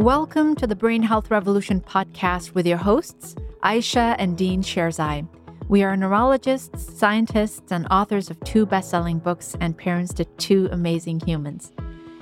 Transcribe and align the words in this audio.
Welcome 0.00 0.56
to 0.56 0.66
the 0.66 0.74
Brain 0.74 1.02
Health 1.02 1.30
Revolution 1.30 1.78
podcast 1.82 2.54
with 2.54 2.66
your 2.66 2.78
hosts, 2.78 3.36
Ayesha 3.62 4.16
and 4.18 4.34
Dean 4.34 4.62
Sherzai. 4.62 5.28
We 5.68 5.82
are 5.82 5.94
neurologists, 5.94 6.98
scientists, 6.98 7.70
and 7.70 7.86
authors 7.90 8.30
of 8.30 8.40
two 8.40 8.64
best 8.64 8.88
selling 8.88 9.18
books 9.18 9.54
and 9.60 9.76
parents 9.76 10.14
to 10.14 10.24
two 10.24 10.70
amazing 10.72 11.20
humans. 11.26 11.72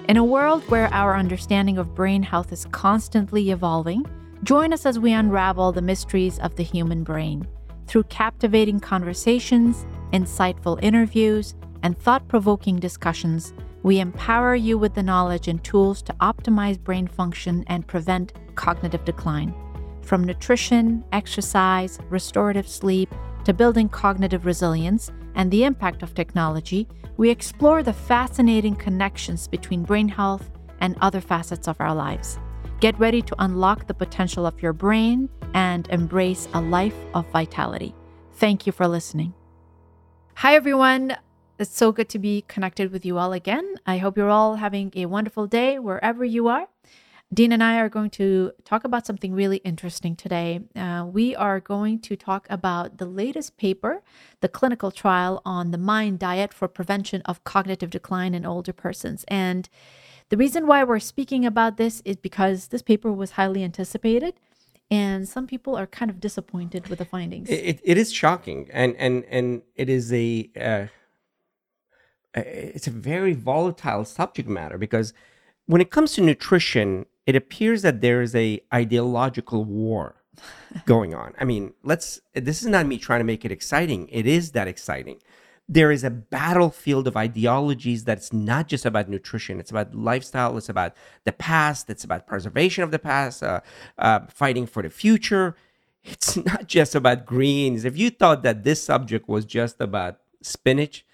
In 0.09 0.17
a 0.17 0.25
world 0.25 0.65
where 0.69 0.93
our 0.93 1.17
understanding 1.17 1.79
of 1.79 1.95
brain 1.95 2.25
health 2.25 2.53
is 2.53 2.67
constantly 2.73 3.53
evolving, 3.53 4.05
join 4.43 4.73
us 4.73 4.85
as 4.85 4.99
we 4.99 5.13
unravel 5.13 5.71
the 5.71 5.81
mysteries 5.81 6.41
of 6.41 6.57
the 6.57 6.65
human 6.65 7.05
brain. 7.05 7.47
Through 7.87 8.03
captivating 8.05 8.81
conversations, 8.81 9.87
insightful 10.13 10.83
interviews, 10.83 11.55
and 11.85 11.97
thought 11.97 12.27
provoking 12.27 12.81
discussions, 12.81 13.55
we 13.83 14.01
empower 14.01 14.55
you 14.55 14.77
with 14.79 14.95
the 14.95 15.03
knowledge 15.03 15.49
and 15.49 15.63
tools 15.63 16.03
to 16.03 16.13
optimize 16.15 16.83
brain 16.83 17.07
function 17.07 17.65
and 17.69 17.87
prevent 17.87 18.33
cognitive 18.55 19.05
decline. 19.05 19.55
From 20.03 20.25
nutrition, 20.25 21.05
exercise, 21.13 21.99
restorative 22.09 22.69
sleep, 22.69 23.15
to 23.45 23.53
building 23.55 23.89
cognitive 23.89 24.47
resilience 24.47 25.11
and 25.35 25.51
the 25.51 25.65
impact 25.65 26.03
of 26.03 26.15
technology, 26.15 26.89
we 27.17 27.31
explore 27.31 27.83
the 27.83 27.93
fascinating 27.93 28.75
connections 28.75 29.49
between 29.49 29.85
brain 29.85 30.09
health 30.09 30.51
and 30.81 30.97
other 31.01 31.21
facets 31.21 31.69
of 31.69 31.81
our 31.81 31.95
lives. 31.95 32.39
Get 32.81 32.99
ready 32.99 33.23
to 33.23 33.35
unlock 33.39 33.87
the 33.87 33.95
potential 33.95 34.47
of 34.47 34.63
your 34.63 34.73
brain 34.73 35.29
and 35.55 35.89
embrace 35.89 36.49
a 36.55 36.61
life 36.61 36.95
of 37.15 37.27
vitality. 37.31 37.95
Thank 38.35 38.67
you 38.67 38.73
for 38.73 38.87
listening. 38.87 39.35
Hi, 40.35 40.55
everyone. 40.55 41.17
It's 41.59 41.77
so 41.77 41.91
good 41.91 42.09
to 42.11 42.21
be 42.21 42.45
connected 42.47 42.93
with 42.93 43.05
you 43.05 43.19
all 43.19 43.33
again. 43.33 43.75
I 43.85 43.99
hope 43.99 44.17
you're 44.17 44.31
all 44.31 44.57
having 44.57 44.93
a 44.95 45.07
wonderful 45.07 45.49
day 45.49 45.81
wherever 45.81 46.25
you 46.25 46.47
are. 46.47 46.69
Dean 47.35 47.51
and 47.51 47.65
I 47.65 47.81
are 47.81 47.89
going 47.89 48.11
to 48.11 48.53
talk 48.65 48.85
about 48.85 49.05
something 49.05 49.35
really 49.35 49.57
interesting 49.59 50.15
today. 50.15 50.61
Uh, 50.77 51.05
we 51.11 51.35
are 51.35 51.59
going 51.59 51.99
to 52.03 52.15
talk 52.15 52.47
about 52.49 52.99
the 52.99 53.07
latest 53.07 53.57
paper, 53.57 54.03
the 54.41 54.49
clinical 54.49 54.93
trial 54.93 55.43
on 55.45 55.73
the 55.73 55.79
mind 55.79 56.21
diet 56.21 56.55
for 56.55 56.69
prevention 56.69 57.23
of 57.23 57.43
cognitive 57.43 57.91
decline 57.91 58.35
in 58.35 58.47
older 58.47 58.73
persons. 58.73 59.25
And 59.27 59.69
the 60.29 60.37
reason 60.37 60.67
why 60.67 60.85
we're 60.85 61.01
speaking 61.01 61.45
about 61.45 61.77
this 61.77 62.01
is 62.05 62.17
because 62.17 62.69
this 62.69 62.83
paper 62.83 63.13
was 63.13 63.33
highly 63.33 63.65
anticipated 63.65 64.35
and 64.91 65.29
some 65.29 65.49
people 65.49 65.77
are 65.77 65.89
kind 65.89 66.11
of 66.11 66.21
disappointed 66.21 66.87
with 66.89 67.01
the 67.01 67.05
findings. 67.05 67.51
It, 67.51 67.81
it 67.83 67.99
is 67.99 68.13
shocking, 68.13 68.71
and 68.73 68.97
and 68.97 69.25
and 69.27 69.61
it 69.77 69.91
is 69.91 70.11
a 70.15 70.51
uh, 70.59 70.87
it's 72.35 72.87
a 72.87 72.91
very 72.91 73.33
volatile 73.33 74.05
subject 74.05 74.49
matter 74.49 74.79
because 74.79 75.13
when 75.67 75.81
it 75.81 75.91
comes 75.91 76.13
to 76.15 76.21
nutrition, 76.21 77.07
it 77.27 77.37
appears 77.37 77.83
that 77.83 78.01
there 78.01 78.23
is 78.23 78.35
a 78.35 78.61
ideological 78.73 79.65
war 79.65 80.23
going 80.87 81.15
on. 81.15 81.35
I 81.39 81.45
mean, 81.45 81.75
let's 81.83 82.21
this 82.35 82.63
is 82.63 82.69
not 82.69 82.87
me 82.87 82.99
trying 82.99 83.21
to 83.21 83.25
make 83.25 83.45
it 83.45 83.53
exciting. 83.53 84.09
It 84.11 84.27
is 84.27 84.53
that 84.53 84.69
exciting. 84.69 85.21
There 85.71 85.91
is 85.91 86.03
a 86.03 86.11
battlefield 86.11 87.07
of 87.07 87.17
ideologies 87.19 88.05
that's 88.05 88.33
not 88.33 88.69
just 88.69 88.87
about 88.87 89.11
nutrition. 89.11 89.61
It's 89.61 89.71
about 89.71 89.95
lifestyle. 89.95 90.57
It's 90.57 90.71
about 90.71 90.95
the 91.25 91.33
past. 91.33 91.91
It's 91.91 92.05
about 92.05 92.27
preservation 92.27 92.85
of 92.85 92.91
the 92.91 92.99
past, 92.99 93.43
uh, 93.43 93.61
uh, 93.99 94.21
fighting 94.29 94.67
for 94.67 94.83
the 94.83 94.89
future. 94.89 95.57
It's 96.03 96.37
not 96.51 96.67
just 96.67 96.95
about 96.95 97.27
greens. 97.27 97.85
If 97.85 97.99
you 97.99 98.09
thought 98.09 98.43
that 98.45 98.65
this 98.65 98.83
subject 98.83 99.29
was 99.29 99.45
just 99.45 99.79
about 99.79 100.21
spinach, 100.41 101.05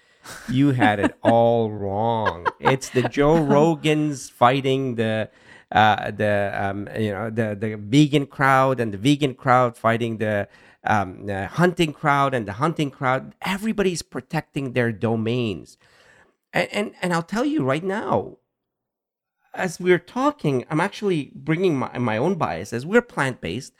you 0.49 0.71
had 0.71 0.99
it 0.99 1.17
all 1.21 1.71
wrong. 1.71 2.47
It's 2.59 2.89
the 2.89 3.03
Joe 3.03 3.35
Rogans 3.55 4.31
fighting 4.31 4.95
the 4.95 5.29
uh, 5.71 6.11
the 6.11 6.51
um, 6.55 6.87
you 6.97 7.11
know 7.11 7.29
the 7.29 7.55
the 7.55 7.75
vegan 7.75 8.25
crowd 8.25 8.79
and 8.79 8.93
the 8.93 8.97
vegan 8.97 9.33
crowd 9.33 9.77
fighting 9.77 10.17
the, 10.17 10.47
um, 10.85 11.25
the 11.25 11.47
hunting 11.47 11.91
crowd 11.91 12.33
and 12.33 12.47
the 12.47 12.53
hunting 12.53 12.91
crowd. 12.91 13.35
Everybody's 13.41 14.01
protecting 14.01 14.73
their 14.73 14.91
domains, 14.91 15.77
and, 16.53 16.69
and 16.71 16.93
and 17.01 17.13
I'll 17.13 17.23
tell 17.23 17.45
you 17.45 17.63
right 17.63 17.83
now, 17.83 18.37
as 19.53 19.79
we're 19.79 19.99
talking, 19.99 20.65
I'm 20.69 20.81
actually 20.81 21.31
bringing 21.33 21.77
my 21.77 21.97
my 21.97 22.17
own 22.17 22.35
bias. 22.35 22.71
As 22.71 22.85
we're 22.85 23.01
plant 23.01 23.41
based, 23.41 23.73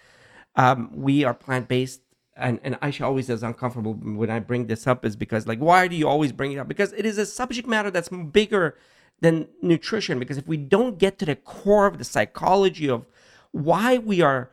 um, 0.55 0.89
we 0.93 1.23
are 1.23 1.33
plant 1.33 1.67
based 1.67 2.01
and 2.35 2.59
and 2.63 2.77
Ayesha 2.81 3.05
always 3.05 3.29
is 3.29 3.43
uncomfortable 3.43 3.93
when 3.93 4.29
I 4.29 4.39
bring 4.39 4.67
this 4.67 4.87
up 4.87 5.05
is 5.05 5.15
because 5.15 5.47
like 5.47 5.59
why 5.59 5.87
do 5.87 5.95
you 5.95 6.07
always 6.07 6.31
bring 6.31 6.51
it 6.51 6.57
up? 6.57 6.67
Because 6.67 6.93
it 6.93 7.05
is 7.05 7.17
a 7.17 7.25
subject 7.25 7.67
matter 7.67 7.91
that's 7.91 8.09
bigger 8.09 8.77
than 9.21 9.47
nutrition. 9.61 10.19
Because 10.19 10.37
if 10.37 10.47
we 10.47 10.57
don't 10.57 10.97
get 10.97 11.17
to 11.19 11.25
the 11.25 11.35
core 11.35 11.87
of 11.87 11.97
the 11.97 12.03
psychology 12.03 12.89
of 12.89 13.05
why 13.51 13.97
we 13.97 14.21
are 14.21 14.51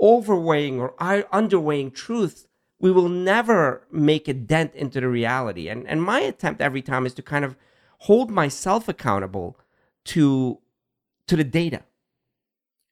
overweighing 0.00 0.78
or 0.78 0.94
underweighing 0.98 1.94
truth, 1.94 2.46
we 2.78 2.90
will 2.90 3.08
never 3.08 3.86
make 3.90 4.28
a 4.28 4.34
dent 4.34 4.74
into 4.74 5.00
the 5.00 5.08
reality. 5.08 5.68
And 5.68 5.86
and 5.86 6.02
my 6.02 6.20
attempt 6.20 6.60
every 6.60 6.82
time 6.82 7.06
is 7.06 7.14
to 7.14 7.22
kind 7.22 7.44
of 7.44 7.56
hold 8.00 8.30
myself 8.30 8.88
accountable 8.88 9.58
to 10.06 10.58
to 11.26 11.36
the 11.36 11.44
data. 11.44 11.82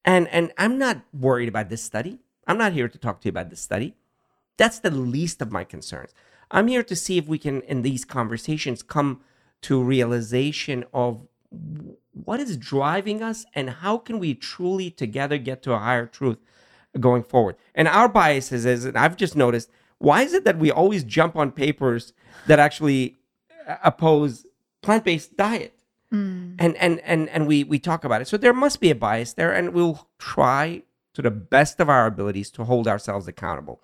And 0.05 0.29
and 0.29 0.53
I'm 0.59 0.79
not 0.79 1.03
worried 1.13 1.49
about 1.49 1.71
this 1.71 1.83
study. 1.83 2.21
I'm 2.47 2.59
not 2.59 2.72
here 2.72 2.88
to 2.88 2.99
talk 2.99 3.21
to 3.21 3.27
you 3.27 3.31
about 3.31 3.50
this 3.50 3.60
study. 3.60 3.94
That's 4.56 4.78
the 4.78 4.91
least 4.91 5.43
of 5.43 5.50
my 5.50 5.65
concerns. 5.65 6.12
I'm 6.50 6.69
here 6.69 6.84
to 6.84 6.94
see 6.94 7.19
if 7.19 7.27
we 7.27 7.38
can, 7.38 7.62
in 7.62 7.82
these 7.82 8.05
conversations, 8.05 8.82
come 8.82 9.21
to 9.62 9.82
realization 9.82 10.84
of 10.93 11.27
what 12.12 12.41
is 12.41 12.56
driving 12.56 13.22
us 13.22 13.44
and 13.55 13.71
how 13.71 13.99
can 13.99 14.19
we 14.19 14.34
truly 14.34 14.91
together 14.91 15.38
get 15.38 15.62
to 15.62 15.72
a 15.72 15.78
higher 15.78 16.06
truth 16.06 16.38
going 17.00 17.22
forward. 17.22 17.56
And 17.75 17.88
our 17.88 18.09
biases 18.09 18.65
is, 18.65 18.84
and 18.84 18.97
I've 18.97 19.16
just 19.16 19.34
noticed, 19.34 19.71
why 19.99 20.22
is 20.22 20.34
it 20.34 20.44
that 20.44 20.59
we 20.59 20.71
always 20.71 21.03
jump 21.03 21.34
on 21.37 21.50
papers 21.50 22.12
that 22.47 22.59
actually 22.59 23.16
uh, 23.66 23.76
oppose 23.82 24.47
plant-based 24.82 25.37
diet? 25.37 25.72
Mm. 26.12 26.56
And 26.59 26.76
and 26.76 27.00
and 27.00 27.28
and 27.31 27.47
we 27.47 27.65
we 27.65 27.78
talk 27.78 28.05
about 28.05 28.21
it. 28.21 28.28
So 28.28 28.37
there 28.37 28.53
must 28.53 28.81
be 28.81 28.91
a 28.91 28.94
bias 28.94 29.32
there, 29.32 29.53
and 29.53 29.72
we'll 29.72 30.06
try 30.19 30.82
to 31.15 31.23
the 31.23 31.31
best 31.31 31.81
of 31.81 31.89
our 31.89 32.07
abilities 32.07 32.51
to 32.53 32.65
hold 32.65 32.87
ourselves 32.87 33.27
accountable. 33.27 33.83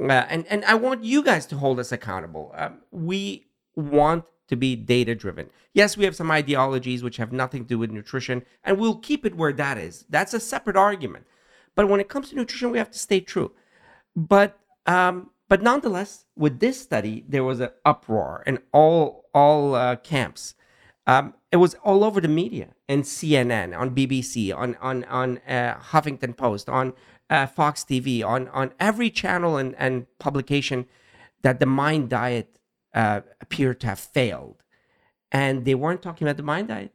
Uh, 0.00 0.12
and, 0.28 0.46
and 0.46 0.64
I 0.64 0.74
want 0.74 1.04
you 1.04 1.22
guys 1.22 1.46
to 1.46 1.56
hold 1.56 1.78
us 1.78 1.92
accountable. 1.92 2.52
Um, 2.56 2.78
we 2.90 3.48
want 3.76 4.24
to 4.48 4.56
be 4.56 4.74
data 4.74 5.14
driven. 5.14 5.50
Yes, 5.74 5.96
we 5.96 6.04
have 6.04 6.16
some 6.16 6.30
ideologies 6.30 7.02
which 7.02 7.18
have 7.18 7.32
nothing 7.32 7.62
to 7.62 7.68
do 7.68 7.78
with 7.78 7.90
nutrition, 7.90 8.44
and 8.64 8.78
we'll 8.78 8.96
keep 8.96 9.26
it 9.26 9.36
where 9.36 9.52
that 9.52 9.78
is. 9.78 10.04
That's 10.08 10.34
a 10.34 10.40
separate 10.40 10.76
argument. 10.76 11.26
But 11.74 11.88
when 11.88 12.00
it 12.00 12.08
comes 12.08 12.30
to 12.30 12.36
nutrition, 12.36 12.70
we 12.70 12.78
have 12.78 12.90
to 12.90 12.98
stay 12.98 13.20
true. 13.20 13.52
But 14.16 14.58
um, 14.86 15.30
but 15.48 15.62
nonetheless, 15.62 16.24
with 16.36 16.60
this 16.60 16.80
study, 16.80 17.24
there 17.28 17.44
was 17.44 17.60
an 17.60 17.70
uproar 17.84 18.42
in 18.46 18.58
all 18.72 19.26
all 19.34 19.74
uh, 19.74 19.96
camps. 19.96 20.54
Um, 21.06 21.34
it 21.52 21.56
was 21.56 21.74
all 21.82 22.04
over 22.04 22.20
the 22.20 22.28
media 22.28 22.68
and 22.88 23.02
CNN, 23.02 23.76
on 23.76 23.94
BBC, 23.94 24.54
on 24.54 24.76
on 24.76 25.04
on 25.04 25.38
uh, 25.48 25.74
Huffington 25.90 26.36
Post, 26.36 26.68
on 26.68 26.92
uh, 27.28 27.46
Fox 27.46 27.84
TV, 27.84 28.24
on 28.24 28.48
on 28.48 28.72
every 28.78 29.10
channel 29.10 29.56
and, 29.56 29.74
and 29.78 30.06
publication 30.18 30.86
that 31.42 31.58
the 31.58 31.66
mind 31.66 32.08
diet 32.10 32.58
uh, 32.94 33.22
appeared 33.40 33.80
to 33.80 33.88
have 33.88 33.98
failed, 33.98 34.62
and 35.32 35.64
they 35.64 35.74
weren't 35.74 36.02
talking 36.02 36.26
about 36.26 36.36
the 36.36 36.42
mind 36.44 36.68
diet; 36.68 36.92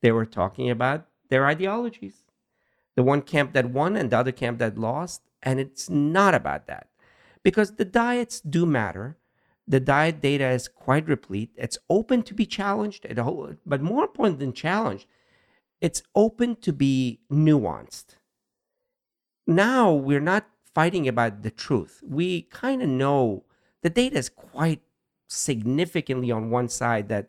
they 0.00 0.10
were 0.10 0.26
talking 0.26 0.70
about 0.70 1.06
their 1.28 1.46
ideologies. 1.46 2.24
The 2.96 3.04
one 3.04 3.22
camp 3.22 3.52
that 3.52 3.70
won 3.70 3.96
and 3.96 4.10
the 4.10 4.18
other 4.18 4.32
camp 4.32 4.58
that 4.58 4.76
lost, 4.76 5.22
and 5.40 5.60
it's 5.60 5.88
not 5.88 6.34
about 6.34 6.66
that, 6.66 6.88
because 7.44 7.76
the 7.76 7.84
diets 7.84 8.40
do 8.40 8.66
matter 8.66 9.18
the 9.68 9.80
diet 9.80 10.22
data 10.22 10.48
is 10.48 10.66
quite 10.66 11.06
replete. 11.06 11.50
It's 11.54 11.76
open 11.90 12.22
to 12.22 12.34
be 12.34 12.46
challenged, 12.46 13.06
but 13.66 13.82
more 13.82 14.04
important 14.04 14.38
than 14.38 14.54
challenged, 14.54 15.06
it's 15.80 16.02
open 16.14 16.56
to 16.56 16.72
be 16.72 17.20
nuanced. 17.30 18.16
Now 19.46 19.92
we're 19.92 20.20
not 20.20 20.46
fighting 20.74 21.06
about 21.06 21.42
the 21.42 21.50
truth. 21.50 22.02
We 22.02 22.42
kind 22.42 22.82
of 22.82 22.88
know 22.88 23.44
the 23.82 23.90
data 23.90 24.16
is 24.18 24.28
quite 24.28 24.80
significantly 25.28 26.30
on 26.30 26.50
one 26.50 26.68
side 26.68 27.08
that 27.10 27.28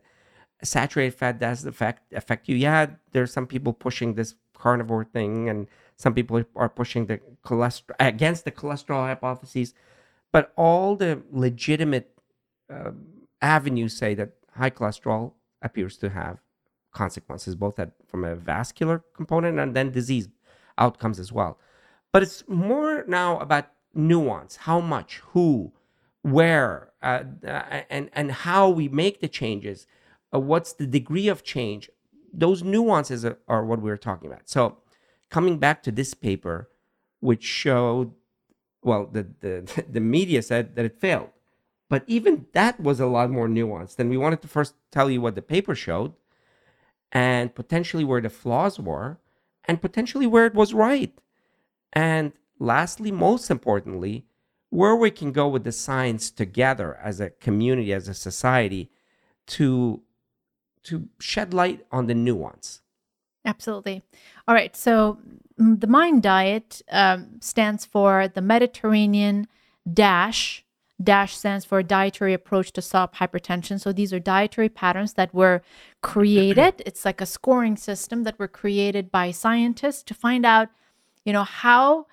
saturated 0.64 1.16
fat 1.16 1.40
does 1.40 1.66
affect 1.66 2.14
affect 2.14 2.48
you. 2.48 2.56
Yeah, 2.56 2.88
there's 3.12 3.34
some 3.34 3.48
people 3.48 3.74
pushing 3.74 4.14
this 4.14 4.36
carnivore 4.54 5.06
thing, 5.06 5.50
and 5.50 5.68
some 5.96 6.14
people 6.14 6.44
are 6.56 6.69
pushing 6.69 7.06
the 7.06 7.19
cholesterol 7.46 7.96
against 8.00 8.46
the 8.46 8.52
cholesterol 8.52 9.06
hypotheses. 9.06 9.74
But 10.31 10.54
all 10.56 10.96
the 10.96 11.24
legitimate 11.31 12.19
uh, 12.69 12.92
avenues 13.42 13.95
say 13.95 14.13
that 14.16 14.31
high 14.56 14.69
cholesterol 14.69 15.33
appears 15.62 15.98
to 15.98 16.10
have 16.10 16.39
consequences, 16.92 17.56
both 17.56 17.80
at, 17.80 17.92
from 18.07 18.24
a 18.24 18.36
vascular 18.36 19.04
component 19.16 19.60
and 19.60 19.75
then 19.75 19.92
disease 19.92 20.27
outcomes 20.77 21.19
as 21.19 21.31
well. 21.31 21.60
But 22.12 22.24
it's 22.24 22.44
more 22.48 23.04
now 23.07 23.39
about 23.39 23.68
nuance 23.94 24.56
how 24.56 24.80
much, 24.80 25.21
who, 25.33 25.74
where, 26.21 26.89
uh, 27.01 27.24
uh, 27.45 27.81
and, 27.89 28.10
and 28.13 28.31
how 28.31 28.69
we 28.69 28.88
make 28.88 29.21
the 29.21 29.27
changes. 29.27 29.86
Uh, 30.33 30.39
what's 30.39 30.74
the 30.74 30.88
degree 30.88 31.27
of 31.27 31.44
change? 31.44 31.89
those 32.33 32.63
nuances 32.63 33.25
are, 33.25 33.38
are 33.48 33.66
what 33.66 33.81
we're 33.81 33.98
talking 33.98 34.30
about. 34.30 34.50
So, 34.50 34.77
coming 35.30 35.57
back 35.57 35.83
to 35.83 35.92
this 35.92 36.13
paper, 36.13 36.69
which 37.19 37.44
showed, 37.44 38.13
well, 38.83 39.07
the 39.12 39.27
the 39.39 39.86
the 39.89 40.00
media 40.00 40.42
said 40.42 40.75
that 40.75 40.86
it 40.86 41.00
failed, 41.00 41.30
but 41.90 42.04
even 42.08 42.46
that 42.54 42.80
was 42.80 43.00
a 43.00 43.08
lot 43.08 43.30
more 43.30 43.48
nuanced. 43.48 44.00
And 44.00 44.10
we 44.10 44.18
wanted 44.18 44.42
to 44.44 44.48
first 44.48 44.76
tell 44.92 45.10
you 45.10 45.22
what 45.22 45.36
the 45.36 45.42
paper 45.42 45.76
showed, 45.76 46.14
and 47.12 47.54
potentially 47.54 48.04
where 48.04 48.22
the 48.22 48.30
flaws 48.30 48.80
were, 48.80 49.18
and 49.66 49.82
potentially 49.82 50.28
where 50.28 50.46
it 50.46 50.54
was 50.54 50.74
right, 50.74 51.14
and 51.92 52.32
lastly, 52.60 53.12
most 53.12 53.50
importantly, 53.50 54.26
where 54.70 54.96
we 54.96 55.10
can 55.10 55.32
go 55.32 55.48
with 55.48 55.64
the 55.64 55.72
science 55.72 56.30
together 56.30 56.98
as 57.02 57.20
a 57.20 57.32
community, 57.32 57.92
as 57.92 58.08
a 58.08 58.14
society, 58.14 58.90
to 59.48 60.02
to 60.84 61.10
shed 61.20 61.54
light 61.54 61.86
on 61.92 62.08
the 62.08 62.16
nuance. 62.16 62.82
Absolutely. 63.46 64.02
All 64.48 64.56
right. 64.56 64.76
So 64.76 65.18
mm, 65.60 65.80
the 65.80 65.88
MIND 65.88 66.24
diet 66.24 66.82
um, 66.92 67.42
stands 67.42 67.86
for 67.86 68.28
the 68.28 68.42
Mediterranean 68.42 69.48
Dash. 69.92 70.64
Dash 71.01 71.38
stands 71.38 71.63
for 71.63 71.81
dietary 71.81 72.34
approach 72.34 72.72
to 72.74 72.81
stop 72.81 73.16
hypertension. 73.16 73.80
So 73.80 73.94
these 73.94 74.12
are 74.12 74.19
dietary 74.19 74.69
patterns 74.69 75.13
that 75.13 75.34
were 75.34 75.62
created. 76.01 76.81
it's 76.86 77.06
like 77.06 77.22
a 77.22 77.25
scoring 77.25 77.78
system 77.78 78.24
that 78.24 78.38
were 78.38 78.50
created 78.50 79.12
by 79.12 79.31
scientists 79.31 80.04
to 80.04 80.13
find 80.13 80.46
out, 80.46 80.69
you 81.24 81.31
know, 81.31 81.46
how 81.46 82.06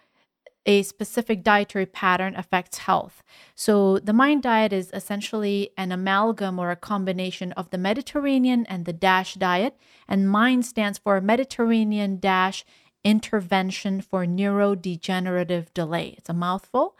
a 0.66 0.82
specific 0.82 1.42
dietary 1.42 1.86
pattern 1.86 2.34
affects 2.36 2.78
health. 2.78 3.22
So, 3.54 3.98
the 3.98 4.12
MIND 4.12 4.42
diet 4.42 4.72
is 4.72 4.90
essentially 4.92 5.70
an 5.76 5.92
amalgam 5.92 6.58
or 6.58 6.70
a 6.70 6.76
combination 6.76 7.52
of 7.52 7.70
the 7.70 7.78
Mediterranean 7.78 8.66
and 8.66 8.84
the 8.84 8.92
DASH 8.92 9.34
diet. 9.34 9.76
And 10.08 10.30
MIND 10.30 10.66
stands 10.66 10.98
for 10.98 11.20
Mediterranean 11.20 12.18
Dash 12.18 12.64
Intervention 13.04 14.00
for 14.00 14.26
Neurodegenerative 14.26 15.72
Delay. 15.72 16.16
It's 16.18 16.28
a 16.28 16.34
mouthful. 16.34 16.96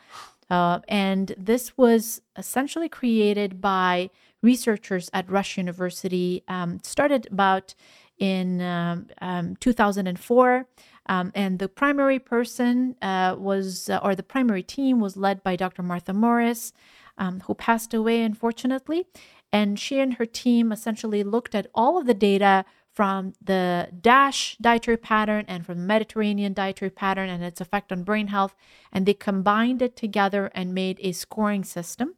Uh, 0.49 0.81
and 0.89 1.35
this 1.37 1.77
was 1.77 2.23
essentially 2.37 2.89
created 2.89 3.61
by 3.61 4.11
researchers 4.43 5.11
at 5.13 5.31
Rush 5.31 5.57
University, 5.57 6.43
um, 6.49 6.79
started 6.83 7.27
about 7.31 7.75
in 8.19 8.61
um, 8.63 9.09
um, 9.21 9.57
2004. 9.57 10.67
Um, 11.09 11.33
and 11.35 11.59
the 11.59 11.69
primary 11.69 12.19
person 12.19 12.97
uh, 13.03 13.37
was, 13.39 13.89
uh, 13.89 14.01
or 14.03 14.15
the 14.15 14.23
primary 14.23 14.63
team 14.63 15.01
was 15.01 15.17
led 15.17 15.43
by 15.43 15.57
Dr. 15.57 15.83
Martha 15.83 16.13
Morris, 16.13 16.73
um, 17.19 17.41
who 17.47 17.55
passed 17.55 17.95
away, 17.95 18.23
unfortunately. 18.23 19.07
And 19.53 19.79
she 19.79 20.01
and 20.01 20.15
her 20.15 20.27
team 20.27 20.73
essentially 20.73 21.23
looked 21.23 21.55
at 21.55 21.69
all 21.75 21.97
of 21.99 22.07
the 22.07 22.15
data 22.15 22.65
from 22.97 23.35
the 23.45 23.89
DASH 24.01 24.57
dietary 24.59 24.97
pattern 24.97 25.45
and 25.47 25.67
from 25.67 25.77
the 25.77 25.85
Mediterranean 25.85 26.55
dietary 26.55 26.91
pattern 26.91 27.29
and 27.29 27.45
its 27.45 27.61
effect 27.61 27.93
on 27.93 28.05
brain 28.05 28.29
health. 28.29 28.57
And 28.91 29.05
they 29.05 29.13
combined 29.13 29.83
it 29.83 29.97
together 29.97 30.51
and 30.55 30.75
made 30.75 30.99
a 31.03 31.13
scoring 31.13 31.63
system. 31.63 32.15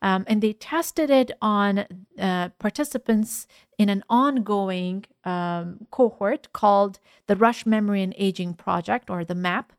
Um, 0.00 0.24
and 0.26 0.40
they 0.40 0.54
tested 0.54 1.10
it 1.10 1.30
on 1.42 1.84
uh, 2.18 2.48
participants 2.58 3.46
in 3.78 3.90
an 3.90 4.02
ongoing 4.08 5.04
um, 5.24 5.86
cohort 5.90 6.50
called 6.54 7.00
the 7.26 7.36
Rush 7.36 7.66
Memory 7.66 8.02
and 8.02 8.14
Aging 8.16 8.54
Project, 8.54 9.10
or 9.10 9.24
the 9.24 9.34
MAP, 9.34 9.74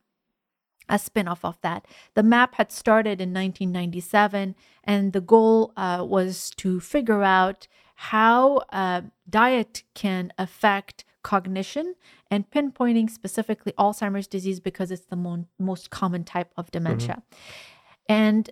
a 0.88 0.98
spin-off 0.98 1.44
of 1.44 1.60
that. 1.62 1.86
The 2.14 2.22
MAP 2.22 2.54
had 2.54 2.70
started 2.70 3.20
in 3.20 3.34
1997, 3.34 4.54
and 4.84 5.12
the 5.12 5.20
goal 5.20 5.72
uh, 5.76 6.04
was 6.08 6.50
to 6.58 6.78
figure 6.78 7.24
out 7.24 7.66
how 7.96 8.62
uh, 8.70 9.02
diet 9.28 9.82
can 9.94 10.32
affect 10.38 11.04
cognition 11.22 11.96
and 12.30 12.48
pinpointing 12.50 13.10
specifically 13.10 13.72
Alzheimer's 13.72 14.28
disease 14.28 14.60
because 14.60 14.90
it's 14.90 15.06
the 15.06 15.16
mo- 15.16 15.46
most 15.58 15.90
common 15.90 16.22
type 16.22 16.52
of 16.56 16.70
dementia. 16.70 17.22
Mm-hmm. 17.22 17.62
And 18.08 18.50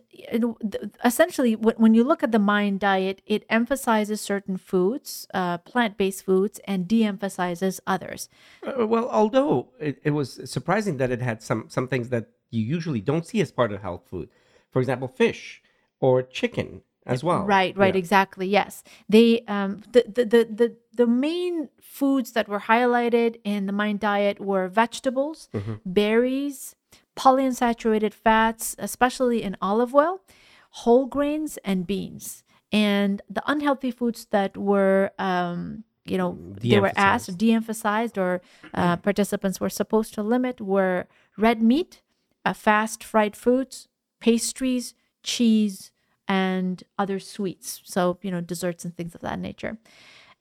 essentially, 1.05 1.55
when 1.55 1.94
you 1.94 2.02
look 2.02 2.25
at 2.25 2.32
the 2.32 2.41
MIND 2.41 2.81
diet, 2.81 3.23
it 3.25 3.44
emphasizes 3.49 4.20
certain 4.20 4.56
foods, 4.56 5.29
uh, 5.32 5.58
plant 5.58 5.97
based 5.97 6.25
foods, 6.25 6.58
and 6.67 6.88
de 6.88 7.05
emphasizes 7.05 7.81
others. 7.87 8.29
Uh, 8.67 8.85
well, 8.85 9.08
although 9.08 9.69
it, 9.79 10.00
it, 10.02 10.11
was 10.11 10.40
surprising 10.50 10.97
that 10.97 11.12
it 11.12 11.23
had 11.23 11.40
some, 11.40 11.67
some 11.69 11.87
things 11.87 12.08
that 12.08 12.31
you 12.50 12.64
usually 12.64 13.00
don't 13.00 13.26
see 13.26 13.40
as 13.40 13.52
part 13.52 13.70
of 13.70 13.81
health 13.81 14.02
food. 14.08 14.29
For 14.73 14.81
example, 14.81 15.06
fish 15.06 15.62
or 16.00 16.20
chicken 16.25 16.82
as 17.06 17.22
well. 17.22 17.44
Right, 17.44 17.76
right, 17.76 17.94
yeah. 17.94 17.98
exactly. 17.98 18.46
Yes. 18.46 18.82
They 19.08 19.44
um 19.48 19.82
the, 19.92 20.04
the 20.06 20.24
the 20.24 20.44
the 20.44 20.76
the 20.94 21.06
main 21.06 21.68
foods 21.80 22.32
that 22.32 22.48
were 22.48 22.60
highlighted 22.60 23.36
in 23.44 23.66
the 23.66 23.72
MIND 23.72 24.00
diet 24.00 24.40
were 24.40 24.68
vegetables, 24.68 25.48
mm-hmm. 25.52 25.74
berries, 25.84 26.74
polyunsaturated 27.16 28.12
fats, 28.12 28.74
especially 28.78 29.42
in 29.42 29.56
olive 29.60 29.94
oil, 29.94 30.20
whole 30.70 31.06
grains, 31.06 31.58
and 31.64 31.86
beans. 31.86 32.42
And 32.72 33.22
the 33.30 33.42
unhealthy 33.46 33.92
foods 33.92 34.26
that 34.30 34.56
were, 34.56 35.12
um, 35.18 35.84
you 36.04 36.18
know, 36.18 36.36
they 36.60 36.80
were 36.80 36.92
asked, 36.96 37.38
de-emphasized, 37.38 38.18
or 38.18 38.42
uh, 38.72 38.96
participants 38.96 39.60
were 39.60 39.70
supposed 39.70 40.14
to 40.14 40.22
limit 40.22 40.60
were 40.60 41.06
red 41.36 41.62
meat, 41.62 42.02
uh, 42.44 42.52
fast 42.52 43.04
fried 43.04 43.36
foods, 43.36 43.88
pastries, 44.20 44.94
cheese, 45.22 45.92
and 46.29 46.82
other 46.99 47.19
sweets. 47.19 47.81
So, 47.85 48.19
you 48.23 48.31
know, 48.31 48.41
desserts 48.41 48.85
and 48.85 48.97
things 48.97 49.15
of 49.15 49.21
that 49.23 49.38
nature. 49.38 49.79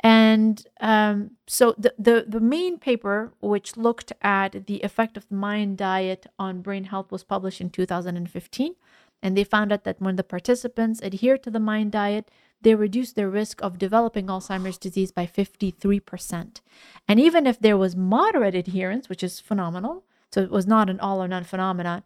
And 0.04 0.66
um, 0.82 1.32
so 1.48 1.74
the, 1.78 1.94
the, 1.98 2.26
the 2.28 2.42
main 2.42 2.78
paper, 2.78 3.32
which 3.40 3.78
looked 3.78 4.12
at 4.22 4.68
the 4.68 4.82
effect 4.82 5.16
of 5.16 5.28
the 5.30 5.36
MIND 5.36 5.78
diet 5.78 6.28
on 6.38 6.62
brain 6.62 6.86
health, 6.86 7.10
was 7.10 7.24
published 7.24 7.62
in 7.62 7.70
2015. 7.70 8.76
And 9.22 9.38
they 9.38 9.46
found 9.46 9.72
out 9.72 9.86
that 9.86 10.02
when 10.02 10.18
the 10.18 10.24
participants 10.24 11.02
adhered 11.02 11.42
to 11.44 11.52
the 11.52 11.60
MIND 11.60 11.94
diet, 11.94 12.30
they 12.62 12.76
reduced 12.76 13.16
their 13.16 13.30
risk 13.30 13.62
of 13.62 13.78
developing 13.78 14.28
Alzheimer's 14.28 14.78
disease 14.78 15.12
by 15.12 15.26
53%. 15.26 16.62
And 17.08 17.20
even 17.20 17.48
if 17.48 17.60
there 17.60 17.78
was 17.78 17.96
moderate 17.96 18.56
adherence, 18.56 19.08
which 19.08 19.24
is 19.24 19.40
phenomenal, 19.40 20.04
so 20.32 20.42
it 20.42 20.52
was 20.52 20.68
not 20.68 20.90
an 20.90 21.00
all 21.00 21.24
or 21.24 21.28
none 21.30 21.44
phenomenon, 21.46 22.04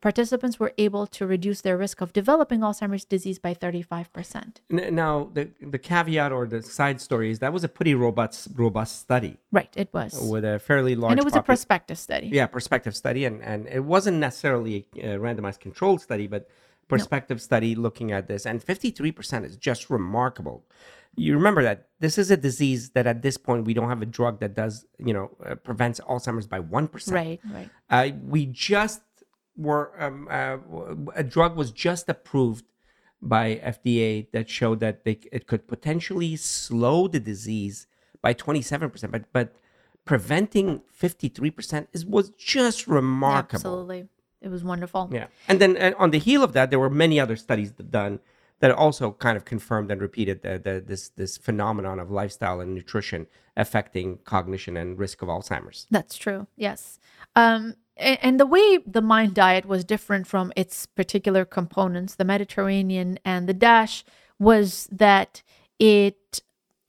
participants 0.00 0.60
were 0.60 0.72
able 0.78 1.06
to 1.06 1.26
reduce 1.26 1.60
their 1.60 1.76
risk 1.76 2.00
of 2.00 2.12
developing 2.12 2.60
Alzheimer's 2.60 3.04
disease 3.04 3.38
by 3.38 3.54
35%. 3.54 4.56
Now, 4.70 5.30
the, 5.32 5.50
the 5.60 5.78
caveat 5.78 6.32
or 6.32 6.46
the 6.46 6.62
side 6.62 7.00
story 7.00 7.30
is 7.30 7.38
that 7.40 7.52
was 7.52 7.64
a 7.64 7.68
pretty 7.68 7.94
robust 7.94 8.48
robust 8.54 9.00
study. 9.00 9.36
Right, 9.50 9.72
it 9.76 9.90
was. 9.92 10.18
With 10.30 10.44
a 10.44 10.58
fairly 10.58 10.94
large 10.94 11.12
And 11.12 11.20
it 11.20 11.24
was 11.24 11.36
a 11.36 11.42
prospective 11.42 11.98
study. 11.98 12.28
Yeah, 12.28 12.46
prospective 12.46 12.96
study 12.96 13.24
and 13.24 13.42
and 13.42 13.66
it 13.66 13.84
wasn't 13.84 14.18
necessarily 14.18 14.86
a 14.96 15.18
randomized 15.18 15.60
controlled 15.60 16.00
study, 16.00 16.26
but 16.26 16.48
prospective 16.88 17.36
no. 17.36 17.42
study 17.42 17.74
looking 17.74 18.12
at 18.12 18.28
this 18.28 18.46
and 18.46 18.64
53% 18.64 19.44
is 19.44 19.56
just 19.56 19.90
remarkable. 19.90 20.64
You 21.16 21.34
remember 21.34 21.62
that 21.64 21.88
this 21.98 22.16
is 22.16 22.30
a 22.30 22.36
disease 22.36 22.90
that 22.90 23.06
at 23.06 23.22
this 23.22 23.36
point 23.36 23.64
we 23.64 23.74
don't 23.74 23.88
have 23.88 24.02
a 24.02 24.06
drug 24.06 24.40
that 24.40 24.54
does, 24.54 24.86
you 24.98 25.12
know, 25.12 25.36
uh, 25.44 25.56
prevents 25.56 26.00
Alzheimer's 26.00 26.46
by 26.46 26.60
1%. 26.60 27.12
Right, 27.12 27.40
right. 27.52 27.70
Uh, 27.90 28.10
we 28.22 28.46
just 28.46 29.02
were 29.58 29.92
um, 29.98 30.28
uh, 30.30 30.56
a 31.14 31.24
drug 31.24 31.56
was 31.56 31.70
just 31.72 32.08
approved 32.08 32.64
by 33.20 33.56
FDA 33.56 34.30
that 34.30 34.48
showed 34.48 34.80
that 34.80 35.04
they, 35.04 35.18
it 35.32 35.46
could 35.46 35.66
potentially 35.66 36.36
slow 36.36 37.08
the 37.08 37.18
disease 37.18 37.86
by 38.22 38.32
27%, 38.32 39.10
but 39.10 39.24
but 39.32 39.54
preventing 40.04 40.82
53% 41.00 41.88
is 41.92 42.06
was 42.06 42.30
just 42.30 42.86
remarkable. 42.86 43.56
Absolutely. 43.56 44.08
It 44.40 44.48
was 44.48 44.62
wonderful. 44.62 45.10
Yeah. 45.12 45.26
And 45.48 45.60
then 45.60 45.76
and 45.76 45.94
on 45.96 46.12
the 46.12 46.18
heel 46.18 46.42
of 46.42 46.52
that 46.52 46.70
there 46.70 46.78
were 46.78 46.90
many 46.90 47.18
other 47.20 47.36
studies 47.36 47.72
done 47.72 48.20
that 48.60 48.70
also 48.72 49.12
kind 49.12 49.36
of 49.36 49.44
confirmed 49.44 49.90
and 49.90 50.00
repeated 50.00 50.42
the, 50.42 50.58
the, 50.58 50.82
this 50.84 51.10
this 51.10 51.36
phenomenon 51.36 51.98
of 51.98 52.10
lifestyle 52.10 52.60
and 52.60 52.74
nutrition 52.74 53.26
affecting 53.56 54.18
cognition 54.24 54.76
and 54.76 54.98
risk 54.98 55.20
of 55.22 55.28
Alzheimer's. 55.28 55.86
That's 55.90 56.16
true. 56.16 56.46
Yes. 56.56 56.98
Um, 57.34 57.74
and 57.98 58.38
the 58.38 58.46
way 58.46 58.78
the 58.86 59.02
MIND 59.02 59.34
diet 59.34 59.66
was 59.66 59.84
different 59.84 60.26
from 60.26 60.52
its 60.56 60.86
particular 60.86 61.44
components, 61.44 62.14
the 62.14 62.24
Mediterranean 62.24 63.18
and 63.24 63.48
the 63.48 63.54
DASH, 63.54 64.04
was 64.38 64.88
that 64.92 65.42
it 65.78 66.40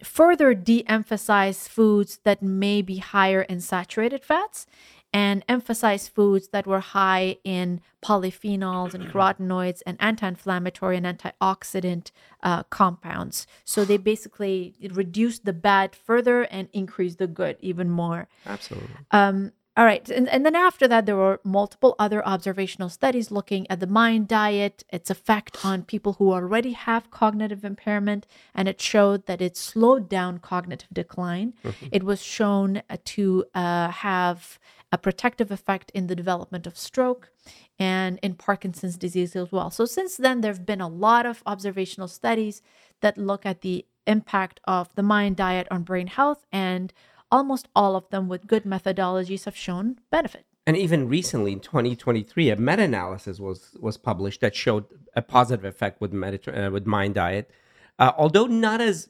further 0.03 0.53
de 0.53 0.87
emphasized 0.87 1.67
foods 1.67 2.19
that 2.23 2.41
may 2.41 2.81
be 2.81 2.97
higher 2.97 3.41
in 3.41 3.59
saturated 3.59 4.23
fats 4.23 4.65
and 5.11 5.43
emphasized 5.49 6.11
foods 6.13 6.49
that 6.49 6.67
were 6.67 6.79
high 6.79 7.37
in 7.43 7.81
polyphenols 8.03 8.93
and 8.93 9.05
carotenoids 9.11 9.81
and 9.85 9.97
anti 9.99 10.27
inflammatory 10.27 10.97
and 10.97 11.05
antioxidant 11.05 12.11
uh, 12.43 12.63
compounds. 12.63 13.47
So 13.65 13.83
they 13.83 13.97
basically 13.97 14.75
reduced 14.91 15.45
the 15.45 15.53
bad 15.53 15.95
further 15.95 16.43
and 16.43 16.69
increased 16.73 17.17
the 17.17 17.27
good 17.27 17.57
even 17.59 17.89
more. 17.89 18.27
Absolutely. 18.45 18.89
Um, 19.11 19.51
All 19.79 19.86
right. 19.86 20.09
And, 20.09 20.27
and 20.27 20.45
then 20.45 20.57
after 20.57 20.89
that, 20.89 21.05
there 21.05 21.15
were 21.15 21.39
multiple 21.45 21.95
other 21.98 22.21
observational 22.27 22.89
studies 22.89 23.31
looking 23.31 23.65
at 23.71 23.79
the 23.79 23.88
mind 23.88 24.27
diet, 24.27 24.83
its 24.89 25.09
effect 25.09 25.63
on 25.63 25.83
people 25.83 26.17
who 26.19 26.33
already 26.33 26.74
have 26.74 27.09
cognitive 27.12 27.63
impairment. 27.63 28.27
And 28.53 28.67
it 28.67 28.81
showed 28.81 29.25
that 29.27 29.41
it 29.41 29.55
slowed 29.55 30.09
down 30.09 30.39
cognitive 30.39 30.89
decline. 30.91 31.53
It 31.93 32.03
was 32.03 32.21
shown 32.21 32.81
uh, 32.89 32.98
to 33.05 33.45
uh, 33.55 33.88
have 33.88 34.59
a 34.91 34.98
protective 34.98 35.50
effect 35.50 35.91
in 35.91 36.07
the 36.07 36.15
development 36.15 36.67
of 36.67 36.77
stroke 36.77 37.31
and 37.79 38.19
in 38.21 38.33
Parkinson's 38.33 38.98
disease 38.98 39.33
as 39.33 39.50
well. 39.50 39.71
So, 39.71 39.86
since 39.86 40.17
then, 40.17 40.41
there 40.41 40.51
have 40.51 40.65
been 40.65 40.81
a 40.81 40.89
lot 40.89 41.25
of 41.25 41.41
observational 41.45 42.09
studies 42.09 42.62
that 43.00 43.17
look 43.17 43.45
at 43.45 43.62
the 43.62 43.86
impact 44.05 44.59
of 44.65 44.93
the 44.95 45.03
mind 45.03 45.38
diet 45.38 45.67
on 45.71 45.83
brain 45.83 46.07
health, 46.07 46.45
and 46.51 46.91
almost 47.31 47.67
all 47.75 47.95
of 47.95 48.09
them 48.09 48.27
with 48.27 48.48
good 48.48 48.63
methodologies 48.63 49.45
have 49.45 49.55
shown 49.55 50.00
benefit. 50.12 50.45
And 50.65 50.77
even 50.77 51.07
recently, 51.07 51.51
in 51.53 51.62
2023, 51.62 52.51
a 52.51 52.55
meta-analysis 52.55 53.39
was 53.39 53.75
was 53.79 53.98
published 53.98 54.41
that 54.41 54.55
showed 54.55 54.86
a 55.15 55.21
positive 55.21 55.65
effect 55.65 56.00
with 56.00 56.12
Mediter- 56.13 56.67
uh, 56.67 56.71
with 56.71 56.86
mind 56.86 57.15
diet, 57.15 57.50
uh, 57.98 58.12
although 58.17 58.45
not 58.45 58.79
as 58.81 59.09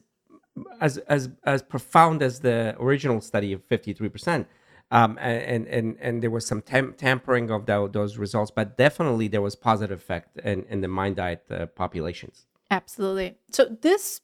as 0.80 0.98
as 1.00 1.30
as 1.44 1.62
profound 1.62 2.22
as 2.22 2.40
the 2.40 2.76
original 2.80 3.20
study 3.20 3.52
of 3.52 3.64
53 3.64 4.08
percent. 4.10 4.48
Um, 4.92 5.20
and 5.20 5.68
and 5.68 5.98
and 6.00 6.24
there 6.24 6.32
was 6.32 6.48
some 6.48 6.62
tam- 6.62 6.94
tampering 6.94 7.52
of 7.52 7.66
tho- 7.66 7.90
those 7.90 8.18
results, 8.18 8.52
but 8.52 8.78
definitely 8.78 9.28
there 9.28 9.42
was 9.42 9.56
positive 9.56 10.00
effect 10.00 10.38
in, 10.40 10.64
in 10.70 10.82
the 10.82 10.88
mind 10.88 11.18
diet 11.18 11.44
uh, 11.52 11.66
populations. 11.68 12.48
Absolutely. 12.72 13.38
So 13.52 13.66
this 13.66 14.22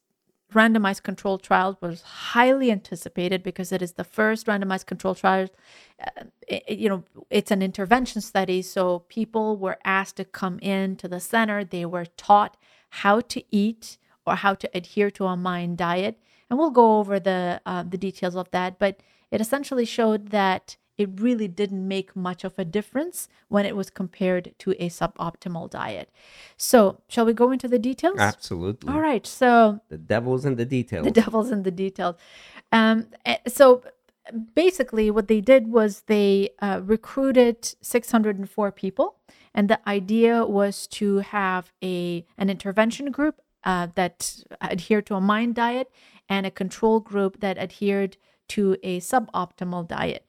randomized 0.56 1.04
controlled 1.04 1.44
trial 1.44 1.78
was 1.82 2.02
highly 2.02 2.72
anticipated 2.72 3.44
because 3.44 3.72
it 3.72 3.82
is 3.82 3.94
the 3.94 4.04
first 4.04 4.48
randomized 4.48 4.86
controlled 4.88 5.18
trial. 5.18 5.48
Uh, 6.06 6.24
it- 6.48 6.80
you 6.80 6.90
know, 6.90 7.04
it's 7.30 7.52
an 7.52 7.62
intervention 7.62 8.22
study, 8.22 8.62
so 8.62 9.00
people 9.18 9.58
were 9.58 9.78
asked 9.84 10.16
to 10.18 10.26
come 10.26 10.58
in 10.60 10.96
to 10.98 11.08
the 11.08 11.20
center. 11.20 11.64
They 11.64 11.86
were 11.86 12.06
taught 12.18 12.58
how 13.02 13.20
to 13.22 13.44
eat 13.52 13.98
or 14.26 14.36
how 14.36 14.54
to 14.56 14.70
adhere 14.74 15.12
to 15.12 15.26
a 15.26 15.38
mind 15.38 15.78
diet, 15.78 16.20
and 16.50 16.58
we'll 16.58 16.72
go 16.72 17.00
over 17.00 17.20
the 17.20 17.62
uh, 17.66 17.84
the 17.84 17.98
details 17.98 18.36
of 18.36 18.50
that. 18.52 18.80
But 18.80 19.02
it 19.32 19.42
essentially 19.42 19.86
showed 19.86 20.30
that 20.30 20.78
it 20.98 21.10
really 21.20 21.48
didn't 21.48 21.88
make 21.88 22.16
much 22.16 22.44
of 22.44 22.58
a 22.58 22.66
difference 22.66 23.28
when 23.48 23.66
it 23.66 23.76
was 23.76 23.90
compared 23.90 24.54
to 24.60 24.72
a 24.72 24.90
suboptimal 24.90 25.70
diet. 25.70 26.10
So, 26.58 27.02
shall 27.08 27.26
we 27.26 27.34
go 27.34 27.52
into 27.52 27.68
the 27.68 27.80
details? 27.80 28.18
Absolutely, 28.20 28.94
All 28.94 29.02
right. 29.02 29.26
So, 29.28 29.82
the 29.90 29.98
devil's 29.98 30.46
in 30.46 30.56
the 30.56 30.66
details. 30.66 31.06
the 31.06 31.12
devil's 31.12 31.52
in 31.52 31.64
the 31.64 31.72
details. 31.72 32.16
Um, 32.72 33.08
eh, 33.26 33.38
so 33.48 33.84
basically, 34.54 35.12
what 35.12 35.28
they 35.28 35.42
did 35.42 35.68
was 35.68 36.02
they 36.08 36.50
uh, 36.60 36.82
recruited 36.84 37.76
604 37.82 38.72
people, 38.72 39.18
and 39.54 39.70
the 39.70 39.88
idea 39.88 40.46
was 40.46 40.88
to 40.88 41.20
have 41.20 41.72
a 41.84 42.26
an 42.38 42.50
intervention 42.50 43.12
group 43.12 43.42
uh, 43.64 43.88
that 43.96 44.44
adhered 44.62 45.06
to 45.08 45.16
a 45.16 45.22
mind 45.22 45.56
diet 45.56 45.92
and 46.30 46.46
a 46.46 46.52
control 46.52 47.00
group 47.00 47.40
that 47.40 47.58
adhered 47.58 48.18
to 48.48 48.78
a 48.84 49.00
suboptimal 49.00 49.88
diet. 49.88 50.25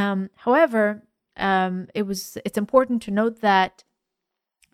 Um, 0.00 0.30
however, 0.36 1.02
um, 1.36 1.88
it 1.94 2.02
was 2.02 2.38
it's 2.44 2.58
important 2.58 3.02
to 3.02 3.10
note 3.10 3.40
that 3.40 3.84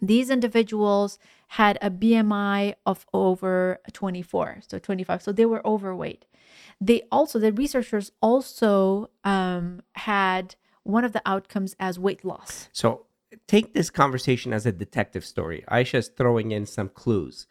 these 0.00 0.30
individuals 0.30 1.18
had 1.48 1.78
a 1.80 1.90
BMI 1.90 2.74
of 2.84 3.06
over 3.12 3.80
24, 3.92 4.60
so 4.68 4.78
25. 4.78 5.22
So 5.22 5.32
they 5.32 5.46
were 5.46 5.66
overweight. 5.66 6.26
They 6.80 7.02
also, 7.10 7.38
the 7.38 7.52
researchers 7.52 8.12
also 8.20 9.10
um, 9.24 9.82
had 9.94 10.56
one 10.82 11.04
of 11.04 11.12
the 11.12 11.22
outcomes 11.24 11.74
as 11.80 11.98
weight 11.98 12.24
loss. 12.24 12.68
So 12.72 13.06
take 13.46 13.72
this 13.74 13.90
conversation 13.90 14.52
as 14.52 14.66
a 14.66 14.72
detective 14.72 15.24
story. 15.24 15.64
Ayesha's 15.68 16.08
throwing 16.08 16.50
in 16.52 16.66
some 16.66 16.88
clues, 16.88 17.46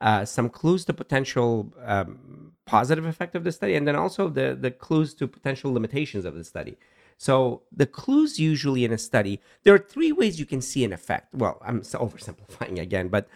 uh, 0.00 0.24
some 0.24 0.50
clues 0.50 0.84
to 0.84 0.92
potential 0.92 1.72
um, 1.84 2.52
positive 2.66 3.06
effect 3.06 3.34
of 3.34 3.44
the 3.44 3.52
study, 3.52 3.74
and 3.74 3.88
then 3.88 3.96
also 3.96 4.28
the 4.28 4.56
the 4.60 4.70
clues 4.70 5.14
to 5.14 5.26
potential 5.26 5.72
limitations 5.72 6.24
of 6.24 6.34
the 6.34 6.44
study. 6.44 6.76
So 7.18 7.62
the 7.72 7.86
clues 7.86 8.38
usually 8.38 8.84
in 8.84 8.92
a 8.92 8.98
study, 8.98 9.40
there 9.62 9.74
are 9.74 9.78
three 9.78 10.12
ways 10.12 10.38
you 10.38 10.46
can 10.46 10.60
see 10.60 10.84
an 10.84 10.92
effect. 10.92 11.34
Well, 11.34 11.60
I'm 11.64 11.80
oversimplifying 11.80 12.78
again, 12.78 13.08
but 13.08 13.28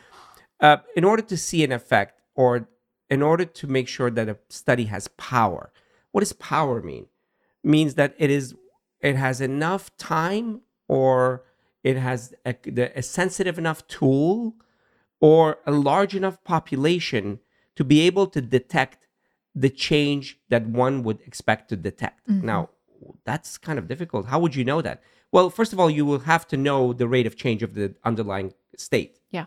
uh, 0.61 0.79
in 0.95 1.05
order 1.05 1.23
to 1.23 1.37
see 1.37 1.65
an 1.65 1.73
effect, 1.73 2.21
or 2.35 2.69
in 3.09 3.23
order 3.23 3.45
to 3.45 3.67
make 3.67 3.89
sure 3.89 4.11
that 4.11 4.29
a 4.29 4.37
study 4.49 4.85
has 4.85 5.09
power, 5.09 5.73
what 6.13 6.21
does 6.21 6.33
power 6.35 6.83
mean? 6.83 7.07
Means 7.65 7.95
that 7.95 8.15
it 8.19 8.31
is 8.31 8.55
it 9.01 9.17
has 9.17 9.41
enough 9.41 9.97
time 9.97 10.61
or 10.89 11.45
it 11.83 11.97
has 11.97 12.35
a, 12.45 12.55
a 12.95 13.03
sensitive 13.03 13.59
enough 13.59 13.87
tool 13.89 14.55
or 15.21 15.59
a 15.67 15.71
large 15.71 16.15
enough 16.15 16.43
population 16.45 17.41
to 17.77 17.85
be 17.85 18.01
able 18.03 18.27
to 18.27 18.41
detect 18.41 19.07
the 19.55 19.71
change 19.71 20.39
that 20.51 20.67
one 20.67 21.03
would 21.03 21.21
expect 21.23 21.69
to 21.71 21.77
detect. 21.77 22.21
Now, 22.45 22.71
that's 23.25 23.59
kind 23.59 23.79
of 23.79 23.89
difficult. 23.89 24.27
How 24.27 24.39
would 24.39 24.55
you 24.55 24.65
know 24.65 24.83
that? 24.83 25.03
Well, 25.33 25.51
first 25.51 25.73
of 25.73 25.79
all, 25.81 25.91
you 25.91 26.05
will 26.05 26.21
have 26.21 26.47
to 26.49 26.57
know 26.57 26.93
the 26.93 27.07
rate 27.07 27.27
of 27.27 27.37
change 27.37 27.63
of 27.63 27.75
the 27.75 27.95
underlying 28.05 28.53
state. 28.77 29.19
Yeah. 29.31 29.47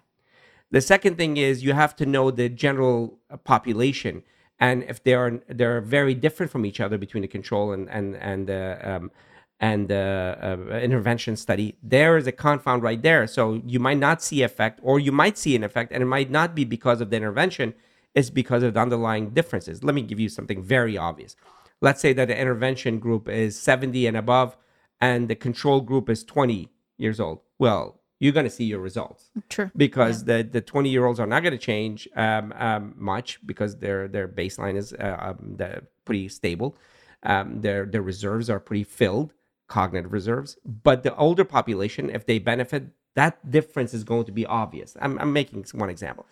The 0.71 0.81
second 0.81 1.17
thing 1.17 1.37
is 1.37 1.63
you 1.63 1.73
have 1.73 1.95
to 1.97 2.05
know 2.05 2.31
the 2.31 2.49
general 2.49 3.19
uh, 3.29 3.37
population, 3.37 4.23
and 4.59 4.83
if 4.83 5.03
they 5.03 5.13
are 5.13 5.41
they're 5.47 5.81
very 5.81 6.15
different 6.15 6.51
from 6.51 6.65
each 6.65 6.79
other 6.79 6.97
between 6.97 7.21
the 7.21 7.27
control 7.27 7.71
and 7.73 7.89
and 7.89 8.15
and 8.15 8.49
uh, 8.49 8.77
um, 8.81 9.11
and 9.59 9.91
uh, 9.91 10.35
uh, 10.41 10.79
intervention 10.81 11.35
study, 11.35 11.75
there 11.83 12.17
is 12.17 12.27
a 12.27 12.31
confound 12.31 12.81
right 12.83 13.01
there. 13.01 13.27
So 13.27 13.61
you 13.65 13.79
might 13.79 13.99
not 13.99 14.21
see 14.21 14.41
effect, 14.41 14.79
or 14.81 14.99
you 14.99 15.11
might 15.11 15.37
see 15.37 15.55
an 15.55 15.63
effect, 15.63 15.91
and 15.91 16.01
it 16.01 16.07
might 16.07 16.31
not 16.31 16.55
be 16.55 16.65
because 16.65 17.01
of 17.01 17.09
the 17.09 17.17
intervention. 17.17 17.73
It's 18.15 18.29
because 18.29 18.61
of 18.61 18.73
the 18.73 18.79
underlying 18.79 19.31
differences. 19.31 19.83
Let 19.83 19.95
me 19.95 20.01
give 20.01 20.19
you 20.19 20.29
something 20.29 20.61
very 20.61 20.97
obvious. 20.97 21.35
Let's 21.83 21.99
say 21.99 22.13
that 22.13 22.29
the 22.29 22.39
intervention 22.39 22.97
group 22.97 23.27
is 23.27 23.59
70 23.59 24.07
and 24.07 24.15
above, 24.15 24.55
and 25.01 25.27
the 25.27 25.35
control 25.35 25.81
group 25.81 26.09
is 26.09 26.23
20 26.23 26.69
years 26.97 27.19
old. 27.19 27.41
Well, 27.59 27.99
you're 28.21 28.31
going 28.31 28.45
to 28.45 28.49
see 28.49 28.63
your 28.63 28.79
results 28.79 29.31
True. 29.49 29.69
because 29.75 30.23
the 30.23 30.47
the 30.49 30.61
20 30.61 30.89
year 30.89 31.05
olds 31.05 31.19
are 31.19 31.27
not 31.27 31.43
going 31.43 31.51
to 31.51 31.57
change 31.57 32.07
um, 32.15 32.53
um, 32.55 32.93
much 32.95 33.45
because 33.45 33.79
their 33.79 34.07
their 34.07 34.29
baseline 34.29 34.77
is 34.77 34.93
uh, 34.93 35.17
um, 35.19 35.57
pretty 36.05 36.29
stable. 36.29 36.77
Um, 37.23 37.59
their 37.59 37.85
their 37.85 38.01
reserves 38.01 38.49
are 38.49 38.61
pretty 38.61 38.85
filled, 38.85 39.33
cognitive 39.67 40.13
reserves. 40.13 40.55
But 40.63 41.03
the 41.03 41.13
older 41.17 41.43
population, 41.43 42.09
if 42.09 42.25
they 42.25 42.39
benefit, 42.39 42.83
that 43.15 43.51
difference 43.51 43.93
is 43.93 44.05
going 44.05 44.23
to 44.23 44.31
be 44.31 44.45
obvious. 44.45 44.95
I'm, 45.01 45.19
I'm 45.19 45.33
making 45.33 45.65
one 45.73 45.89
example. 45.89 46.25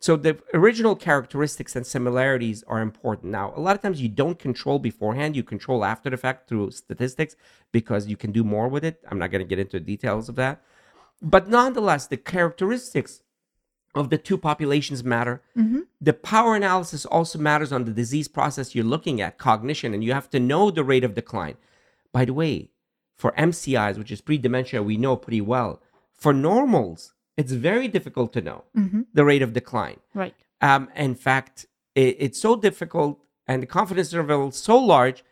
So 0.00 0.16
the 0.16 0.38
original 0.54 0.94
characteristics 0.94 1.74
and 1.74 1.86
similarities 1.86 2.62
are 2.68 2.80
important. 2.80 3.32
Now, 3.32 3.52
a 3.56 3.60
lot 3.60 3.74
of 3.74 3.82
times 3.82 4.00
you 4.00 4.08
don't 4.08 4.38
control 4.38 4.78
beforehand; 4.78 5.34
you 5.34 5.42
control 5.42 5.84
after 5.84 6.08
the 6.08 6.16
fact 6.16 6.48
through 6.48 6.70
statistics 6.70 7.34
because 7.72 8.06
you 8.06 8.16
can 8.16 8.30
do 8.30 8.44
more 8.44 8.68
with 8.68 8.84
it. 8.84 9.00
I'm 9.10 9.18
not 9.18 9.30
going 9.30 9.44
to 9.44 9.48
get 9.48 9.58
into 9.58 9.78
the 9.78 9.84
details 9.84 10.28
of 10.28 10.36
that, 10.36 10.62
but 11.20 11.48
nonetheless, 11.48 12.06
the 12.06 12.16
characteristics 12.16 13.22
of 13.94 14.10
the 14.10 14.18
two 14.18 14.38
populations 14.38 15.02
matter. 15.02 15.42
Mm-hmm. 15.56 15.80
The 16.00 16.12
power 16.12 16.54
analysis 16.54 17.04
also 17.04 17.38
matters 17.38 17.72
on 17.72 17.84
the 17.84 17.90
disease 17.92 18.28
process 18.28 18.74
you're 18.74 18.84
looking 18.84 19.20
at, 19.20 19.38
cognition, 19.38 19.94
and 19.94 20.04
you 20.04 20.12
have 20.12 20.30
to 20.30 20.40
know 20.40 20.70
the 20.70 20.84
rate 20.84 21.04
of 21.04 21.14
decline. 21.14 21.56
By 22.12 22.24
the 22.24 22.34
way, 22.34 22.70
for 23.16 23.32
MCIs, 23.32 23.98
which 23.98 24.12
is 24.12 24.20
pre 24.20 24.38
dementia, 24.38 24.82
we 24.82 24.96
know 24.96 25.16
pretty 25.16 25.40
well. 25.40 25.82
For 26.12 26.32
normals, 26.32 27.14
it's 27.38 27.52
very 27.52 27.88
difficult 27.88 28.32
to 28.36 28.40
know 28.40 28.64
the 29.14 29.24
rate 29.24 29.42
of 29.46 29.52
decline. 29.52 30.00
Right. 30.12 30.34
Um, 30.60 30.82
in 30.96 31.14
fact, 31.14 31.66
it, 31.94 32.16
it's 32.18 32.40
so 32.40 32.56
difficult 32.56 33.20
and 33.46 33.62
the 33.62 33.66
confidence 33.66 34.12
interval 34.12 34.48
is 34.48 34.56
so 34.56 34.76
large 34.76 35.24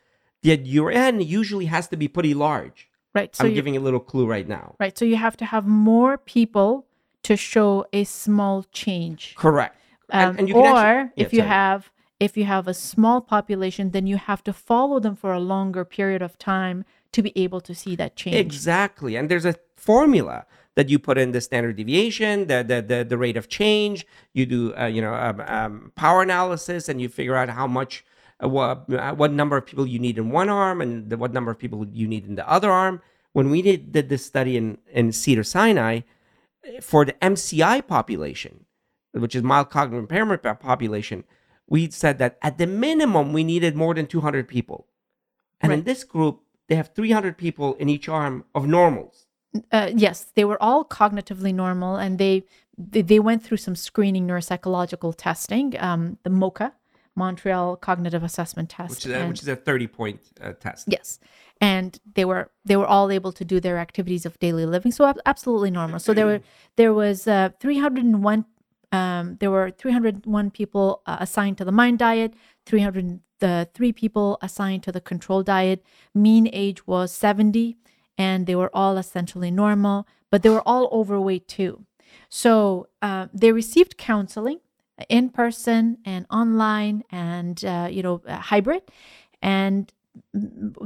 that 0.43 0.65
your 0.67 0.91
n 0.91 1.21
usually 1.21 1.67
has 1.67 1.89
to 1.89 1.97
be 1.97 2.09
pretty 2.09 2.33
large. 2.33 2.89
Right. 3.15 3.35
So 3.35 3.45
I'm 3.45 3.51
you, 3.51 3.57
giving 3.57 3.77
a 3.77 3.81
little 3.81 4.01
clue 4.01 4.27
right 4.27 4.49
now. 4.49 4.75
right. 4.79 4.97
So 4.97 5.05
you 5.05 5.17
have 5.17 5.37
to 5.39 5.45
have 5.45 5.67
more 5.67 6.17
people 6.17 6.87
to 7.25 7.37
show 7.37 7.85
a 7.93 8.05
small 8.05 8.65
change. 8.73 9.35
Correct. 9.37 9.77
Um, 10.11 10.37
can 10.37 10.53
or 10.53 10.67
actually- 10.67 11.25
if 11.25 11.33
you 11.33 11.41
sorry. 11.41 11.49
have 11.49 11.91
if 12.19 12.37
you 12.39 12.45
have 12.45 12.67
a 12.67 12.73
small 12.73 13.21
population, 13.21 13.91
then 13.91 14.07
you 14.07 14.17
have 14.17 14.43
to 14.45 14.53
follow 14.53 14.99
them 15.01 15.17
for 15.17 15.35
a 15.35 15.41
longer 15.41 15.85
period 15.85 16.23
of 16.23 16.39
time 16.39 16.85
to 17.13 17.23
be 17.23 17.33
able 17.37 17.61
to 17.61 17.75
see 17.75 17.95
that 17.97 18.17
change. 18.17 18.37
Exactly. 18.37 19.17
And 19.17 19.29
there's 19.29 19.45
a 19.45 19.57
formula 19.77 20.47
that 20.77 20.89
you 20.89 20.99
put 20.99 21.19
in 21.19 21.33
the 21.33 21.41
standard 21.41 21.77
deviation, 21.77 22.47
the 22.47 22.63
the 22.63 22.81
the, 22.83 23.05
the 23.05 23.19
rate 23.19 23.37
of 23.37 23.49
change. 23.49 24.07
You 24.33 24.47
do 24.47 24.77
uh, 24.77 24.87
you 24.87 25.03
know 25.03 25.15
um, 25.15 25.41
um, 25.47 25.93
power 25.97 26.23
analysis, 26.23 26.89
and 26.89 27.01
you 27.01 27.09
figure 27.09 27.37
out 27.37 27.49
how 27.49 27.67
much. 27.67 28.05
Uh, 28.39 28.47
what, 28.47 28.93
uh, 28.93 29.15
what 29.15 29.33
number 29.33 29.57
of 29.57 29.65
people 29.65 29.87
you 29.87 29.99
need 29.99 30.19
in 30.19 30.29
one 30.29 30.51
arm 30.51 30.83
and 30.83 31.09
the, 31.09 31.17
what 31.17 31.33
number 31.33 31.51
of 31.51 31.59
people 31.59 31.87
you 31.91 32.07
need 32.07 32.27
in 32.27 32.35
the 32.35 32.47
other 32.47 32.71
arm. 32.71 33.01
When 33.33 33.49
we 33.49 33.63
did, 33.63 33.93
did 33.93 34.11
this 34.11 34.27
study 34.27 34.59
in, 34.59 34.77
in 34.93 35.11
Cedars-Sinai, 35.11 36.01
for 36.81 37.05
the 37.05 37.13
MCI 37.15 37.87
population, 37.87 38.67
which 39.13 39.35
is 39.35 39.43
mild 39.43 39.71
cognitive 39.71 40.01
impairment 40.01 40.43
population, 40.43 41.25
we 41.67 41.91
said 41.91 42.19
that 42.19 42.39
at 42.43 42.59
the 42.59 42.67
minimum 42.67 43.33
we 43.33 43.45
needed 43.45 43.75
more 43.75 43.95
than 43.95 44.07
200 44.07 44.47
people. 44.47 44.87
And 45.61 45.73
in 45.73 45.85
this 45.85 46.05
group, 46.05 46.43
they 46.69 46.75
have 46.75 46.95
300 46.95 47.39
people 47.39 47.75
in 47.75 47.89
each 47.89 48.09
arm 48.09 48.45
of 48.55 48.67
normals. 48.67 49.26
Uh, 49.73 49.91
yes, 49.95 50.27
they 50.35 50.45
were 50.45 50.61
all 50.63 50.85
cognitively 50.85 51.55
normal, 51.55 51.97
and 51.97 52.19
they 52.19 52.45
they, 52.79 53.03
they 53.03 53.21
went 53.21 53.43
through 53.43 53.57
some 53.59 53.75
screening 53.77 54.27
neuropsychological 54.27 55.15
testing, 55.17 55.75
um, 55.81 56.19
the 56.25 56.31
MOCA, 56.31 56.73
Montreal 57.15 57.77
Cognitive 57.77 58.23
Assessment 58.23 58.69
Test, 58.71 58.91
which 58.91 59.07
is 59.07 59.13
a, 59.13 59.19
and- 59.21 59.29
which 59.29 59.41
is 59.43 59.49
a 59.49 59.57
30 59.57 59.87
point 59.87 60.21
uh, 60.41 60.53
test. 60.53 60.87
Yes, 60.89 61.19
and 61.61 61.99
they 62.15 62.25
were 62.25 62.51
they 62.65 62.77
were 62.77 62.87
all 62.87 63.11
able 63.11 63.33
to 63.33 63.45
do 63.45 63.61
their 63.61 63.79
activities 63.79 64.27
of 64.27 64.39
daily 64.39 64.67
living, 64.67 64.93
so 64.93 65.13
absolutely 65.25 65.71
normal. 65.71 65.99
So 65.99 66.13
there 66.13 66.27
were 66.27 66.41
there 66.77 66.93
was 66.95 67.27
uh, 67.27 67.51
301 67.61 68.45
um, 68.93 69.37
there 69.41 69.51
were 69.51 69.71
301 69.71 70.51
people 70.51 71.03
uh, 71.07 71.17
assigned 71.21 71.59
to 71.59 71.65
the 71.65 71.73
mind 71.73 71.99
diet, 71.99 72.35
303 73.41 73.93
people 73.93 74.39
assigned 74.43 74.83
to 74.85 74.93
the 74.93 75.01
control 75.01 75.43
diet. 75.43 75.83
Mean 76.15 76.49
age 76.53 76.87
was 76.87 77.13
70, 77.13 77.77
and 78.19 78.47
they 78.47 78.57
were 78.57 78.71
all 78.75 78.97
essentially 78.97 79.51
normal, 79.51 80.07
but 80.31 80.43
they 80.43 80.49
were 80.49 80.67
all 80.67 80.89
overweight 80.93 81.49
too. 81.49 81.85
So 82.29 82.89
uh, 83.03 83.29
they 83.33 83.53
received 83.53 83.97
counseling 83.97 84.61
in 85.09 85.29
person 85.29 85.99
and 86.05 86.27
online 86.31 87.05
and 87.11 87.65
uh, 87.65 87.89
you 87.91 88.03
know 88.03 88.23
uh, 88.27 88.39
hybrid 88.39 88.83
and 89.43 89.93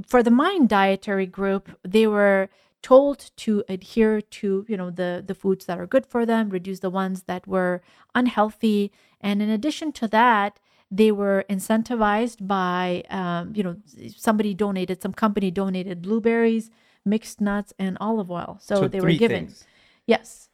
for 0.06 0.22
the 0.22 0.30
mind 0.30 0.68
dietary 0.68 1.26
group 1.26 1.70
they 1.84 2.06
were 2.06 2.48
told 2.82 3.30
to 3.36 3.62
adhere 3.68 4.20
to 4.20 4.64
you 4.68 4.76
know 4.76 4.90
the 4.90 5.22
the 5.24 5.34
foods 5.34 5.66
that 5.66 5.78
are 5.78 5.86
good 5.86 6.06
for 6.06 6.26
them 6.26 6.48
reduce 6.50 6.80
the 6.80 6.90
ones 6.90 7.22
that 7.24 7.46
were 7.46 7.82
unhealthy 8.14 8.90
and 9.20 9.40
in 9.42 9.50
addition 9.50 9.92
to 9.92 10.08
that 10.08 10.58
they 10.90 11.12
were 11.12 11.44
incentivized 11.48 12.44
by 12.46 13.04
um, 13.10 13.52
you 13.54 13.62
know 13.62 13.76
somebody 14.16 14.54
donated 14.54 15.00
some 15.00 15.12
company 15.12 15.50
donated 15.50 16.02
blueberries 16.02 16.70
mixed 17.04 17.40
nuts 17.40 17.72
and 17.78 17.96
olive 18.00 18.30
oil 18.30 18.58
so, 18.60 18.74
So 18.76 18.88
they 18.88 19.00
were 19.00 19.12
given 19.12 19.46
things. 19.46 19.64
yes 20.06 20.48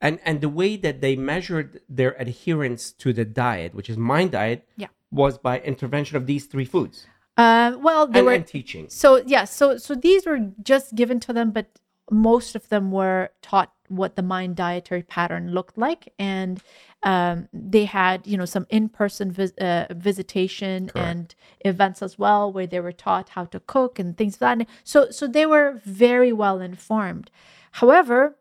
And 0.00 0.20
and 0.24 0.40
the 0.40 0.48
way 0.48 0.76
that 0.76 1.00
they 1.00 1.16
measured 1.16 1.80
their 1.88 2.12
adherence 2.18 2.92
to 3.02 3.12
the 3.12 3.24
diet, 3.24 3.74
which 3.74 3.90
is 3.90 3.96
mind 3.96 4.30
diet, 4.32 4.62
Yeah. 4.76 4.88
was 5.10 5.38
by 5.38 5.58
intervention 5.60 6.16
of 6.16 6.26
these 6.26 6.46
three 6.46 6.64
foods 6.64 7.06
uh, 7.36 7.76
well 7.80 8.06
they 8.06 8.18
and, 8.18 8.26
were 8.26 8.32
and 8.34 8.46
teaching. 8.46 8.88
So 8.88 9.22
yeah, 9.34 9.44
so 9.44 9.76
so 9.78 9.94
these 9.94 10.26
were 10.26 10.50
just 10.62 10.94
given 10.94 11.20
to 11.20 11.32
them, 11.32 11.50
but 11.52 11.66
most 12.10 12.56
of 12.56 12.68
them 12.68 12.90
were 12.90 13.30
taught 13.42 13.72
what 13.88 14.16
the 14.16 14.22
mind 14.22 14.56
dietary 14.56 15.02
pattern 15.02 15.52
looked 15.52 15.78
like, 15.78 16.12
and 16.18 16.60
um, 17.02 17.48
they 17.52 17.84
had 17.84 18.26
you 18.26 18.36
know 18.36 18.44
some 18.44 18.66
in-person 18.70 19.30
vis- 19.30 19.56
uh, 19.58 19.86
visitation 19.90 20.90
and 20.94 21.34
events 21.60 22.02
as 22.02 22.18
well, 22.18 22.52
where 22.52 22.66
they 22.66 22.80
were 22.80 22.92
taught 22.92 23.30
how 23.30 23.44
to 23.46 23.60
cook 23.60 23.98
and 23.98 24.16
things 24.16 24.40
like 24.40 24.58
that. 24.58 24.68
So 24.84 25.10
so 25.10 25.26
they 25.26 25.46
were 25.46 25.80
very 25.84 26.32
well 26.32 26.60
informed. 26.60 27.30
However, 27.72 28.36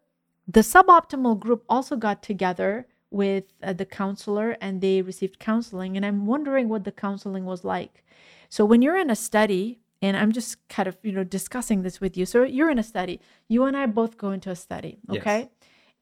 the 0.47 0.61
suboptimal 0.61 1.39
group 1.39 1.63
also 1.69 1.95
got 1.95 2.23
together 2.23 2.87
with 3.11 3.45
uh, 3.63 3.73
the 3.73 3.85
counselor 3.85 4.57
and 4.59 4.81
they 4.81 5.01
received 5.01 5.39
counseling 5.39 5.95
and 5.95 6.05
i'm 6.05 6.25
wondering 6.25 6.67
what 6.67 6.83
the 6.83 6.91
counseling 6.91 7.45
was 7.45 7.63
like 7.63 8.03
so 8.49 8.65
when 8.65 8.81
you're 8.81 8.97
in 8.97 9.09
a 9.09 9.15
study 9.15 9.79
and 10.01 10.17
i'm 10.17 10.29
just 10.33 10.57
kind 10.67 10.87
of 10.87 10.97
you 11.03 11.13
know 11.13 11.23
discussing 11.23 11.83
this 11.83 12.01
with 12.01 12.17
you 12.17 12.25
so 12.25 12.43
you're 12.43 12.69
in 12.69 12.77
a 12.77 12.83
study 12.83 13.21
you 13.47 13.63
and 13.63 13.77
i 13.77 13.85
both 13.85 14.17
go 14.17 14.31
into 14.31 14.49
a 14.49 14.55
study 14.57 14.99
Yes. 15.15 15.21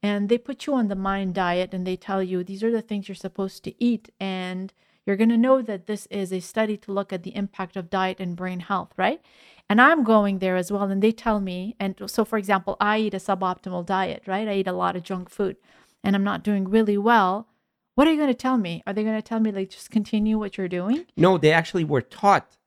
And 0.06 0.30
they 0.30 0.38
put 0.38 0.68
you 0.68 0.74
on 0.76 0.88
the 0.88 0.96
mind 0.96 1.34
diet 1.34 1.74
and 1.74 1.86
they 1.86 1.96
tell 1.96 2.22
you 2.22 2.44
these 2.44 2.64
are 2.64 2.72
the 2.72 2.82
things 2.82 3.08
you're 3.08 3.16
supposed 3.28 3.64
to 3.64 3.74
eat 3.84 4.10
and 4.20 4.72
you're 5.06 5.16
going 5.16 5.36
to 5.36 5.46
know 5.46 5.62
that 5.62 5.88
this 5.88 6.06
is 6.08 6.32
a 6.32 6.40
study 6.40 6.78
to 6.78 6.92
look 6.92 7.12
at 7.12 7.24
the 7.24 7.36
impact 7.36 7.76
of 7.76 7.90
diet 7.90 8.20
and 8.20 8.36
brain 8.36 8.60
health 8.60 8.92
right? 8.98 9.22
And 9.68 9.82
i'm 9.82 10.04
going 10.04 10.38
there 10.40 10.58
as 10.58 10.72
well 10.72 10.84
and 10.84 11.02
they 11.02 11.12
tell 11.12 11.40
me 11.40 11.76
and 11.80 12.00
so 12.06 12.24
for 12.24 12.38
example 12.38 12.78
i 12.80 13.00
eat 13.00 13.16
a 13.16 13.26
suboptimal 13.30 13.86
diet 13.86 14.24
right? 14.28 14.48
I 14.48 14.56
eat 14.60 14.68
a 14.68 14.82
lot 14.84 14.96
of 14.96 15.04
junk 15.04 15.30
food 15.30 15.58
and 16.04 16.16
i'm 16.16 16.24
not 16.24 16.44
doing 16.44 16.70
really 16.70 16.98
well. 16.98 17.48
What 17.96 18.08
are 18.08 18.12
you 18.12 18.18
going 18.18 18.36
to 18.38 18.44
tell 18.48 18.58
me? 18.58 18.84
Are 18.86 18.94
they 18.94 19.04
going 19.04 19.16
to 19.16 19.30
tell 19.32 19.40
me 19.40 19.52
like 19.52 19.70
just 19.70 19.90
continue 19.90 20.38
what 20.38 20.58
you're 20.58 20.68
doing? 20.68 21.06
No, 21.16 21.38
they 21.38 21.54
actually 21.54 21.86
were 21.86 22.02
taught 22.02 22.58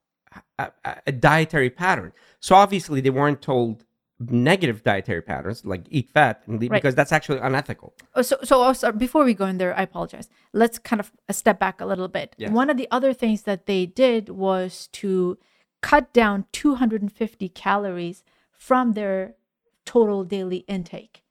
a, 0.57 0.71
a 1.05 1.11
dietary 1.11 1.69
pattern. 1.69 2.13
So 2.39 2.55
obviously 2.55 2.99
they 2.99 3.11
weren't 3.11 3.41
told 3.41 3.85
negative 4.19 4.83
dietary 4.83 5.21
patterns 5.21 5.65
like 5.65 5.85
eat 5.89 6.09
fat 6.09 6.43
and 6.45 6.59
leave, 6.59 6.71
Right. 6.71 6.81
because 6.81 6.95
that's 6.95 7.11
actually 7.11 7.39
unethical. 7.39 7.93
Oh, 8.15 8.21
so 8.21 8.37
so 8.43 8.61
also, 8.61 8.91
before 8.91 9.23
we 9.23 9.33
go 9.33 9.45
in 9.45 9.57
there, 9.57 9.77
I 9.77 9.83
apologize. 9.83 10.29
Let's 10.53 10.77
kind 10.77 10.99
of 10.99 11.11
uh, 11.29 11.33
step 11.33 11.59
back 11.59 11.79
a 11.81 11.85
little 11.85 12.07
bit. 12.09 12.35
Yes. 12.37 12.51
One 12.51 12.69
of 12.69 12.77
the 12.77 12.87
other 12.91 13.13
things 13.13 13.43
that 13.43 13.65
they 13.65 13.85
did 13.85 14.29
was 14.29 14.87
to 14.93 15.37
cut 15.81 16.11
down 16.11 16.45
250 16.51 17.47
calories 17.49 18.23
from 18.51 18.93
their 18.93 19.35
total 19.85 20.25
daily 20.25 20.57
intake. 20.67 21.23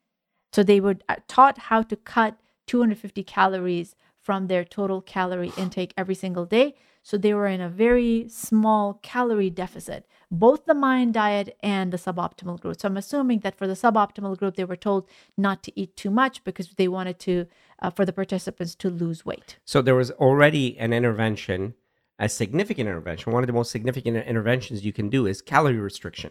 So 0.53 0.63
they 0.63 0.81
were 0.81 0.97
uh, 1.09 1.17
taught 1.29 1.59
how 1.59 1.83
to 1.83 1.97
cut 1.97 2.39
250 2.67 3.23
calories 3.25 3.95
from 4.23 4.47
their 4.47 4.65
total 4.65 5.03
calorie 5.03 5.53
intake 5.59 5.93
every 5.97 6.15
single 6.15 6.47
day. 6.47 6.75
So 7.03 7.17
they 7.19 7.35
were 7.35 7.47
in 7.47 7.61
a 7.61 7.69
very 7.69 8.29
small 8.29 8.95
calorie 9.03 9.51
deficit, 9.51 10.07
both 10.31 10.67
the 10.67 10.75
mind 10.75 11.15
diet 11.15 11.57
and 11.63 11.93
the 11.93 11.97
suboptimal 11.97 12.61
group. 12.61 12.81
So 12.81 12.89
I'm 12.89 12.97
assuming 12.97 13.41
that 13.41 13.57
for 13.57 13.67
the 13.67 13.75
suboptimal 13.75 14.37
group, 14.39 14.57
they 14.57 14.65
were 14.65 14.77
told 14.77 15.09
not 15.37 15.63
to 15.65 15.81
eat 15.81 15.97
too 15.97 16.11
much 16.11 16.45
because 16.45 16.69
they 16.71 16.89
wanted 16.89 17.19
to, 17.21 17.47
uh, 17.81 17.91
for 17.91 18.05
the 18.05 18.13
participants 18.13 18.75
to 18.77 18.91
lose 18.91 19.25
weight. 19.25 19.59
So 19.65 19.81
there 19.81 19.95
was 19.95 20.11
already 20.13 20.79
an 20.79 20.93
intervention, 20.93 21.75
a 22.19 22.29
significant 22.29 22.89
intervention. 22.89 23.33
One 23.33 23.43
of 23.43 23.47
the 23.47 23.53
most 23.53 23.71
significant 23.71 24.17
interventions 24.17 24.85
you 24.85 24.93
can 24.93 25.09
do 25.09 25.27
is 25.27 25.41
calorie 25.41 25.79
restriction, 25.79 26.31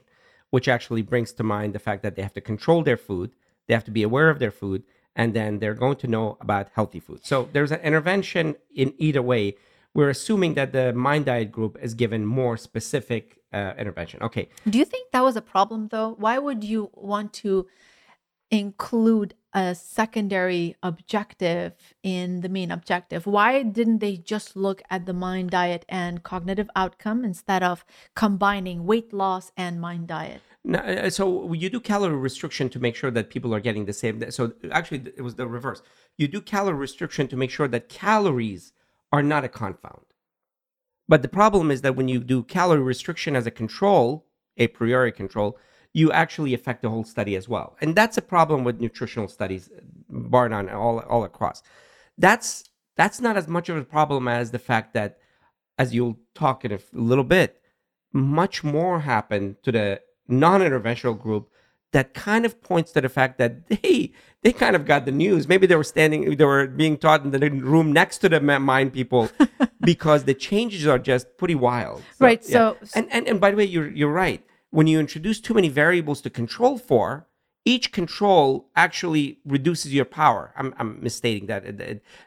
which 0.52 0.68
actually 0.68 1.02
brings 1.02 1.34
to 1.34 1.44
mind 1.44 1.74
the 1.74 1.80
fact 1.80 2.04
that 2.04 2.16
they 2.16 2.22
have 2.22 2.34
to 2.34 2.42
control 2.42 2.84
their 2.84 2.98
food, 2.98 3.32
they 3.68 3.74
have 3.74 3.86
to 3.86 3.92
be 3.92 4.04
aware 4.04 4.30
of 4.30 4.40
their 4.40 4.52
food, 4.52 4.84
and 5.16 5.34
then 5.34 5.58
they're 5.58 5.74
going 5.74 5.96
to 5.98 6.08
know 6.08 6.38
about 6.40 6.70
healthy 6.76 7.00
food. 7.00 7.26
So 7.26 7.50
there's 7.52 7.72
an 7.72 7.80
intervention 7.80 8.56
in 8.74 8.94
either 9.00 9.22
way. 9.22 9.56
We're 9.96 10.10
assuming 10.10 10.54
that 10.54 10.74
the 10.74 10.94
mind 10.94 11.26
diet 11.26 11.52
group 11.52 11.76
is 11.82 11.96
given 11.96 12.24
more 12.24 12.56
specific 12.56 13.37
uh, 13.54 13.74
intervention. 13.78 14.22
Okay, 14.24 14.50
Do 14.70 14.78
you 14.78 14.86
think 14.86 15.12
that 15.12 15.24
was 15.24 15.36
a 15.36 15.42
problem 15.42 15.90
though? 15.90 16.16
Why 16.18 16.38
would 16.38 16.64
you 16.64 16.90
want 16.94 17.34
to 17.34 17.68
include 18.50 19.34
a 19.54 19.76
secondary 19.76 20.76
objective 20.84 21.74
in 22.04 22.42
the 22.42 22.50
main 22.50 22.72
objective? 22.72 23.26
Why 23.26 23.64
didn't 23.64 24.00
they 24.00 24.18
just 24.18 24.56
look 24.56 24.82
at 24.90 25.06
the 25.06 25.14
mind 25.14 25.52
diet 25.52 25.86
and 25.90 26.24
cognitive 26.24 26.70
outcome 26.76 27.26
instead 27.26 27.64
of 27.64 27.84
combining 28.16 28.86
weight 28.86 29.12
loss 29.14 29.52
and 29.58 29.82
mind 29.82 30.08
diet? 30.08 30.42
No, 30.64 30.80
uh, 30.80 31.10
so 31.10 31.54
you 31.54 31.70
do 31.70 31.80
calorie 31.80 32.18
restriction 32.18 32.70
to 32.70 32.80
make 32.80 32.96
sure 32.96 33.12
that 33.12 33.30
people 33.30 33.54
are 33.56 33.60
getting 33.60 33.86
the 33.86 33.94
same. 33.94 34.30
So 34.32 34.54
actually, 34.72 35.12
it 35.16 35.22
was 35.22 35.36
the 35.36 35.48
reverse. 35.48 35.82
You 36.18 36.28
do 36.28 36.42
calorie 36.42 36.78
restriction 36.78 37.28
to 37.30 37.38
make 37.38 37.52
sure 37.52 37.68
that 37.70 37.90
calories 37.90 38.74
are 39.12 39.24
not 39.24 39.46
a 39.46 39.50
confound. 39.50 40.06
But 41.08 41.22
the 41.22 41.30
problem 41.30 41.72
is 41.72 41.82
that 41.82 41.96
when 41.96 42.08
you 42.08 42.20
do 42.20 42.44
calorie 42.44 42.82
restriction 42.82 43.36
as 43.36 43.48
a 43.48 43.52
control, 43.52 44.26
a 44.58 44.68
priori 44.68 45.12
control, 45.12 45.58
you 45.94 46.12
actually 46.12 46.54
affect 46.54 46.82
the 46.82 46.90
whole 46.90 47.04
study 47.04 47.36
as 47.36 47.48
well. 47.48 47.78
And 47.82 47.96
that's 47.96 48.18
a 48.18 48.22
problem 48.22 48.64
with 48.64 48.82
nutritional 48.82 49.28
studies, 49.28 49.70
bar 50.10 50.50
none, 50.50 50.70
all 50.70 51.00
all 51.00 51.24
across. 51.24 51.64
That's 52.18 52.66
that's 52.98 53.22
not 53.22 53.38
as 53.38 53.48
much 53.48 53.70
of 53.70 53.78
a 53.78 53.84
problem 53.84 54.28
as 54.28 54.52
the 54.52 54.60
fact 54.60 54.94
that, 54.94 55.20
as 55.78 55.94
you'll 55.94 56.20
talk 56.36 56.66
in 56.66 56.72
a 56.72 56.80
little 56.92 57.24
bit, 57.24 57.62
much 58.12 58.64
more 58.64 59.00
happened 59.00 59.58
to 59.64 59.72
the 59.72 60.02
non-interventional 60.28 61.20
group 61.20 61.50
that 61.98 62.14
kind 62.14 62.46
of 62.46 62.62
points 62.62 62.92
to 62.92 63.02
the 63.02 63.10
fact 63.10 63.40
that 63.40 63.68
they 63.70 64.12
they 64.44 64.54
kind 64.54 64.76
of 64.76 64.86
got 64.86 65.06
the 65.06 65.12
news. 65.12 65.48
Maybe 65.48 65.66
they 65.66 65.76
were 65.76 65.84
standing, 65.96 66.38
they 66.38 66.46
were 66.46 66.68
being 66.68 66.96
taught 66.96 67.24
in 67.24 67.32
the 67.32 67.40
room 67.50 67.92
next 67.92 68.20
to 68.20 68.30
the 68.30 68.40
mind 68.40 68.94
people 68.94 69.32
because 69.82 70.26
the 70.26 70.36
changes 70.36 70.86
are 70.86 71.00
just 71.00 71.26
pretty 71.38 71.56
wild. 71.56 72.04
Right, 72.20 72.46
so- 72.46 72.78
and, 72.94 73.08
and 73.12 73.28
and 73.28 73.42
by 73.42 73.50
the 73.50 73.58
way, 73.58 73.66
you're 73.66 73.90
you're 73.90 74.14
right. 74.26 74.42
When 74.70 74.86
you 74.86 75.00
introduce 75.00 75.40
too 75.40 75.56
many 75.56 75.70
variables 75.70 76.22
to 76.22 76.30
control 76.30 76.78
for, 76.78 77.26
each 77.66 77.92
control 77.92 78.70
actually 78.76 79.40
reduces 79.44 79.92
your 79.92 80.06
power. 80.06 80.54
I'm, 80.56 80.76
I'm 80.78 81.02
misstating 81.02 81.48
that. 81.48 81.64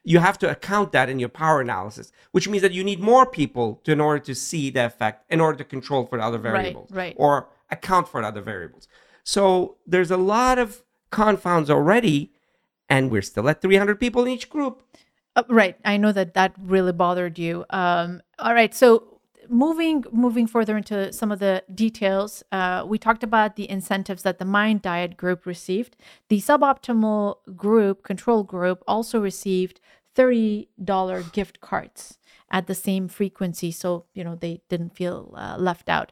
You 0.02 0.18
have 0.18 0.36
to 0.38 0.50
account 0.50 0.90
that 0.92 1.08
in 1.08 1.20
your 1.20 1.28
power 1.28 1.60
analysis, 1.60 2.10
which 2.32 2.48
means 2.48 2.62
that 2.62 2.72
you 2.72 2.82
need 2.82 2.98
more 2.98 3.24
people 3.24 3.80
to, 3.84 3.92
in 3.92 4.00
order 4.00 4.22
to 4.30 4.34
see 4.34 4.70
the 4.70 4.86
effect, 4.86 5.30
in 5.30 5.40
order 5.40 5.58
to 5.58 5.64
control 5.64 6.06
for 6.06 6.18
the 6.18 6.24
other 6.24 6.38
variables, 6.38 6.90
right. 6.90 7.14
or 7.16 7.48
account 7.70 8.08
for 8.08 8.20
the 8.20 8.26
other 8.26 8.40
variables. 8.40 8.88
So 9.30 9.76
there's 9.86 10.10
a 10.10 10.16
lot 10.16 10.58
of 10.58 10.82
confounds 11.12 11.70
already, 11.70 12.32
and 12.88 13.12
we're 13.12 13.22
still 13.22 13.48
at 13.48 13.62
300 13.62 14.00
people 14.00 14.24
in 14.24 14.28
each 14.32 14.50
group. 14.50 14.82
Uh, 15.36 15.44
right. 15.48 15.76
I 15.84 15.98
know 15.98 16.10
that 16.10 16.34
that 16.34 16.52
really 16.58 16.90
bothered 16.90 17.38
you. 17.38 17.64
Um, 17.70 18.22
all 18.40 18.54
right. 18.54 18.74
So 18.74 19.20
moving 19.48 20.04
moving 20.10 20.48
further 20.48 20.76
into 20.76 21.12
some 21.12 21.30
of 21.30 21.38
the 21.38 21.62
details, 21.72 22.42
uh, 22.50 22.84
we 22.84 22.98
talked 22.98 23.22
about 23.22 23.54
the 23.54 23.70
incentives 23.70 24.24
that 24.24 24.40
the 24.40 24.44
Mind 24.44 24.82
Diet 24.82 25.16
group 25.16 25.46
received. 25.46 25.96
The 26.28 26.40
suboptimal 26.40 27.36
group, 27.54 28.02
control 28.02 28.42
group, 28.42 28.82
also 28.88 29.20
received 29.20 29.78
thirty 30.12 30.70
dollar 30.82 31.22
gift 31.22 31.60
cards 31.60 32.18
at 32.50 32.66
the 32.66 32.74
same 32.74 33.06
frequency, 33.06 33.70
so 33.70 34.06
you 34.12 34.24
know 34.24 34.34
they 34.34 34.62
didn't 34.68 34.96
feel 34.96 35.32
uh, 35.36 35.54
left 35.56 35.88
out. 35.88 36.10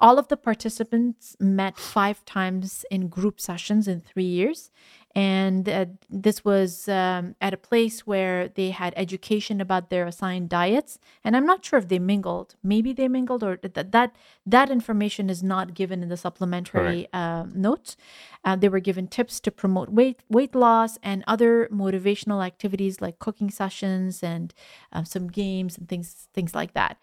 All 0.00 0.18
of 0.18 0.28
the 0.28 0.36
participants 0.36 1.36
met 1.38 1.76
five 1.76 2.24
times 2.24 2.86
in 2.90 3.08
group 3.08 3.40
sessions 3.40 3.86
in 3.86 4.00
three 4.00 4.24
years. 4.24 4.70
And 5.14 5.68
uh, 5.68 5.86
this 6.08 6.44
was 6.44 6.88
um, 6.88 7.34
at 7.40 7.52
a 7.52 7.56
place 7.56 8.06
where 8.06 8.48
they 8.48 8.70
had 8.70 8.94
education 8.96 9.60
about 9.60 9.90
their 9.90 10.06
assigned 10.06 10.48
diets. 10.48 11.00
And 11.24 11.36
I'm 11.36 11.44
not 11.44 11.64
sure 11.64 11.80
if 11.80 11.88
they 11.88 11.98
mingled. 11.98 12.54
Maybe 12.62 12.92
they 12.92 13.08
mingled, 13.08 13.42
or 13.42 13.58
that 13.62 13.90
that, 13.90 14.14
that 14.46 14.70
information 14.70 15.28
is 15.28 15.42
not 15.42 15.74
given 15.74 16.04
in 16.04 16.10
the 16.10 16.16
supplementary 16.16 17.08
uh, 17.12 17.46
notes. 17.52 17.96
Uh, 18.44 18.54
they 18.54 18.68
were 18.68 18.78
given 18.78 19.08
tips 19.08 19.40
to 19.40 19.50
promote 19.50 19.88
weight 19.90 20.22
weight 20.28 20.54
loss 20.54 20.96
and 21.02 21.24
other 21.26 21.68
motivational 21.72 22.46
activities 22.46 23.00
like 23.00 23.18
cooking 23.18 23.50
sessions 23.50 24.22
and 24.22 24.54
uh, 24.92 25.02
some 25.02 25.26
games 25.26 25.76
and 25.76 25.88
things 25.88 26.28
things 26.32 26.54
like 26.54 26.72
that. 26.74 26.98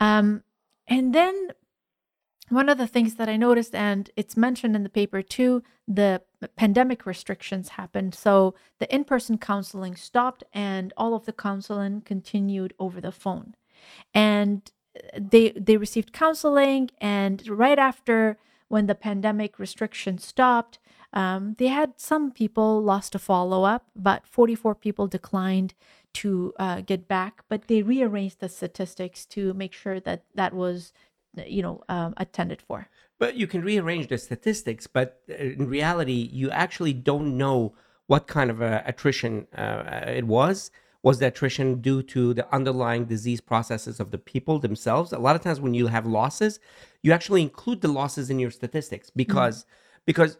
Um, 0.00 0.44
and 0.86 1.12
then 1.12 1.48
one 2.52 2.68
of 2.68 2.78
the 2.78 2.86
things 2.86 3.14
that 3.14 3.28
I 3.28 3.36
noticed, 3.36 3.74
and 3.74 4.10
it's 4.16 4.36
mentioned 4.36 4.76
in 4.76 4.82
the 4.82 4.88
paper 4.88 5.22
too, 5.22 5.62
the 5.88 6.22
pandemic 6.56 7.06
restrictions 7.06 7.70
happened. 7.70 8.14
So 8.14 8.54
the 8.78 8.92
in 8.94 9.04
person 9.04 9.38
counseling 9.38 9.96
stopped, 9.96 10.44
and 10.52 10.92
all 10.96 11.14
of 11.14 11.24
the 11.24 11.32
counseling 11.32 12.02
continued 12.02 12.74
over 12.78 13.00
the 13.00 13.12
phone. 13.12 13.54
And 14.14 14.70
they 15.18 15.50
they 15.52 15.76
received 15.76 16.12
counseling, 16.12 16.90
and 17.00 17.46
right 17.48 17.78
after 17.78 18.38
when 18.68 18.86
the 18.86 18.94
pandemic 18.94 19.58
restrictions 19.58 20.24
stopped, 20.24 20.78
um, 21.12 21.56
they 21.58 21.68
had 21.68 21.92
some 21.98 22.30
people 22.30 22.82
lost 22.82 23.14
a 23.14 23.18
follow 23.18 23.64
up, 23.64 23.86
but 23.94 24.26
44 24.26 24.74
people 24.74 25.06
declined 25.06 25.74
to 26.14 26.52
uh, 26.58 26.80
get 26.80 27.06
back, 27.06 27.42
but 27.48 27.68
they 27.68 27.82
rearranged 27.82 28.40
the 28.40 28.48
statistics 28.48 29.26
to 29.26 29.52
make 29.54 29.72
sure 29.72 30.00
that 30.00 30.24
that 30.34 30.54
was, 30.54 30.92
you 31.46 31.62
know, 31.62 31.82
um, 31.88 32.14
attended 32.16 32.60
for. 32.62 32.88
But 33.18 33.36
you 33.36 33.46
can 33.46 33.62
rearrange 33.62 34.08
the 34.08 34.18
statistics, 34.18 34.86
but 34.86 35.22
uh, 35.30 35.34
in 35.34 35.68
reality, 35.68 36.28
you 36.32 36.50
actually 36.50 36.92
don't 36.92 37.36
know 37.36 37.74
what 38.06 38.26
kind 38.26 38.50
of 38.50 38.60
uh, 38.60 38.82
attrition 38.84 39.46
uh, 39.56 40.02
it 40.06 40.26
was. 40.26 40.70
Was 41.02 41.18
the 41.18 41.26
attrition 41.26 41.80
due 41.80 42.02
to 42.04 42.32
the 42.32 42.52
underlying 42.54 43.06
disease 43.06 43.40
processes 43.40 43.98
of 43.98 44.12
the 44.12 44.18
people 44.18 44.60
themselves? 44.60 45.12
A 45.12 45.18
lot 45.18 45.34
of 45.34 45.42
times, 45.42 45.60
when 45.60 45.74
you 45.74 45.88
have 45.88 46.06
losses, 46.06 46.60
you 47.02 47.12
actually 47.12 47.42
include 47.42 47.80
the 47.80 47.88
losses 47.88 48.30
in 48.30 48.38
your 48.38 48.52
statistics 48.52 49.10
because 49.10 49.62
mm-hmm. 49.62 50.02
because 50.06 50.38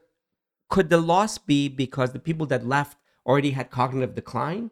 could 0.69 0.89
the 0.89 1.01
loss 1.01 1.39
be 1.39 1.69
because 1.69 2.13
the 2.13 2.21
people 2.21 2.47
that 2.47 2.67
left 2.67 2.97
already 3.27 3.51
had 3.51 3.71
cognitive 3.71 4.15
decline? 4.15 4.71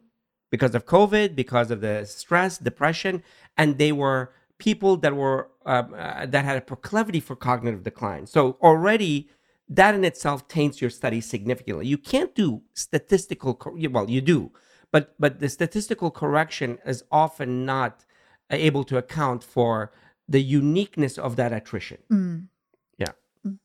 because 0.51 0.75
of 0.75 0.85
COVID, 0.85 1.35
because 1.35 1.71
of 1.71 1.81
the 1.81 2.05
stress, 2.05 2.57
depression, 2.57 3.23
and 3.57 3.77
they 3.77 3.91
were 3.91 4.31
people 4.61 4.95
that 4.97 5.15
were 5.15 5.49
um, 5.65 5.95
uh, 5.97 6.25
that 6.27 6.45
had 6.45 6.55
a 6.55 6.61
proclivity 6.61 7.19
for 7.19 7.35
cognitive 7.35 7.81
decline. 7.83 8.27
So 8.27 8.57
already 8.61 9.27
that 9.67 9.95
in 9.95 10.03
itself 10.05 10.47
taints 10.47 10.81
your 10.81 10.91
study 10.91 11.19
significantly. 11.19 11.87
You 11.87 11.97
can't 11.97 12.33
do 12.35 12.61
statistical 12.73 13.59
well, 13.89 14.09
you 14.09 14.21
do, 14.21 14.51
but 14.91 15.15
but 15.19 15.39
the 15.39 15.49
statistical 15.49 16.11
correction 16.11 16.77
is 16.85 17.03
often 17.11 17.65
not 17.65 18.05
able 18.51 18.83
to 18.83 18.97
account 18.97 19.43
for 19.43 19.91
the 20.27 20.41
uniqueness 20.41 21.17
of 21.17 21.35
that 21.37 21.51
attrition. 21.51 21.97
Mm. 22.11 22.47
Yeah, 22.97 23.13
mm. 23.45 23.57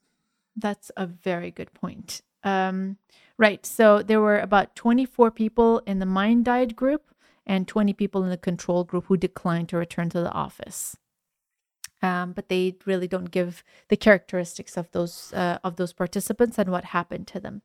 that's 0.57 0.91
a 0.97 1.07
very 1.07 1.51
good 1.51 1.75
point. 1.75 2.23
Um, 2.43 2.97
right. 3.37 3.67
So 3.67 4.03
there 4.03 4.21
were 4.21 4.39
about 4.39 4.77
24 4.77 5.31
people 5.33 5.83
in 5.87 5.99
the 5.99 6.07
mind 6.07 6.47
diet 6.47 6.75
group 6.75 7.03
and 7.47 7.69
20 7.69 7.93
people 7.93 8.25
in 8.25 8.31
the 8.31 8.37
control 8.37 8.85
group 8.85 9.07
who 9.07 9.17
declined 9.17 9.69
to 9.69 9.77
return 9.77 10.09
to 10.11 10.21
the 10.21 10.33
office. 10.33 10.97
Um, 12.03 12.33
but 12.33 12.49
they 12.49 12.77
really 12.85 13.09
don't 13.09 13.31
give 13.31 13.65
the 13.89 13.97
characteristics 13.97 14.77
of 14.77 14.91
those 14.93 15.33
uh, 15.33 15.59
of 15.65 15.77
those 15.77 15.95
participants 15.95 16.59
and 16.59 16.71
what 16.71 16.85
happened 16.85 17.27
to 17.29 17.41
them. 17.41 17.63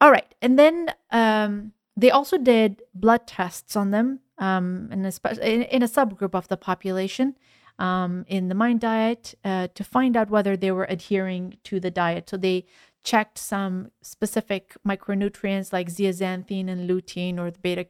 All 0.00 0.10
right, 0.10 0.34
and 0.42 0.58
then 0.58 0.92
um, 1.10 1.72
they 1.96 2.10
also 2.10 2.38
did 2.38 2.82
blood 2.94 3.26
tests 3.26 3.76
on 3.76 3.92
them 3.92 4.20
um, 4.38 4.88
in, 4.92 5.04
a 5.04 5.74
in, 5.74 5.82
a 5.82 5.88
subgroup 5.88 6.34
of 6.34 6.48
the 6.48 6.56
population 6.56 7.36
um, 7.78 8.24
in 8.28 8.48
the 8.48 8.54
mind 8.54 8.80
diet 8.80 9.34
uh, 9.44 9.68
to 9.74 9.84
find 9.84 10.16
out 10.16 10.30
whether 10.30 10.56
they 10.56 10.70
were 10.70 10.86
adhering 10.88 11.58
to 11.64 11.80
the 11.80 11.90
diet. 11.90 12.28
So 12.28 12.36
they 12.36 12.66
checked 13.02 13.38
some 13.38 13.90
specific 14.02 14.76
micronutrients 14.86 15.72
like 15.72 15.88
zeaxanthin 15.88 16.68
and 16.68 16.88
lutein 16.88 17.38
or 17.38 17.50
the 17.50 17.58
beta 17.58 17.84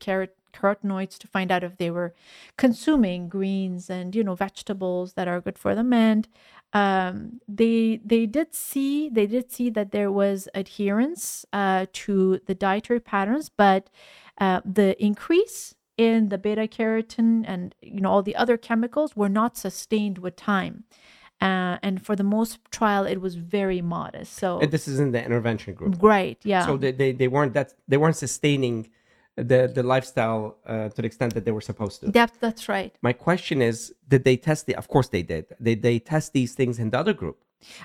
carotenoids 0.59 1.18
to 1.18 1.29
find 1.29 1.51
out 1.53 1.64
if 1.64 1.77
they 1.77 1.90
were 1.90 2.14
consuming 2.57 3.29
greens 3.29 3.88
and 3.88 4.14
you 4.14 4.25
know 4.25 4.35
vegetables 4.35 5.14
that 5.14 5.29
are 5.29 5.40
good 5.40 5.59
for 5.59 5.75
them. 5.75 5.92
And 5.92 6.27
um, 6.73 7.40
they 7.49 8.01
they 8.05 8.27
did 8.27 8.55
see 8.55 9.09
they 9.09 9.27
did 9.27 9.51
see 9.51 9.71
that 9.71 9.92
there 9.92 10.12
was 10.12 10.49
adherence 10.55 11.47
uh, 11.53 11.87
to 11.92 12.40
the 12.47 12.55
dietary 12.55 13.01
patterns 13.01 13.49
but 13.49 13.88
uh, 14.38 14.61
the 14.64 15.03
increase 15.03 15.75
in 15.97 16.29
the 16.29 16.38
beta 16.38 16.66
carotene 16.68 17.44
and 17.47 17.75
you 17.83 18.01
know 18.01 18.11
all 18.11 18.23
the 18.23 18.37
other 18.37 18.57
chemicals 18.57 19.16
were 19.16 19.29
not 19.29 19.57
sustained 19.57 20.18
with 20.18 20.37
time. 20.37 20.85
Uh, 21.40 21.79
and 21.85 22.05
for 22.05 22.16
the 22.16 22.25
most 22.25 22.59
trial 22.73 23.05
it 23.05 23.21
was 23.21 23.37
very 23.37 23.81
modest. 23.81 24.35
So 24.35 24.61
and 24.61 24.71
this 24.71 24.88
is 24.88 24.99
in 24.99 25.12
the 25.12 25.25
intervention 25.25 25.75
group. 25.75 25.97
Right 26.03 26.38
yeah. 26.42 26.66
So 26.66 26.77
they, 26.77 26.92
they, 26.92 27.12
they 27.12 27.29
weren't 27.29 27.55
that 27.55 27.75
they 27.87 27.97
weren't 27.97 28.16
sustaining 28.16 28.90
the 29.42 29.70
the 29.74 29.83
lifestyle 29.83 30.59
uh, 30.66 30.88
to 30.88 31.03
the 31.03 31.07
extent 31.07 31.35
that 31.35 31.44
they 31.44 31.53
were 31.53 31.61
supposed 31.61 32.01
to 32.01 32.11
That 32.11 32.33
that's 32.40 32.68
right 32.68 32.94
my 33.03 33.12
question 33.12 33.62
is 33.62 33.94
did 34.07 34.24
they 34.24 34.37
test 34.37 34.66
the 34.66 34.74
of 34.77 34.88
course 34.88 35.09
they 35.09 35.22
did 35.22 35.46
did 35.62 35.83
they 35.83 35.98
test 35.98 36.33
these 36.33 36.55
things 36.55 36.79
in 36.79 36.90
the 36.90 36.98
other 36.98 37.12
group 37.12 37.38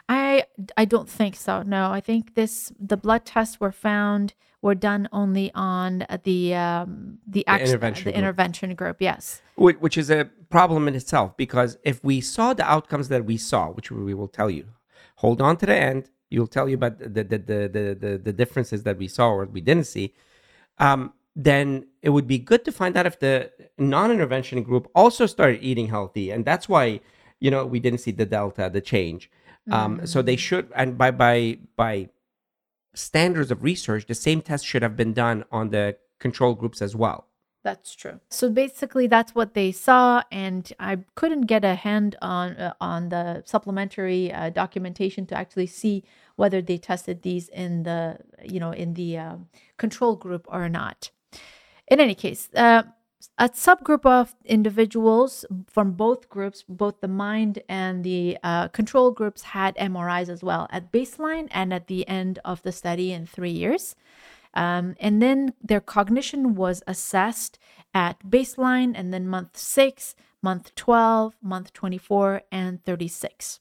I 0.08 0.44
I 0.78 0.86
don't 0.86 1.10
think 1.10 1.36
so. 1.36 1.64
No, 1.64 1.92
I 1.92 2.00
think 2.00 2.36
this 2.36 2.72
the 2.80 2.98
blood 2.98 3.26
tests 3.26 3.60
were 3.60 3.72
found 3.72 4.34
were 4.62 4.76
done 4.76 5.10
only 5.12 5.52
on 5.54 6.06
the 6.24 6.54
um, 6.56 7.20
the, 7.28 7.44
the 7.48 7.62
intervention 7.62 8.06
the 8.06 8.12
group. 8.12 8.18
intervention 8.18 8.76
group. 8.76 8.98
Yes, 9.00 9.42
which 9.56 9.98
is 9.98 10.10
a 10.10 10.30
problem 10.50 10.88
in 10.88 10.96
itself 10.96 11.36
because 11.38 11.78
if 11.84 12.04
we 12.04 12.22
saw 12.22 12.54
the 12.54 12.70
outcomes 12.70 13.10
that 13.10 13.26
we 13.26 13.38
saw, 13.38 13.70
which 13.70 13.92
we 13.92 14.14
will 14.14 14.28
tell 14.28 14.50
you, 14.50 14.66
hold 15.16 15.42
on 15.42 15.58
to 15.58 15.66
the 15.66 15.76
end. 15.76 16.10
You'll 16.30 16.48
tell 16.48 16.68
you 16.68 16.76
about 16.76 17.00
the 17.00 17.08
the 17.10 17.24
the 17.24 17.38
the 17.38 17.98
the, 18.00 18.22
the 18.24 18.34
differences 18.34 18.84
that 18.84 18.98
we 18.98 19.08
saw 19.08 19.30
or 19.30 19.46
we 19.46 19.62
didn't 19.62 19.88
see. 19.88 20.14
Um, 20.80 21.14
then 21.36 21.88
it 22.02 22.10
would 22.10 22.28
be 22.28 22.38
good 22.38 22.64
to 22.66 22.72
find 22.72 22.96
out 22.96 23.06
if 23.06 23.20
the 23.20 23.52
non-intervention 23.78 24.62
group 24.64 24.90
also 24.94 25.26
started 25.26 25.64
eating 25.64 25.88
healthy, 25.88 26.32
and 26.32 26.46
that's 26.46 26.70
why 26.70 27.00
you 27.40 27.50
know 27.50 27.66
we 27.66 27.80
didn't 27.80 28.00
see 28.00 28.12
the 28.12 28.26
delta, 28.26 28.70
the 28.72 28.82
change. 28.82 29.30
Um, 29.72 29.98
mm-hmm. 29.98 30.06
So 30.06 30.22
they 30.22 30.36
should, 30.36 30.72
and 30.76 30.98
by 30.98 31.12
by 31.12 31.58
by 31.76 32.10
standards 32.94 33.52
of 33.52 33.64
research, 33.64 34.06
the 34.06 34.16
same 34.16 34.42
test 34.42 34.66
should 34.66 34.84
have 34.84 34.96
been 34.96 35.14
done 35.14 35.46
on 35.52 35.70
the 35.70 35.98
control 36.20 36.54
groups 36.54 36.82
as 36.82 36.96
well. 36.96 37.28
That's 37.64 37.96
true. 37.96 38.20
So 38.30 38.50
basically, 38.50 39.08
that's 39.08 39.34
what 39.34 39.54
they 39.54 39.72
saw, 39.72 40.22
and 40.32 40.72
I 40.80 41.00
couldn't 41.16 41.44
get 41.44 41.64
a 41.64 41.76
hand 41.76 42.18
on 42.22 42.52
uh, 42.58 42.74
on 42.82 43.08
the 43.08 43.42
supplementary 43.46 44.34
uh, 44.34 44.50
documentation 44.50 45.26
to 45.28 45.36
actually 45.36 45.68
see 45.68 46.04
whether 46.36 46.62
they 46.62 46.78
tested 46.78 47.22
these 47.22 47.48
in 47.48 47.84
the 47.84 48.18
you 48.44 48.60
know 48.60 48.72
in 48.72 48.96
the 48.96 49.18
uh, 49.18 49.36
control 49.78 50.18
group 50.18 50.46
or 50.50 50.68
not. 50.68 51.10
In 51.88 52.00
any 52.00 52.16
case, 52.16 52.50
uh, 52.56 52.84
a 53.38 53.50
subgroup 53.50 54.06
of 54.06 54.36
individuals 54.46 55.46
from 55.68 55.94
both 55.94 56.30
groups, 56.30 56.64
both 56.68 57.02
the 57.02 57.08
mind 57.08 57.60
and 57.68 58.04
the 58.04 58.38
uh, 58.44 58.68
control 58.70 59.12
groups, 59.12 59.42
had 59.42 59.76
MRIs 59.78 60.30
as 60.30 60.44
well 60.44 60.68
at 60.72 60.92
baseline 60.92 61.48
and 61.52 61.74
at 61.74 61.88
the 61.88 62.08
end 62.08 62.40
of 62.46 62.62
the 62.64 62.72
study 62.72 63.12
in 63.12 63.26
three 63.26 63.52
years. 63.52 63.96
Um, 64.54 64.96
and 65.00 65.22
then 65.22 65.54
their 65.62 65.82
cognition 65.82 66.56
was 66.56 66.84
assessed 66.86 67.58
at 67.94 68.20
baseline 68.30 68.94
and 68.96 69.14
then 69.14 69.28
month 69.28 69.58
six, 69.58 70.16
month 70.42 70.76
12, 70.76 71.36
month 71.42 71.74
24, 71.74 72.44
and 72.52 72.84
36. 72.84 73.60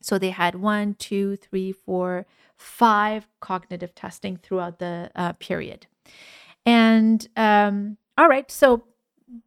So 0.00 0.18
they 0.18 0.30
had 0.30 0.54
one, 0.54 0.94
two, 0.94 1.36
three, 1.36 1.72
four, 1.72 2.26
five 2.56 3.26
cognitive 3.40 3.94
testing 3.94 4.36
throughout 4.36 4.78
the 4.78 5.10
uh, 5.14 5.32
period. 5.34 5.86
And 6.68 7.26
um, 7.34 7.96
all 8.18 8.28
right, 8.28 8.50
so 8.50 8.84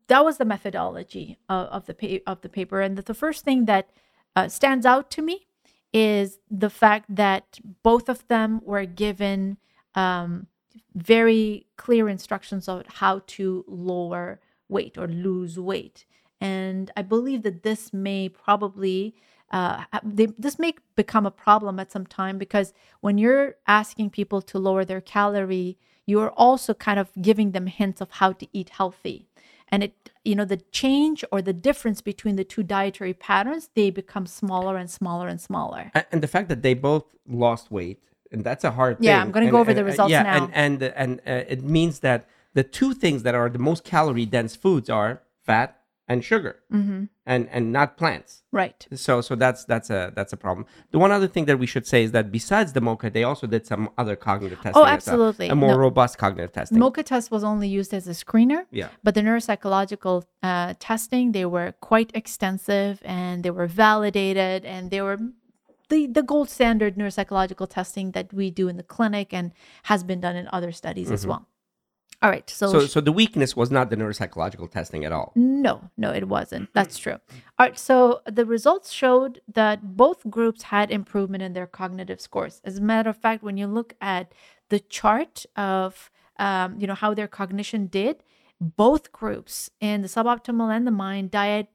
that 0.07 0.25
was 0.25 0.39
the 0.39 0.45
methodology 0.45 1.37
of, 1.47 1.67
of 1.67 1.85
the 1.85 1.93
pa- 1.93 2.31
of 2.31 2.41
the 2.41 2.49
paper, 2.49 2.81
and 2.81 2.97
the, 2.97 3.03
the 3.03 3.13
first 3.13 3.45
thing 3.45 3.65
that 3.65 3.91
uh, 4.35 4.47
stands 4.47 4.87
out 4.87 5.11
to 5.11 5.21
me 5.21 5.45
is 5.93 6.39
the 6.49 6.71
fact 6.71 7.15
that 7.15 7.59
both 7.83 8.09
of 8.09 8.27
them 8.27 8.59
were 8.65 8.85
given 8.85 9.57
um, 9.93 10.47
very 10.95 11.67
clear 11.77 12.09
instructions 12.09 12.67
on 12.67 12.85
how 12.87 13.21
to 13.27 13.63
lower 13.67 14.39
weight 14.67 14.97
or 14.97 15.07
lose 15.07 15.59
weight, 15.59 16.07
and 16.39 16.89
I 16.97 17.03
believe 17.03 17.43
that 17.43 17.61
this 17.61 17.93
may 17.93 18.29
probably 18.29 19.13
uh, 19.51 19.83
they, 20.03 20.25
this 20.39 20.57
may 20.57 20.73
become 20.95 21.27
a 21.27 21.37
problem 21.45 21.79
at 21.79 21.91
some 21.91 22.07
time 22.07 22.39
because 22.39 22.73
when 23.01 23.19
you're 23.19 23.57
asking 23.67 24.09
people 24.09 24.41
to 24.41 24.57
lower 24.57 24.83
their 24.85 25.01
calorie, 25.01 25.77
you 26.11 26.19
are 26.25 26.33
also 26.47 26.71
kind 26.87 26.99
of 27.03 27.07
giving 27.29 27.49
them 27.55 27.65
hints 27.79 27.99
of 28.05 28.09
how 28.19 28.29
to 28.39 28.45
eat 28.59 28.69
healthy. 28.79 29.17
And 29.73 29.79
it 29.87 29.93
you 30.29 30.35
know 30.37 30.45
the 30.53 30.61
change 30.81 31.19
or 31.31 31.39
the 31.49 31.55
difference 31.67 31.99
between 32.11 32.35
the 32.41 32.47
two 32.53 32.63
dietary 32.77 33.13
patterns 33.29 33.63
they 33.79 33.89
become 34.01 34.25
smaller 34.41 34.73
and 34.81 34.89
smaller 34.99 35.27
and 35.33 35.39
smaller. 35.49 35.83
And 36.11 36.19
the 36.25 36.31
fact 36.35 36.47
that 36.51 36.61
they 36.65 36.75
both 36.89 37.05
lost 37.45 37.65
weight 37.77 37.97
and 38.33 38.39
that's 38.47 38.65
a 38.71 38.73
hard 38.79 38.93
thing. 38.97 39.07
Yeah, 39.09 39.21
I'm 39.21 39.31
gonna 39.35 39.45
And- 39.49 39.55
go 39.57 39.59
over 39.63 39.71
and- 39.71 39.79
the 39.81 39.85
uh, 39.87 39.91
results 39.93 40.11
yeah 40.15 40.23
now. 40.23 40.35
and 40.37 40.49
and 40.63 40.75
and 41.03 41.11
uh, 41.33 41.53
it 41.55 41.61
means 41.77 41.95
that 42.07 42.19
the 42.59 42.65
two 42.79 42.91
things 43.03 43.19
that 43.25 43.35
are 43.39 43.49
the 43.57 43.63
most 43.69 43.81
calorie 43.93 44.29
dense 44.37 44.53
foods 44.63 44.87
are 45.01 45.11
fat 45.49 45.69
and 46.11 46.19
sugar 46.31 46.53
mm-hmm. 46.77 47.01
and 47.25 47.41
and 47.55 47.63
not 47.77 47.89
plants. 48.01 48.31
Right. 48.61 48.79
So 49.05 49.13
so 49.27 49.33
that's 49.43 49.61
that's 49.71 49.89
a 49.99 50.01
that's 50.17 50.33
a 50.37 50.39
problem. 50.45 50.63
The 50.93 50.99
one 51.05 51.11
other 51.17 51.29
thing 51.33 51.45
that 51.49 51.57
we 51.63 51.67
should 51.73 51.87
say 51.93 51.99
is 52.07 52.11
that 52.17 52.25
besides 52.39 52.69
the 52.77 52.83
MOCA 52.87 53.07
they 53.17 53.25
also 53.31 53.45
did 53.55 53.63
some 53.71 53.83
other 54.01 54.15
cognitive 54.27 54.59
testing 54.65 54.81
Oh, 54.81 54.85
absolutely. 54.97 55.47
a 55.55 55.57
more 55.65 55.75
No. 55.75 55.85
robust 55.87 56.13
cognitive 56.23 56.53
testing. 56.59 56.77
MOCA 56.85 57.03
test 57.11 57.25
was 57.35 57.43
only 57.51 57.69
used 57.79 57.91
as 57.99 58.05
a 58.13 58.15
screener 58.23 58.61
yeah. 58.81 58.89
but 59.05 59.11
the 59.15 59.21
neuropsychological 59.25 60.17
uh, 60.49 60.73
testing 60.89 61.25
they 61.37 61.47
were 61.55 61.69
quite 61.91 62.09
extensive 62.21 62.93
and 63.19 63.35
they 63.43 63.53
were 63.59 63.69
validated 63.87 64.59
and 64.73 64.81
they 64.93 65.01
were 65.07 65.17
the, 65.91 66.01
the 66.17 66.23
gold 66.31 66.49
standard 66.57 66.91
neuropsychological 66.99 67.67
testing 67.77 68.07
that 68.15 68.27
we 68.39 68.45
do 68.61 68.65
in 68.71 68.75
the 68.81 68.87
clinic 68.95 69.27
and 69.39 69.45
has 69.91 70.01
been 70.09 70.21
done 70.25 70.35
in 70.41 70.45
other 70.57 70.71
studies 70.81 71.09
as 71.17 71.23
well 71.29 71.43
all 72.21 72.29
right 72.29 72.49
so, 72.49 72.71
so 72.71 72.79
so 72.85 73.01
the 73.01 73.11
weakness 73.11 73.55
was 73.55 73.71
not 73.71 73.89
the 73.89 73.95
neuropsychological 73.95 74.69
testing 74.71 75.05
at 75.05 75.11
all? 75.11 75.31
No 75.35 75.89
no 75.97 76.11
it 76.11 76.27
wasn't. 76.27 76.73
That's 76.73 76.97
true. 76.97 77.17
All 77.57 77.65
right 77.67 77.77
so 77.77 78.21
the 78.25 78.45
results 78.45 78.91
showed 78.91 79.41
that 79.53 79.97
both 79.97 80.29
groups 80.29 80.63
had 80.63 80.91
improvement 80.91 81.43
in 81.43 81.53
their 81.53 81.67
cognitive 81.67 82.21
scores. 82.21 82.61
As 82.63 82.77
a 82.77 82.81
matter 82.81 83.09
of 83.09 83.17
fact 83.17 83.43
when 83.43 83.57
you 83.57 83.67
look 83.67 83.95
at 84.01 84.31
the 84.69 84.79
chart 84.79 85.45
of 85.55 86.11
um, 86.37 86.79
you 86.79 86.87
know 86.87 86.95
how 86.95 87.13
their 87.13 87.27
cognition 87.27 87.87
did 87.87 88.23
both 88.61 89.11
groups 89.11 89.71
in 89.79 90.03
the 90.03 90.07
suboptimal 90.07 90.73
and 90.75 90.85
the 90.85 90.91
mind 90.91 91.31
diet 91.31 91.67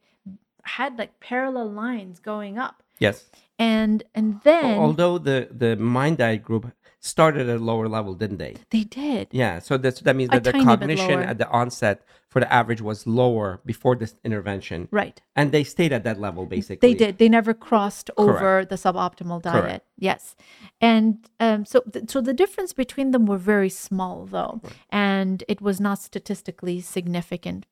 had 0.63 0.99
like 0.99 1.19
parallel 1.21 1.71
lines 1.71 2.21
going 2.21 2.59
up. 2.59 2.83
Yes. 2.99 3.25
And 3.59 4.05
and 4.15 4.41
then 4.45 4.79
although 4.79 5.19
the 5.19 5.49
the 5.51 5.77
mind 5.77 6.19
diet 6.19 6.43
group 6.43 6.73
started 7.07 7.49
at 7.49 7.57
a 7.57 7.65
lower 7.65 7.89
level 7.89 8.15
didn't 8.15 8.39
they 8.39 8.55
they 8.71 8.85
did 8.85 9.29
Yeah, 9.31 9.59
so 9.61 9.77
that's, 9.77 10.01
that 10.01 10.17
means 10.17 10.31
that 10.31 10.45
the 10.45 10.53
cognition 10.53 11.21
at 11.21 11.39
the 11.39 11.49
onset 11.49 12.03
for 12.29 12.41
the 12.41 12.53
average 12.53 12.83
was 12.83 13.07
lower 13.07 13.61
before 13.65 13.95
this 13.97 14.15
intervention, 14.25 14.89
right 14.91 15.23
and 15.35 15.53
they 15.53 15.65
stayed 15.65 15.93
at 15.93 16.05
that 16.05 16.19
level 16.21 16.45
basically. 16.47 16.89
They 16.89 16.99
did. 16.99 17.19
They 17.19 17.29
never 17.29 17.55
crossed 17.55 18.11
over 18.17 18.65
the 18.65 18.75
suboptimal 18.77 19.43
diet. 19.43 19.63
Correct. 19.63 19.87
Yes, 19.99 20.37
and 20.81 21.29
um, 21.41 21.65
so 21.65 21.81
th- 21.93 22.11
so 22.11 22.21
the 22.21 22.35
difference 22.35 22.73
between 22.73 23.13
them 23.13 23.25
were 23.27 23.39
very 23.39 23.71
small 23.71 24.27
though, 24.27 24.61
and 24.91 25.45
it 25.49 25.61
was 25.61 25.81
not 25.81 25.99
statistically 26.01 26.81
significant. 26.81 27.65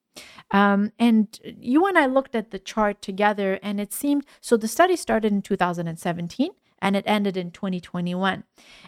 Um, 0.51 0.91
and 0.97 1.39
you 1.43 1.85
and 1.85 1.97
I 1.97 2.05
looked 2.05 2.35
at 2.35 2.51
the 2.51 2.59
chart 2.59 3.01
together, 3.01 3.59
and 3.61 3.79
it 3.79 3.91
seemed 3.93 4.25
so. 4.41 4.57
The 4.57 4.67
study 4.67 4.95
started 4.95 5.31
in 5.31 5.41
2017 5.41 6.51
and 6.85 6.95
it 6.95 7.03
ended 7.07 7.35
in 7.35 7.49
2021. 7.49 8.43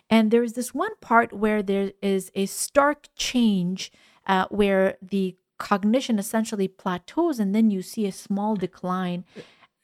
And 0.07 0.29
there 0.29 0.43
is 0.43 0.53
this 0.53 0.71
one 0.73 0.95
part 1.01 1.33
where 1.33 1.63
there 1.63 1.91
is 2.01 2.31
a 2.35 2.45
stark 2.45 3.07
change 3.15 3.91
uh, 4.27 4.45
where 4.49 4.97
the 5.01 5.35
cognition 5.57 6.19
essentially 6.19 6.67
plateaus, 6.67 7.39
and 7.39 7.55
then 7.55 7.71
you 7.71 7.81
see 7.81 8.05
a 8.05 8.11
small 8.11 8.55
decline 8.55 9.25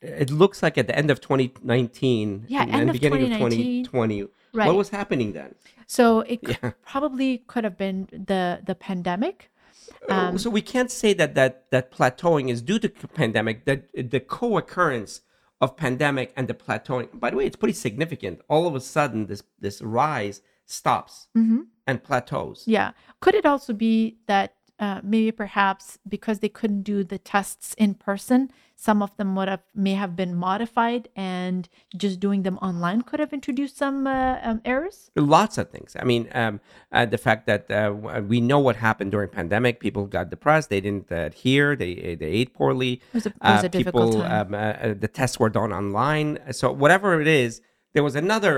It 0.02 0.30
looks 0.30 0.62
like 0.62 0.78
at 0.78 0.86
the 0.88 0.96
end 1.02 1.10
of 1.10 1.18
2019, 1.22 2.46
Yeah, 2.50 2.66
and 2.70 2.90
of 2.90 2.94
beginning 2.94 3.32
2019. 3.32 3.86
of 3.86 3.92
2020, 3.92 4.28
Right. 4.54 4.68
what 4.68 4.76
was 4.76 4.90
happening 4.90 5.34
then? 5.34 5.56
So 5.88 6.20
it 6.34 6.40
c- 6.46 6.58
probably 6.86 7.32
could 7.52 7.64
have 7.64 7.78
been 7.86 8.08
the 8.12 8.44
the 8.70 8.76
pandemic. 8.76 9.50
Um, 10.10 10.38
so 10.38 10.50
we 10.60 10.62
can't 10.74 10.92
say 11.02 11.14
that 11.22 11.32
that 11.40 11.54
that 11.74 11.86
plateauing 11.98 12.46
is 12.54 12.62
due 12.62 12.80
to 12.80 12.90
pandemic. 13.22 13.56
That 13.66 13.80
the 14.16 14.20
co-occurrence 14.38 15.22
of 15.64 15.78
pandemic 15.78 16.34
and 16.36 16.50
the 16.50 16.54
plateauing. 16.54 17.08
By 17.18 17.30
the 17.30 17.38
way, 17.38 17.46
it's 17.46 17.56
pretty 17.56 17.74
significant. 17.74 18.42
All 18.50 18.68
of 18.68 18.76
a 18.76 18.82
sudden, 18.82 19.28
this 19.28 19.44
this 19.60 19.82
rise 19.82 20.42
stops 20.66 21.28
mm-hmm. 21.38 21.62
and 21.88 22.04
plateaus. 22.04 22.66
Yeah. 22.68 22.92
Could 23.22 23.36
it 23.36 23.46
also 23.46 23.72
be 23.72 24.18
that 24.28 24.56
uh, 24.84 25.00
maybe 25.14 25.32
perhaps 25.32 25.86
because 26.16 26.38
they 26.44 26.50
couldn't 26.60 26.84
do 26.94 26.98
the 27.14 27.20
tests 27.34 27.68
in 27.84 27.92
person, 28.10 28.40
some 28.88 29.00
of 29.06 29.12
them 29.20 29.30
would 29.38 29.48
have 29.54 29.64
may 29.88 29.94
have 30.04 30.14
been 30.22 30.34
modified, 30.50 31.04
and 31.16 31.62
just 32.04 32.16
doing 32.26 32.44
them 32.48 32.58
online 32.68 33.00
could 33.08 33.20
have 33.24 33.32
introduced 33.40 33.76
some 33.84 33.98
uh, 34.08 34.38
um, 34.48 34.60
errors. 34.74 34.98
lots 35.16 35.56
of 35.62 35.66
things 35.76 35.90
i 36.04 36.04
mean 36.12 36.24
um, 36.42 36.54
uh, 36.92 37.06
the 37.16 37.22
fact 37.28 37.42
that 37.52 37.64
uh, 37.72 37.94
we 38.32 38.38
know 38.50 38.60
what 38.68 38.76
happened 38.88 39.10
during 39.16 39.30
pandemic 39.40 39.74
people 39.86 40.04
got 40.18 40.26
depressed 40.36 40.68
they 40.74 40.82
didn't 40.88 41.10
adhere 41.28 41.70
they 41.82 41.94
they 42.22 42.32
ate 42.42 42.52
poorly 42.60 42.92
It 42.94 43.14
was 43.20 43.26
a, 43.26 43.30
it 43.30 43.54
was 43.58 43.64
a 43.64 43.70
difficult 43.78 44.12
people 44.12 44.22
time. 44.24 44.48
um, 44.48 44.54
uh, 44.54 44.58
uh, 44.58 44.94
the 45.06 45.12
tests 45.20 45.38
were 45.42 45.52
done 45.62 45.72
online 45.82 46.30
so 46.60 46.66
whatever 46.84 47.10
it 47.24 47.30
is 47.44 47.52
there 47.94 48.04
was 48.10 48.16
another 48.26 48.56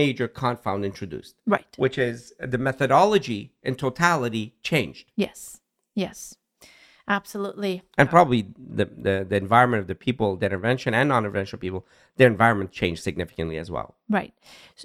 major 0.00 0.28
confound 0.42 0.80
introduced 0.90 1.34
right. 1.54 1.72
which 1.84 1.96
is 2.08 2.16
the 2.54 2.58
methodology 2.68 3.40
in 3.68 3.74
totality 3.86 4.44
changed 4.70 5.06
Yes. 5.26 5.40
Yes. 5.94 6.36
Absolutely. 7.08 7.82
and 7.98 8.08
probably 8.08 8.42
the, 8.56 8.84
the, 8.84 9.26
the 9.28 9.36
environment 9.36 9.80
of 9.80 9.88
the 9.88 9.94
people 9.94 10.36
the 10.36 10.46
intervention 10.46 10.94
and 10.94 11.08
non-intervention 11.08 11.58
people 11.58 11.84
their 12.16 12.28
environment 12.28 12.70
changed 12.70 13.02
significantly 13.02 13.56
as 13.58 13.70
well 13.72 13.96
Right. 14.08 14.32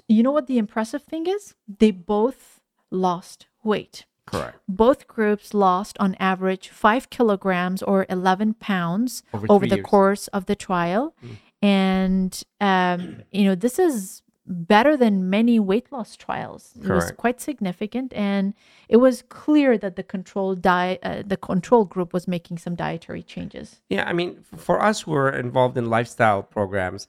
You 0.08 0.24
know 0.24 0.32
what 0.32 0.48
the 0.48 0.58
impressive 0.58 1.04
thing 1.04 1.26
is? 1.26 1.54
They 1.78 1.92
both 1.92 2.60
lost 2.90 3.46
weight. 3.62 4.04
correct 4.26 4.58
Both 4.68 5.06
groups 5.06 5.54
lost 5.54 5.96
on 6.00 6.16
average 6.18 6.70
five 6.70 7.08
kilograms 7.08 7.82
or 7.84 8.04
11 8.10 8.54
pounds 8.54 9.22
Over 9.32 9.46
over, 9.48 9.66
the 9.66 9.76
years. 9.76 9.86
Mm. 9.86 9.88
course 9.88 10.26
of 10.28 10.46
the 10.46 10.56
trial. 10.56 11.14
And, 11.62 12.42
um, 12.60 13.22
you 13.30 13.44
know, 13.44 13.54
this 13.54 13.78
is 13.78 14.22
better 14.48 14.96
than 14.96 15.28
many 15.28 15.60
weight 15.60 15.92
loss 15.92 16.16
trials. 16.16 16.72
It 16.82 16.88
was 16.88 17.12
quite 17.12 17.40
significant. 17.40 18.12
And 18.14 18.54
it 18.88 18.96
was 18.96 19.22
clear 19.28 19.76
that 19.78 19.96
the 19.96 20.02
control 20.02 20.54
diet, 20.54 21.00
uh, 21.02 21.22
the 21.24 21.36
control 21.36 21.84
group 21.84 22.12
was 22.12 22.26
making 22.26 22.58
some 22.58 22.74
dietary 22.74 23.22
changes. 23.22 23.80
Yeah, 23.88 24.08
I 24.08 24.12
mean, 24.12 24.44
for 24.56 24.82
us 24.82 25.02
who 25.02 25.14
are 25.14 25.30
involved 25.30 25.76
in 25.76 25.90
lifestyle 25.90 26.42
programs, 26.42 27.08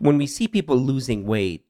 when 0.00 0.18
we 0.18 0.26
see 0.26 0.46
people 0.46 0.76
losing 0.76 1.26
weight, 1.26 1.64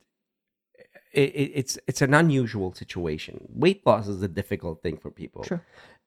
it, 1.13 1.31
it, 1.35 1.53
it's 1.55 1.79
it's 1.87 2.03
an 2.03 2.13
unusual 2.13 2.75
situation. 2.75 3.47
Weight 3.49 3.87
loss 3.87 4.09
is 4.09 4.23
a 4.23 4.29
difficult 4.29 4.83
thing 4.83 4.97
for 4.97 5.11
people, 5.11 5.45
True. 5.45 5.61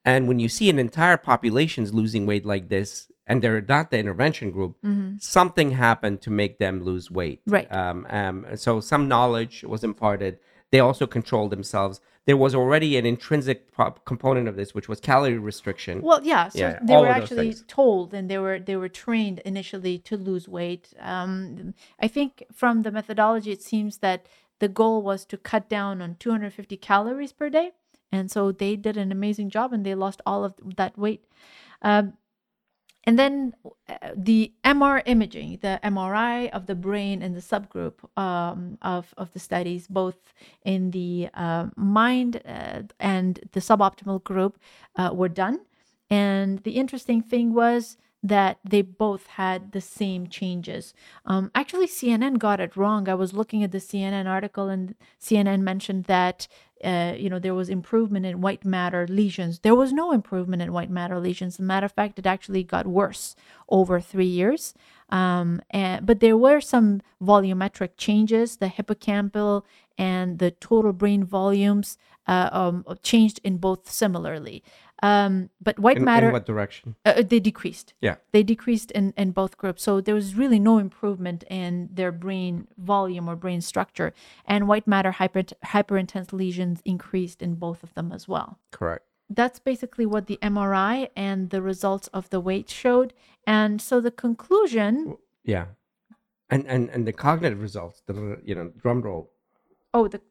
and 0.03 0.27
when 0.27 0.37
you 0.39 0.49
see 0.49 0.69
an 0.69 0.79
entire 0.79 1.15
population's 1.15 1.93
losing 1.93 2.25
weight 2.25 2.45
like 2.45 2.67
this, 2.67 3.09
and 3.27 3.41
they're 3.41 3.61
not 3.61 3.91
the 3.91 3.99
intervention 3.99 4.51
group, 4.51 4.77
something 5.19 5.71
happened 5.71 6.21
to 6.21 6.29
make 6.29 6.57
them 6.57 6.83
lose 6.83 7.11
weight. 7.11 7.41
Right. 7.45 7.71
Um, 7.71 8.07
um, 8.09 8.45
so 8.55 8.79
some 8.79 9.07
knowledge 9.07 9.63
was 9.63 9.83
imparted. 9.83 10.39
They 10.71 10.79
also 10.79 11.05
controlled 11.05 11.51
themselves. 11.51 12.01
There 12.25 12.37
was 12.37 12.53
already 12.53 12.97
an 12.97 13.05
intrinsic 13.05 13.71
pro- 13.71 13.91
component 13.91 14.47
of 14.49 14.55
this, 14.57 14.73
which 14.73 14.89
was 14.89 14.99
calorie 14.99 15.37
restriction. 15.37 16.01
Well, 16.01 16.21
yeah. 16.23 16.49
So 16.49 16.59
Yeah, 16.59 16.79
they 16.81 16.97
were 16.97 17.07
actually 17.07 17.53
told, 17.67 18.13
and 18.13 18.29
they 18.29 18.37
were 18.37 18.59
they 18.59 18.75
were 18.75 18.89
trained 18.89 19.39
initially 19.39 19.97
to 19.99 20.17
lose 20.17 20.47
weight. 20.47 20.93
Um, 20.99 21.73
I 22.01 22.07
think 22.09 22.43
from 22.53 22.81
the 22.81 22.91
methodology, 22.91 23.51
it 23.51 23.61
seems 23.61 23.99
that 23.99 24.25
the 24.59 24.67
goal 24.67 25.01
was 25.01 25.23
to 25.25 25.37
cut 25.37 25.69
down 25.69 26.01
on 26.01 26.15
250 26.19 26.75
calories 26.77 27.31
per 27.31 27.49
day, 27.49 27.71
and 28.11 28.29
so 28.29 28.51
they 28.51 28.75
did 28.75 28.97
an 28.97 29.11
amazing 29.11 29.49
job, 29.49 29.71
and 29.71 29.85
they 29.85 29.95
lost 29.95 30.21
all 30.25 30.43
of 30.43 30.53
that 30.75 30.97
weight. 30.97 31.23
Um, 31.81 32.13
and 33.07 33.17
then 33.17 33.53
uh, 33.89 34.09
the 34.17 34.51
MR 34.65 35.01
imaging, 35.05 35.59
the 35.61 35.79
MRI 35.81 36.49
of 36.49 36.65
the 36.65 36.75
brain 36.75 37.21
in 37.21 37.33
the 37.33 37.39
subgroup 37.39 37.93
um, 38.21 38.77
of, 38.81 39.13
of 39.17 39.31
the 39.31 39.39
studies, 39.39 39.87
both 39.87 40.33
in 40.65 40.91
the 40.91 41.29
uh, 41.33 41.67
mind 41.77 42.41
uh, 42.45 42.81
and 42.99 43.39
the 43.53 43.61
suboptimal 43.61 44.25
group, 44.25 44.59
uh, 44.97 45.11
were 45.13 45.29
done. 45.29 45.61
And 46.09 46.59
the 46.63 46.71
interesting 46.71 47.21
thing 47.21 47.53
was 47.53 47.95
that 48.21 48.59
they 48.67 48.81
both 48.81 49.27
had 49.27 49.71
the 49.71 49.79
same 49.79 50.27
changes. 50.27 50.93
Um, 51.25 51.49
actually, 51.55 51.87
CNN 51.87 52.39
got 52.39 52.59
it 52.59 52.75
wrong. 52.75 53.07
I 53.07 53.13
was 53.13 53.33
looking 53.33 53.63
at 53.63 53.71
the 53.71 53.77
CNN 53.77 54.25
article, 54.25 54.67
and 54.67 54.95
CNN 55.21 55.61
mentioned 55.61 56.05
that 56.05 56.47
uh, 56.83 57.13
you 57.17 57.29
know 57.29 57.39
there 57.39 57.53
was 57.53 57.69
improvement 57.69 58.25
in 58.25 58.41
white 58.41 58.65
matter 58.65 59.07
lesions. 59.07 59.59
There 59.59 59.75
was 59.75 59.93
no 59.93 60.11
improvement 60.11 60.61
in 60.61 60.73
white 60.73 60.89
matter 60.89 61.19
lesions. 61.19 61.55
As 61.55 61.59
a 61.59 61.63
matter 61.63 61.85
of 61.85 61.91
fact, 61.91 62.19
it 62.19 62.25
actually 62.25 62.63
got 62.63 62.87
worse 62.87 63.35
over 63.69 63.99
three 63.99 64.25
years. 64.25 64.73
Um, 65.09 65.61
and, 65.69 66.05
but 66.05 66.19
there 66.19 66.37
were 66.37 66.59
some 66.61 67.01
volumetric 67.21 67.91
changes. 67.97 68.57
The 68.57 68.67
hippocampal 68.67 69.63
and 69.97 70.39
the 70.39 70.51
total 70.51 70.93
brain 70.93 71.23
volumes 71.23 71.97
uh, 72.27 72.49
um, 72.51 72.85
changed 73.03 73.39
in 73.43 73.57
both 73.57 73.89
similarly. 73.89 74.63
Um, 75.03 75.49
but 75.61 75.77
white 75.77 75.97
in, 75.97 76.05
matter 76.05 76.27
in 76.27 76.33
what 76.33 76.45
direction? 76.45 76.95
uh, 77.05 77.21
they 77.21 77.39
decreased. 77.39 77.93
Yeah. 78.01 78.15
They 78.31 78.43
decreased 78.43 78.89
in, 78.91 79.13
in 79.15 79.31
both 79.31 79.57
groups. 79.57 79.83
So 79.83 80.01
there 80.01 80.15
was 80.15 80.33
really 80.35 80.59
no 80.59 80.79
improvement 80.79 81.43
in 81.49 81.89
their 81.93 82.11
brain 82.11 82.67
volume 82.77 83.29
or 83.29 83.35
brain 83.35 83.61
structure. 83.61 84.11
And 84.45 84.67
white 84.67 84.87
matter 84.87 85.11
hyper, 85.11 85.43
hyperintense 85.65 86.33
lesions 86.33 86.81
increased 86.83 87.41
in 87.43 87.55
both 87.55 87.83
of 87.83 87.93
them 87.93 88.11
as 88.11 88.27
well. 88.27 88.57
Correct. 88.71 89.05
that's 89.29 89.59
basically 89.59 90.05
what 90.05 90.25
the 90.27 90.39
MRI 90.41 91.09
and 91.15 91.49
the 91.49 91.61
results 91.61 92.07
of 92.13 92.29
the 92.29 92.39
weight 92.39 92.69
showed. 92.69 93.13
And 93.45 93.81
so 93.81 93.99
the 94.01 94.11
conclusion, 94.11 95.17
Yeah. 95.43 95.65
And 96.49 96.65
and 96.65 96.89
and 96.93 97.05
the 97.05 97.11
cognitive 97.13 97.61
results, 97.61 98.01
the 98.05 98.39
you 98.49 98.55
know, 98.55 98.71
drum 98.81 99.01
roll. 99.01 99.23
oh, 99.93 100.07
the 100.07 100.21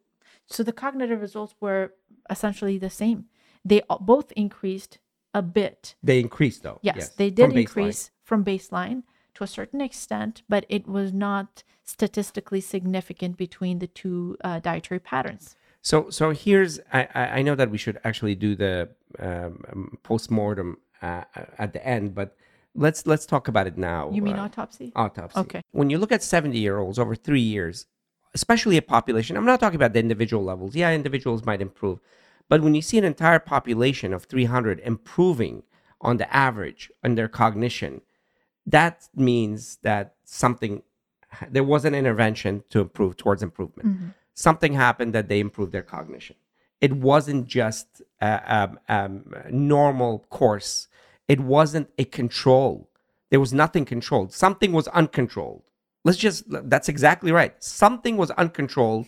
so 0.47 0.63
the 0.63 0.73
cognitive 0.73 1.21
results 1.21 1.55
were 1.61 1.93
essentially 2.31 2.79
the 2.79 2.91
same. 3.03 3.27
They 3.67 3.83
both 4.01 4.33
increased 4.37 4.99
a 5.35 5.43
bit. 5.43 5.97
They 6.03 6.21
increased 6.21 6.63
though. 6.63 6.79
Yes, 6.83 7.11
they 7.11 7.31
did 7.31 7.47
from 7.47 7.53
baseline. 7.53 7.61
increase 7.61 8.11
from 8.23 8.45
baseline 8.45 9.03
to 9.35 9.45
a 9.45 9.47
certain 9.47 9.81
extent, 9.81 10.43
but 10.49 10.65
it 10.69 10.87
was 10.87 11.13
not 11.13 11.65
statistically 11.85 12.61
significant 12.61 13.37
between 13.37 13.81
the 13.81 13.87
two 13.87 14.37
uh, 14.45 14.61
dietary 14.61 15.01
patterns. 15.01 15.57
So 15.83 16.11
so 16.11 16.31
here's 16.31 16.79
I 16.93 17.09
I 17.39 17.43
know 17.43 17.57
that 17.57 17.71
we 17.71 17.79
should 17.79 17.99
actually 18.05 18.37
do 18.37 18.55
the 18.55 18.89
um, 19.19 19.65
um, 19.73 19.99
postmortem 20.05 20.79
uh, 21.03 21.25
at 21.59 21.73
the 21.73 21.85
end, 21.87 22.15
but 22.15 22.37
let's 22.77 23.05
let's 23.07 23.27
talk 23.27 23.49
about 23.49 23.67
it 23.67 23.77
now. 23.77 24.11
You 24.13 24.23
mean 24.23 24.37
uh, 24.37 24.45
autopsy? 24.45 24.93
autopsy. 24.95 25.41
Okay. 25.41 25.63
When 25.73 25.91
you 25.91 25.99
look 25.99 26.13
at 26.13 26.23
70 26.23 26.57
year 26.57 26.79
olds 26.79 26.99
over 26.99 27.17
three 27.17 27.41
years, 27.41 27.87
especially 28.35 28.77
a 28.77 28.83
population, 28.83 29.37
I'm 29.37 29.45
not 29.45 29.61
talking 29.61 29.77
about 29.77 29.93
the 29.93 29.99
individual 29.99 30.45
levels. 30.45 30.77
Yeah, 30.77 30.93
individuals 30.93 31.45
might 31.45 31.61
improve. 31.61 31.99
But 32.49 32.63
when 32.63 32.75
you 32.75 32.83
see 32.83 32.99
an 32.99 33.05
entire 33.05 33.39
population 33.39 34.13
of 34.13 34.25
300 34.25 34.81
improving 34.81 35.63
on 36.01 36.17
the 36.19 36.33
average 36.35 36.91
on 37.03 37.15
their 37.15 37.29
cognition, 37.29 38.03
that 38.67 39.09
means 39.15 39.79
that 39.83 40.15
something, 40.25 40.83
there 41.49 41.65
was 41.65 41.85
an 41.85 41.95
intervention 41.95 42.65
to 42.71 42.81
improve 42.81 43.17
towards 43.17 43.43
improvement. 43.43 44.15
Something 44.35 44.75
happened 44.75 45.13
that 45.15 45.29
they 45.29 45.41
improved 45.41 45.73
their 45.73 45.83
cognition. 45.83 46.37
It 46.81 46.93
wasn't 46.93 47.47
just 47.47 48.03
a 48.21 48.55
um, 48.55 48.79
um, 48.89 49.35
normal 49.51 50.27
course. 50.31 50.89
It 51.27 51.41
wasn't 51.41 51.89
a 51.99 52.05
control. 52.05 52.91
There 53.31 53.41
was 53.41 53.53
nothing 53.53 53.85
controlled. 53.85 54.33
Something 54.33 54.73
was 54.73 54.87
uncontrolled. 54.89 55.63
Let's 56.05 56.19
just, 56.19 56.45
that's 56.47 56.89
exactly 56.89 57.33
right. 57.33 57.53
Something 57.63 58.17
was 58.17 58.31
uncontrolled 58.33 59.07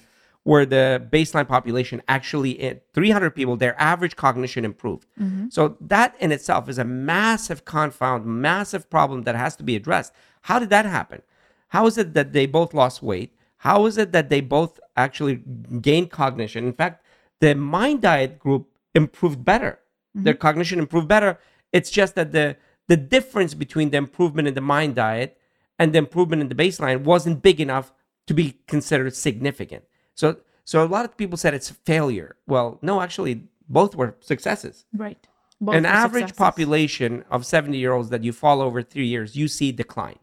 where 0.48 0.64
the 0.64 1.06
baseline 1.12 1.46
population 1.46 2.00
actually, 2.08 2.52
in 2.52 2.80
300 2.94 3.32
people, 3.32 3.54
their 3.54 3.78
average 3.78 4.16
cognition 4.16 4.64
improved. 4.64 5.06
Mm-hmm. 5.20 5.48
So 5.50 5.76
that 5.78 6.16
in 6.20 6.32
itself 6.32 6.70
is 6.70 6.78
a 6.78 6.84
massive 6.84 7.66
confound, 7.66 8.24
massive 8.24 8.88
problem 8.88 9.24
that 9.24 9.34
has 9.34 9.56
to 9.56 9.62
be 9.62 9.76
addressed. 9.76 10.14
How 10.40 10.58
did 10.58 10.70
that 10.70 10.86
happen? 10.86 11.20
How 11.68 11.84
is 11.84 11.98
it 11.98 12.14
that 12.14 12.32
they 12.32 12.46
both 12.46 12.72
lost 12.72 13.02
weight? 13.02 13.34
How 13.58 13.84
is 13.84 13.98
it 13.98 14.12
that 14.12 14.30
they 14.30 14.40
both 14.40 14.80
actually 14.96 15.42
gained 15.82 16.10
cognition? 16.10 16.64
In 16.64 16.72
fact, 16.72 17.04
the 17.40 17.54
mind 17.54 18.00
diet 18.00 18.38
group 18.38 18.68
improved 18.94 19.44
better. 19.44 19.80
Mm-hmm. 20.16 20.24
Their 20.24 20.34
cognition 20.46 20.78
improved 20.78 21.08
better. 21.08 21.38
It's 21.74 21.90
just 21.90 22.14
that 22.14 22.32
the 22.32 22.56
the 22.86 22.96
difference 22.96 23.52
between 23.52 23.90
the 23.90 23.98
improvement 23.98 24.48
in 24.48 24.54
the 24.54 24.62
mind 24.62 24.94
diet 24.94 25.36
and 25.78 25.92
the 25.92 25.98
improvement 25.98 26.40
in 26.40 26.48
the 26.48 26.54
baseline 26.54 27.04
wasn't 27.04 27.42
big 27.42 27.60
enough 27.60 27.92
to 28.28 28.32
be 28.32 28.56
considered 28.66 29.14
significant. 29.14 29.84
So 30.18 30.36
so 30.64 30.84
a 30.84 30.86
lot 30.86 31.04
of 31.04 31.16
people 31.16 31.38
said 31.38 31.54
it's 31.54 31.70
a 31.70 31.74
failure. 31.74 32.36
Well, 32.46 32.78
no, 32.82 33.00
actually 33.00 33.44
both 33.68 33.94
were 33.94 34.16
successes. 34.20 34.84
Right. 34.92 35.26
Both 35.60 35.76
An 35.76 35.86
average 35.86 36.28
successes. 36.28 36.38
population 36.38 37.24
of 37.30 37.46
70 37.46 37.78
year 37.78 37.92
olds 37.92 38.10
that 38.10 38.24
you 38.24 38.32
follow 38.32 38.66
over 38.66 38.82
three 38.82 39.06
years, 39.06 39.36
you 39.36 39.48
see 39.48 39.72
decline. 39.72 40.18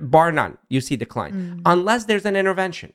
Bar 0.00 0.32
none, 0.32 0.58
you 0.68 0.80
see 0.80 0.96
decline. 0.96 1.62
Unless 1.64 2.04
there's 2.04 2.26
an 2.26 2.34
intervention. 2.36 2.92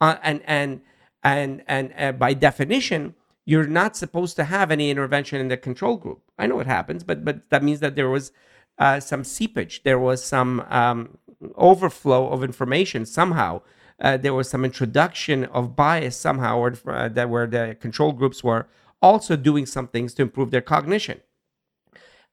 Uh, 0.00 0.16
and 0.22 0.42
and 0.46 0.80
and 1.22 1.62
and 1.66 1.92
uh, 1.96 2.12
by 2.12 2.34
definition, 2.34 3.14
you're 3.46 3.66
not 3.66 3.96
supposed 3.96 4.34
to 4.36 4.44
have 4.44 4.70
any 4.70 4.90
intervention 4.90 5.40
in 5.40 5.48
the 5.48 5.56
control 5.56 5.96
group. 5.96 6.22
I 6.38 6.46
know 6.46 6.58
it 6.60 6.66
happens, 6.66 7.04
but 7.04 7.24
but 7.24 7.48
that 7.50 7.62
means 7.62 7.80
that 7.80 7.94
there 7.94 8.10
was 8.10 8.32
uh, 8.78 9.00
some 9.00 9.24
seepage, 9.24 9.82
there 9.84 9.98
was 9.98 10.24
some 10.24 10.64
um, 10.68 11.18
overflow 11.54 12.28
of 12.30 12.42
information 12.42 13.06
somehow. 13.06 13.62
Uh, 14.00 14.16
there 14.16 14.34
was 14.34 14.48
some 14.48 14.64
introduction 14.64 15.44
of 15.46 15.74
bias 15.74 16.16
somehow, 16.16 16.58
or 16.58 16.74
uh, 16.86 17.08
that 17.08 17.28
where 17.28 17.46
the 17.46 17.76
control 17.80 18.12
groups 18.12 18.44
were 18.44 18.68
also 19.02 19.36
doing 19.36 19.66
some 19.66 19.88
things 19.88 20.14
to 20.14 20.22
improve 20.22 20.50
their 20.50 20.60
cognition, 20.60 21.20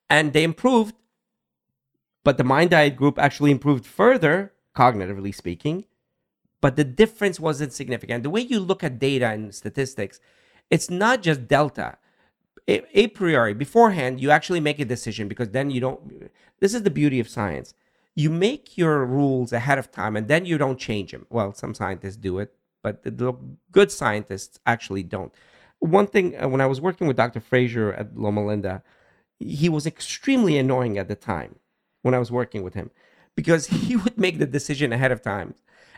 and 0.09 0.33
they 0.33 0.43
improved. 0.43 0.95
But 2.23 2.37
the 2.37 2.43
mind 2.43 2.71
diet 2.71 2.95
group 2.95 3.19
actually 3.19 3.51
improved 3.51 3.85
further, 3.85 4.53
cognitively 4.75 5.33
speaking, 5.33 5.85
but 6.61 6.75
the 6.75 6.83
difference 6.83 7.39
wasn't 7.39 7.73
significant. 7.73 8.23
The 8.23 8.29
way 8.31 8.41
you 8.41 8.59
look 8.59 8.83
at 8.83 8.97
data 8.97 9.27
and 9.27 9.53
statistics, 9.53 10.19
it's 10.71 10.89
not 10.89 11.21
just 11.21 11.47
delta. 11.47 11.97
A, 12.67 12.81
a 12.99 13.07
priori, 13.07 13.53
beforehand, 13.53 14.19
you 14.19 14.31
actually 14.31 14.59
make 14.59 14.79
a 14.79 14.85
decision 14.85 15.27
because 15.27 15.49
then 15.49 15.69
you 15.69 15.79
don't. 15.79 16.31
This 16.59 16.73
is 16.73 16.81
the 16.81 16.89
beauty 16.89 17.19
of 17.19 17.29
science. 17.29 17.75
You 18.15 18.29
make 18.29 18.77
your 18.77 19.05
rules 19.05 19.51
ahead 19.51 19.77
of 19.77 19.91
time 19.91 20.15
and 20.15 20.27
then 20.27 20.45
you 20.45 20.57
don't 20.57 20.79
change 20.79 21.11
them. 21.11 21.27
Well, 21.29 21.53
some 21.53 21.73
scientists 21.73 22.15
do 22.15 22.39
it, 22.39 22.53
but 22.81 23.03
the, 23.03 23.35
good 23.71 23.91
scientists 23.91 24.59
actually 24.65 25.03
don't. 25.03 25.33
One 25.79 26.07
thing, 26.07 26.41
uh, 26.41 26.47
when 26.47 26.61
I 26.61 26.65
was 26.65 26.79
working 26.79 27.07
with 27.07 27.17
Dr. 27.17 27.39
Fraser 27.41 27.93
at 27.93 28.17
Loma 28.17 28.45
Linda, 28.45 28.83
he 29.39 29.67
was 29.67 29.85
extremely 29.85 30.57
annoying 30.57 30.97
at 30.97 31.07
the 31.07 31.15
time 31.15 31.59
when 32.01 32.13
I 32.13 32.19
was 32.19 32.31
working 32.31 32.63
with 32.63 32.73
him 32.73 32.89
because 33.35 33.67
he 33.67 33.95
would 34.03 34.17
make 34.17 34.39
the 34.39 34.45
decision 34.45 34.93
ahead 34.93 35.11
of 35.11 35.21
time. 35.21 35.55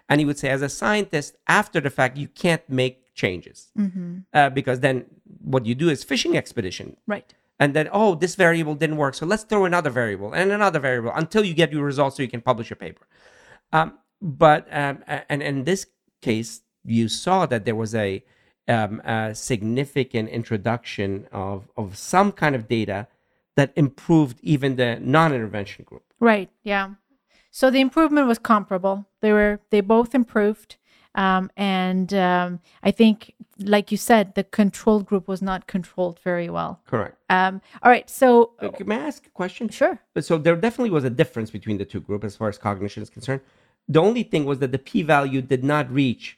And 0.09 0.19
he 0.21 0.25
would 0.25 0.39
say, 0.39 0.49
as 0.49 0.61
a 0.61 0.69
scientist, 0.69 1.35
after 1.47 1.81
the 1.81 1.89
fact, 1.89 2.17
you 2.17 2.29
can't 2.29 2.67
make 2.69 3.13
changes 3.13 3.71
uh, 4.33 4.49
because 4.49 4.79
then 4.79 5.05
what 5.41 5.65
you 5.65 5.75
do 5.75 5.89
is 5.89 6.03
fishing 6.03 6.37
expedition. 6.37 6.95
Right. 7.05 7.33
And 7.59 7.73
then, 7.73 7.89
oh, 7.91 8.15
this 8.15 8.35
variable 8.35 8.75
didn't 8.75 8.97
work. 8.97 9.15
So 9.15 9.25
let's 9.25 9.43
throw 9.43 9.65
another 9.65 9.89
variable 9.89 10.33
and 10.33 10.51
another 10.51 10.79
variable 10.79 11.11
until 11.15 11.43
you 11.43 11.53
get 11.53 11.71
your 11.71 11.83
results 11.83 12.17
so 12.17 12.23
you 12.23 12.29
can 12.29 12.41
publish 12.41 12.69
your 12.69 12.77
paper. 12.77 13.07
Um, 13.73 13.97
but, 14.21 14.67
um, 14.71 15.03
and 15.07 15.41
in 15.41 15.63
this 15.63 15.87
case, 16.21 16.61
you 16.83 17.07
saw 17.07 17.45
that 17.47 17.65
there 17.65 17.75
was 17.75 17.95
a, 17.95 18.23
um, 18.67 19.01
a 19.03 19.33
significant 19.33 20.29
introduction 20.29 21.27
of, 21.31 21.67
of 21.75 21.97
some 21.97 22.31
kind 22.31 22.55
of 22.55 22.67
data 22.67 23.07
that 23.55 23.73
improved 23.75 24.39
even 24.43 24.75
the 24.75 24.99
non 25.01 25.33
intervention 25.33 25.83
group. 25.83 26.03
Right. 26.19 26.49
Yeah. 26.63 26.91
So 27.51 27.71
the 27.71 27.81
improvement 27.81 28.27
was 28.27 28.37
comparable. 28.37 29.07
They 29.21 29.33
were 29.33 29.59
they 29.71 29.81
both 29.81 30.13
improved, 30.13 30.77
um, 31.15 31.49
and 31.57 32.13
um, 32.13 32.59
I 32.83 32.91
think, 32.91 33.33
like 33.59 33.91
you 33.91 33.97
said, 33.97 34.35
the 34.35 34.43
control 34.43 35.01
group 35.01 35.27
was 35.27 35.41
not 35.41 35.67
controlled 35.67 36.19
very 36.23 36.49
well. 36.49 36.81
Correct. 36.85 37.17
Um, 37.29 37.61
all 37.81 37.91
right. 37.91 38.09
So 38.09 38.51
Uh, 38.59 38.69
May 38.85 38.95
I 38.97 39.07
ask 39.07 39.25
a 39.25 39.29
question? 39.29 39.69
sure. 39.69 39.99
so 40.19 40.37
there 40.37 40.55
definitely 40.55 40.91
was 40.91 41.03
a 41.03 41.09
difference 41.09 41.49
between 41.51 41.77
the 41.77 41.85
two 41.85 42.01
groups 42.01 42.25
as 42.25 42.35
far 42.35 42.49
as 42.49 42.57
cognition 42.57 43.01
is 43.03 43.09
concerned. 43.09 43.41
The 43.89 44.01
only 44.01 44.23
thing 44.23 44.45
was 44.45 44.59
that 44.59 44.71
the 44.71 44.79
p-value 44.79 45.41
did 45.41 45.63
not 45.63 45.89
reach 45.91 46.37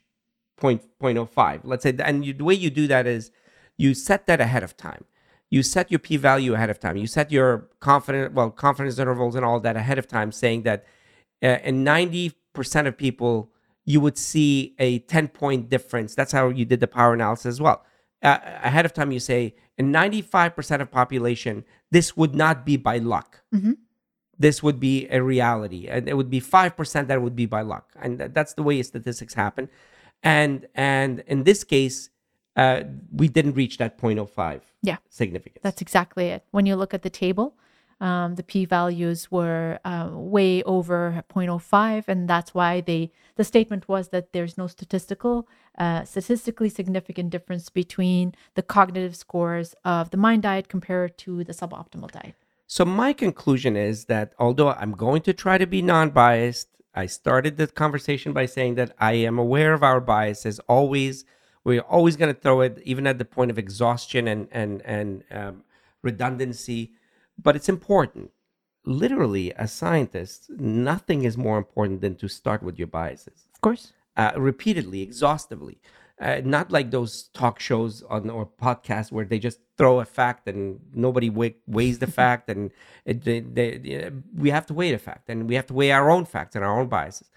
point, 0.55 0.81
0.05. 1.01 1.61
Let's 1.63 1.83
say, 1.83 1.95
and 1.99 2.23
you, 2.25 2.33
the 2.33 2.43
way 2.43 2.53
you 2.53 2.69
do 2.69 2.85
that 2.87 3.07
is 3.07 3.31
you 3.77 3.93
set 3.93 4.27
that 4.27 4.39
ahead 4.41 4.61
of 4.63 4.77
time. 4.77 5.05
You 5.49 5.63
set 5.63 5.89
your 5.89 5.99
p-value 5.99 6.53
ahead 6.53 6.69
of 6.69 6.79
time. 6.79 6.95
You 6.97 7.07
set 7.07 7.31
your 7.31 7.67
confidence, 7.79 8.33
well, 8.35 8.51
confidence 8.51 8.99
intervals 8.99 9.35
and 9.35 9.43
all 9.43 9.59
that 9.61 9.75
ahead 9.75 9.97
of 9.97 10.07
time, 10.07 10.31
saying 10.31 10.61
that 10.63 10.85
uh, 11.41 11.57
in 11.63 11.83
90% 11.83 12.33
of 12.87 12.97
people, 12.97 13.51
you 13.93 13.99
would 14.05 14.17
see 14.31 14.75
a 14.87 14.99
10-point 15.15 15.61
difference. 15.75 16.09
That's 16.19 16.31
how 16.37 16.45
you 16.59 16.63
did 16.71 16.79
the 16.79 16.87
power 16.99 17.13
analysis 17.19 17.47
as 17.55 17.59
well. 17.65 17.79
Uh, 18.21 18.37
ahead 18.69 18.85
of 18.85 18.93
time, 18.93 19.11
you 19.11 19.19
say 19.19 19.55
in 19.79 19.85
95% 19.91 20.81
of 20.81 20.91
population, 20.91 21.55
this 21.89 22.07
would 22.19 22.35
not 22.43 22.55
be 22.69 22.75
by 22.77 22.97
luck 23.15 23.29
this 24.47 24.63
would 24.63 24.79
be 24.79 24.95
a 25.17 25.21
reality 25.21 25.81
and 25.93 26.07
it 26.07 26.15
would 26.19 26.29
be 26.29 26.39
5% 26.39 27.07
that 27.07 27.21
would 27.21 27.35
be 27.35 27.45
by 27.45 27.61
luck 27.73 27.87
and 28.03 28.11
that's 28.37 28.53
the 28.53 28.63
way 28.63 28.81
statistics 28.83 29.33
happen 29.33 29.67
and 30.23 30.65
and 30.75 31.13
in 31.33 31.43
this 31.49 31.65
case 31.75 32.09
uh, 32.55 32.83
we 33.21 33.27
didn't 33.27 33.55
reach 33.61 33.75
that 33.81 33.97
0.05 33.97 34.61
Yeah. 34.81 34.97
significance 35.09 35.61
That's 35.67 35.81
exactly 35.81 36.25
it. 36.35 36.41
When 36.55 36.65
you 36.69 36.75
look 36.81 36.93
at 36.93 37.01
the 37.07 37.09
table, 37.25 37.47
um, 38.01 38.35
the 38.35 38.43
p 38.43 38.65
values 38.65 39.29
were 39.31 39.79
uh, 39.83 40.09
way 40.11 40.63
over 40.63 41.23
0.05, 41.33 42.07
and 42.07 42.29
that's 42.29 42.53
why 42.53 42.81
they 42.81 43.11
the 43.35 43.43
statement 43.43 43.87
was 43.87 44.09
that 44.09 44.33
there's 44.33 44.57
no 44.57 44.67
statistical 44.67 45.47
uh, 45.77 46.03
statistically 46.03 46.69
significant 46.69 47.29
difference 47.29 47.69
between 47.69 48.33
the 48.55 48.61
cognitive 48.61 49.15
scores 49.15 49.75
of 49.85 50.11
the 50.11 50.17
mind 50.17 50.43
diet 50.43 50.67
compared 50.67 51.17
to 51.17 51.43
the 51.43 51.53
suboptimal 51.53 52.11
diet. 52.11 52.35
so 52.67 52.85
my 52.85 53.11
conclusion 53.13 53.75
is 53.75 54.05
that 54.05 54.33
although 54.39 54.69
i'm 54.69 54.91
going 54.91 55.21
to 55.21 55.33
try 55.33 55.57
to 55.57 55.67
be 55.67 55.81
non-biased 55.81 56.69
i 56.95 57.05
started 57.05 57.57
the 57.57 57.67
conversation 57.67 58.31
by 58.33 58.45
saying 58.45 58.75
that 58.75 58.93
i 58.99 59.13
am 59.13 59.37
aware 59.37 59.73
of 59.73 59.83
our 59.83 59.99
biases 59.99 60.59
always 60.67 61.25
we're 61.63 61.81
always 61.81 62.15
going 62.15 62.33
to 62.33 62.39
throw 62.39 62.61
it 62.61 62.79
even 62.83 63.05
at 63.05 63.17
the 63.17 63.25
point 63.25 63.51
of 63.51 63.57
exhaustion 63.57 64.27
and 64.27 64.47
and 64.51 64.81
and 64.83 65.23
um, 65.31 65.63
redundancy 66.01 66.93
but 67.45 67.55
it's 67.57 67.69
important 67.77 68.31
literally 68.85 69.47
as 69.63 69.71
scientists 69.71 70.49
nothing 70.57 71.23
is 71.29 71.35
more 71.37 71.57
important 71.57 72.01
than 72.01 72.15
to 72.15 72.27
start 72.27 72.61
with 72.63 72.77
your 72.81 72.87
biases 72.99 73.39
Of 73.55 73.61
course. 73.61 73.83
uh, 74.21 74.31
repeatedly 74.51 75.01
exhaustively 75.09 75.77
Uh, 76.27 76.41
not 76.57 76.67
like 76.77 76.87
those 76.91 77.11
talk 77.41 77.55
shows 77.69 77.93
on 78.13 78.21
or 78.37 78.45
podcasts 78.65 79.09
where 79.15 79.27
they 79.31 79.39
just 79.49 79.59
throw 79.79 79.95
a 80.01 80.05
fact 80.19 80.41
and 80.51 80.61
nobody 81.05 81.29
weigh, 81.39 81.55
weighs 81.77 81.97
the 82.03 82.11
fact, 82.21 82.43
and 82.53 82.61
it, 83.09 83.17
they, 83.27 83.39
they, 83.55 83.67
we 84.43 84.49
have 84.55 84.65
to 84.69 84.73
weigh 84.79 84.91
the 84.91 84.99
fact, 85.09 85.23
and 85.31 85.37
we 85.49 85.55
have 85.59 85.67
to 85.71 85.75
weigh 85.79 85.93
our 85.99 86.07
own 86.15 86.25
facts 86.33 86.53
and 86.55 86.63
our 86.67 86.75
own 86.81 86.89
biases. 86.97 87.29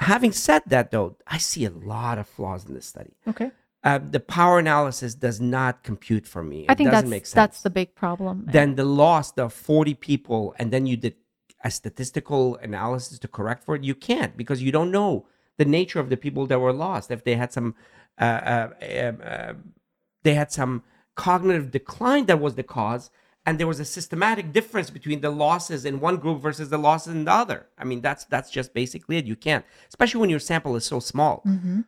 Having 0.00 0.32
said 0.32 0.62
that, 0.74 0.90
though, 0.90 1.16
I 1.26 1.38
see 1.38 1.64
a 1.64 1.70
lot 1.94 2.18
of 2.18 2.26
flaws 2.28 2.62
in 2.68 2.74
this 2.74 2.84
study. 2.94 3.14
Okay. 3.32 3.50
Uh, 3.84 3.98
the 3.98 4.20
power 4.20 4.58
analysis 4.58 5.14
does 5.14 5.40
not 5.40 5.84
compute 5.84 6.26
for 6.26 6.42
me. 6.42 6.62
It 6.62 6.70
I 6.70 6.74
think 6.74 6.90
doesn't 6.90 7.04
that's 7.04 7.10
make 7.10 7.26
sense. 7.26 7.34
that's 7.34 7.62
the 7.62 7.70
big 7.70 7.94
problem. 7.94 8.44
then 8.50 8.74
the 8.74 8.84
loss, 8.84 9.30
the 9.32 9.48
40 9.48 9.94
people, 9.94 10.54
and 10.58 10.72
then 10.72 10.86
you 10.86 10.96
did 10.96 11.14
a 11.62 11.70
statistical 11.70 12.56
analysis 12.56 13.18
to 13.20 13.28
correct 13.28 13.64
for 13.64 13.76
it. 13.76 13.84
You 13.84 13.94
can't 13.94 14.36
because 14.36 14.62
you 14.62 14.72
don't 14.72 14.90
know 14.90 15.26
the 15.58 15.64
nature 15.64 16.00
of 16.00 16.08
the 16.08 16.16
people 16.16 16.46
that 16.46 16.58
were 16.58 16.72
lost. 16.72 17.10
If 17.10 17.24
they 17.24 17.36
had 17.36 17.52
some, 17.52 17.74
uh, 18.20 18.24
uh, 18.24 18.70
um, 19.00 19.18
uh, 19.24 19.52
they 20.22 20.34
had 20.34 20.50
some 20.50 20.82
cognitive 21.14 21.70
decline 21.70 22.26
that 22.26 22.40
was 22.40 22.56
the 22.56 22.62
cause, 22.62 23.10
and 23.46 23.58
there 23.58 23.66
was 23.66 23.80
a 23.80 23.84
systematic 23.84 24.52
difference 24.52 24.90
between 24.90 25.20
the 25.20 25.30
losses 25.30 25.84
in 25.84 26.00
one 26.00 26.16
group 26.16 26.40
versus 26.40 26.68
the 26.68 26.78
losses 26.78 27.14
in 27.14 27.24
the 27.24 27.32
other. 27.32 27.66
I 27.78 27.84
mean, 27.84 28.00
that's 28.00 28.24
that's 28.24 28.50
just 28.50 28.74
basically 28.74 29.18
it. 29.18 29.24
You 29.24 29.36
can't, 29.36 29.64
especially 29.88 30.20
when 30.20 30.30
your 30.30 30.40
sample 30.40 30.76
is 30.76 30.84
so 30.84 31.00
small. 31.00 31.42
Mm-hmm. 31.46 31.80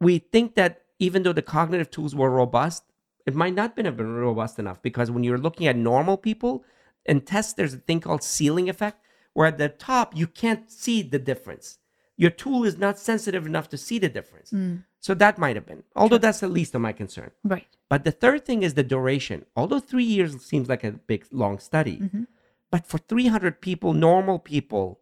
We 0.00 0.18
think 0.18 0.54
that 0.54 0.82
even 1.00 1.22
though 1.24 1.32
the 1.32 1.42
cognitive 1.42 1.90
tools 1.90 2.14
were 2.14 2.30
robust, 2.30 2.84
it 3.26 3.34
might 3.34 3.54
not 3.54 3.76
have 3.76 3.96
been 3.96 4.14
robust 4.14 4.58
enough 4.58 4.80
because 4.82 5.10
when 5.10 5.24
you're 5.24 5.38
looking 5.38 5.66
at 5.66 5.76
normal 5.76 6.16
people 6.16 6.64
in 7.06 7.22
tests, 7.22 7.54
there's 7.54 7.74
a 7.74 7.78
thing 7.78 8.00
called 8.00 8.22
ceiling 8.22 8.68
effect, 8.68 9.02
where 9.32 9.46
at 9.48 9.58
the 9.58 9.68
top 9.68 10.16
you 10.16 10.26
can't 10.26 10.70
see 10.70 11.02
the 11.02 11.18
difference. 11.18 11.78
Your 12.16 12.30
tool 12.30 12.64
is 12.64 12.76
not 12.76 12.98
sensitive 12.98 13.46
enough 13.46 13.68
to 13.70 13.78
see 13.78 13.98
the 13.98 14.08
difference. 14.10 14.50
Mm. 14.50 14.84
So 15.00 15.14
that 15.14 15.38
might 15.38 15.56
have 15.56 15.64
been, 15.64 15.82
although 15.96 16.18
that's 16.18 16.40
the 16.40 16.48
least 16.48 16.74
of 16.74 16.82
my 16.82 16.92
concern. 16.92 17.30
Right. 17.42 17.66
But 17.88 18.04
the 18.04 18.10
third 18.12 18.44
thing 18.44 18.62
is 18.62 18.74
the 18.74 18.82
duration. 18.82 19.46
Although 19.56 19.80
three 19.80 20.04
years 20.04 20.44
seems 20.44 20.68
like 20.68 20.84
a 20.84 20.92
big, 20.92 21.24
long 21.32 21.58
study, 21.58 21.96
Mhm. 21.98 22.26
but 22.70 22.86
for 22.86 22.98
300 22.98 23.62
people, 23.62 23.94
normal 23.94 24.38
people 24.38 25.00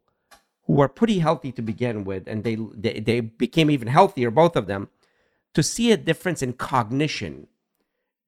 who 0.66 0.74
were 0.74 0.86
pretty 0.88 1.18
healthy 1.18 1.50
to 1.52 1.62
begin 1.62 2.04
with, 2.04 2.28
and 2.28 2.44
they, 2.44 2.56
they, 2.74 3.00
they 3.00 3.18
became 3.20 3.70
even 3.70 3.88
healthier, 3.88 4.30
both 4.30 4.54
of 4.54 4.66
them, 4.68 4.88
to 5.54 5.62
see 5.62 5.92
a 5.92 5.96
difference 5.96 6.42
in 6.42 6.52
cognition 6.52 7.46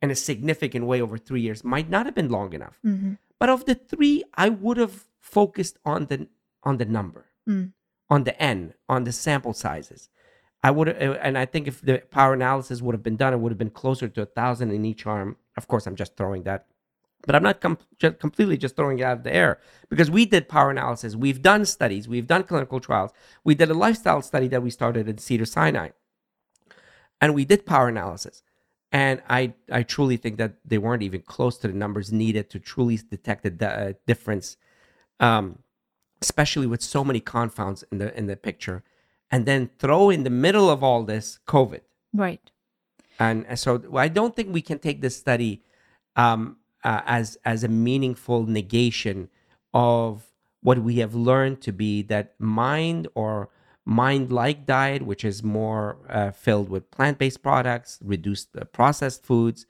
in 0.02 0.10
a 0.10 0.14
significant 0.14 0.86
way 0.86 1.00
over 1.00 1.18
three 1.18 1.40
years 1.42 1.62
might 1.62 1.88
not 1.90 2.06
have 2.06 2.14
been 2.14 2.30
long 2.30 2.52
enough. 2.54 2.78
Mhm. 2.84 3.18
But 3.38 3.48
of 3.50 3.64
the 3.66 3.74
three, 3.74 4.24
I 4.34 4.48
would 4.48 4.76
have 4.78 5.06
focused 5.20 5.78
on 5.84 6.06
the 6.06 6.28
on 6.62 6.76
the 6.76 6.84
number, 6.84 7.24
Mm. 7.48 7.72
on 8.10 8.24
the 8.24 8.38
n, 8.42 8.74
on 8.88 9.04
the 9.04 9.12
sample 9.12 9.54
sizes. 9.54 10.10
I 10.62 10.70
would, 10.70 10.88
and 10.90 11.38
I 11.38 11.46
think 11.46 11.66
if 11.66 11.80
the 11.80 12.02
power 12.10 12.34
analysis 12.34 12.82
would 12.82 12.94
have 12.94 13.02
been 13.02 13.16
done, 13.16 13.32
it 13.32 13.38
would 13.40 13.50
have 13.50 13.56
been 13.58 13.70
closer 13.70 14.08
to 14.08 14.20
a 14.22 14.26
thousand 14.26 14.70
in 14.72 14.84
each 14.84 15.06
arm. 15.06 15.36
Of 15.56 15.66
course, 15.68 15.86
I'm 15.86 15.96
just 15.96 16.16
throwing 16.18 16.42
that, 16.42 16.66
but 17.26 17.34
I'm 17.34 17.42
not 17.42 17.62
com- 17.62 17.78
just 17.98 18.18
completely 18.18 18.58
just 18.58 18.76
throwing 18.76 18.98
it 18.98 19.04
out 19.04 19.16
of 19.18 19.24
the 19.24 19.34
air 19.34 19.58
because 19.88 20.10
we 20.10 20.26
did 20.26 20.50
power 20.50 20.70
analysis. 20.70 21.16
We've 21.16 21.40
done 21.40 21.64
studies, 21.64 22.08
we've 22.08 22.26
done 22.26 22.42
clinical 22.42 22.78
trials. 22.78 23.10
We 23.42 23.54
did 23.54 23.70
a 23.70 23.74
lifestyle 23.74 24.20
study 24.20 24.48
that 24.48 24.62
we 24.62 24.68
started 24.68 25.08
at 25.08 25.18
Cedars-Sinai, 25.18 25.88
and 27.20 27.34
we 27.34 27.44
did 27.44 27.66
power 27.66 27.88
analysis. 27.88 28.42
And 28.92 29.22
I, 29.28 29.54
I 29.70 29.84
truly 29.84 30.16
think 30.16 30.36
that 30.38 30.54
they 30.64 30.78
weren't 30.78 31.02
even 31.04 31.22
close 31.22 31.56
to 31.58 31.68
the 31.68 31.74
numbers 31.74 32.12
needed 32.12 32.50
to 32.50 32.58
truly 32.58 32.96
detect 32.96 33.44
the 33.44 33.68
uh, 33.68 33.92
difference, 34.06 34.56
um, 35.20 35.60
especially 36.20 36.66
with 36.66 36.82
so 36.82 37.04
many 37.04 37.20
confounds 37.20 37.84
in 37.92 37.98
the 37.98 38.16
in 38.18 38.26
the 38.26 38.36
picture. 38.36 38.82
And 39.30 39.46
then 39.46 39.70
throw 39.78 40.10
in 40.10 40.24
the 40.24 40.30
middle 40.30 40.68
of 40.68 40.82
all 40.82 41.04
this 41.04 41.38
COVID, 41.46 41.82
Right. 42.12 42.50
and 43.20 43.46
and 43.46 43.56
so 43.58 43.80
I 43.96 44.08
don't 44.08 44.34
think 44.34 44.52
we 44.52 44.60
can 44.62 44.80
take 44.80 45.00
this 45.02 45.16
study 45.16 45.62
um, 46.16 46.56
uh, 46.82 47.02
as 47.06 47.38
as 47.44 47.62
a 47.62 47.68
meaningful 47.68 48.42
negation 48.44 49.28
of 49.72 50.24
what 50.62 50.78
we 50.80 50.96
have 50.96 51.14
learned 51.14 51.60
to 51.62 51.72
be 51.72 52.02
that 52.02 52.34
mind 52.40 53.06
or 53.14 53.50
mind 53.84 54.30
like 54.30 54.66
diet, 54.66 55.02
which 55.02 55.24
is 55.24 55.42
more 55.42 55.96
uh, 56.08 56.30
filled 56.30 56.68
with 56.68 56.90
plant 56.90 57.18
based 57.18 57.42
products, 57.42 57.98
reduced 58.02 58.48
uh, 58.56 58.64
processed 58.64 59.24
foods, 59.24 59.66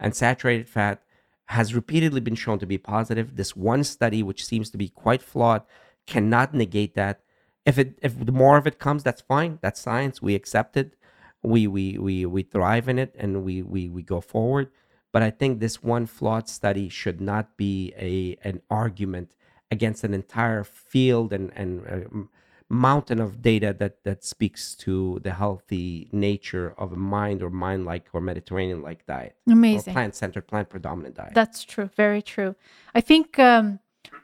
and 0.00 0.14
saturated 0.14 0.68
fat, 0.68 1.02
has 1.46 1.74
repeatedly 1.74 2.20
been 2.20 2.34
shown 2.34 2.58
to 2.58 2.66
be 2.66 2.78
positive. 2.78 3.36
This 3.36 3.56
one 3.56 3.84
study, 3.84 4.22
which 4.22 4.44
seems 4.44 4.70
to 4.70 4.78
be 4.78 4.88
quite 4.88 5.22
flawed, 5.22 5.62
cannot 6.06 6.54
negate 6.54 6.94
that. 6.94 7.20
If 7.64 7.78
it 7.78 7.98
if 8.02 8.16
more 8.16 8.56
of 8.56 8.66
it 8.66 8.78
comes, 8.78 9.02
that's 9.02 9.20
fine. 9.20 9.58
That's 9.62 9.80
science. 9.80 10.20
We 10.20 10.34
accept 10.34 10.76
it. 10.76 10.94
We 11.42 11.66
we 11.66 11.98
we 11.98 12.26
we 12.26 12.42
thrive 12.42 12.88
in 12.88 12.98
it, 12.98 13.14
and 13.18 13.44
we 13.44 13.62
we 13.62 13.88
we 13.88 14.02
go 14.02 14.20
forward. 14.20 14.70
But 15.12 15.22
I 15.22 15.30
think 15.30 15.60
this 15.60 15.82
one 15.82 16.06
flawed 16.06 16.48
study 16.48 16.88
should 16.88 17.20
not 17.20 17.56
be 17.56 17.92
a 17.96 18.36
an 18.48 18.62
argument 18.70 19.36
against 19.70 20.04
an 20.04 20.14
entire 20.14 20.64
field 20.64 21.32
and 21.32 21.52
and 21.54 21.86
uh, 21.86 22.24
mountain 22.72 23.20
of 23.20 23.42
data 23.42 23.76
that 23.78 24.02
that 24.04 24.24
speaks 24.24 24.74
to 24.74 25.20
the 25.22 25.32
healthy 25.32 26.08
nature 26.10 26.74
of 26.78 26.92
a 26.92 26.96
mind 26.96 27.42
or 27.42 27.50
mind 27.50 27.84
like 27.84 28.06
or 28.14 28.20
Mediterranean 28.20 28.80
like 28.80 29.06
diet 29.06 29.36
Amazing. 29.46 29.92
plant 29.92 30.14
centered, 30.14 30.48
plant 30.48 30.70
predominant 30.70 31.14
diet. 31.16 31.34
That's 31.34 31.64
true. 31.64 31.90
Very 31.96 32.22
true. 32.22 32.56
I 32.94 33.02
think 33.02 33.38
um, 33.38 33.78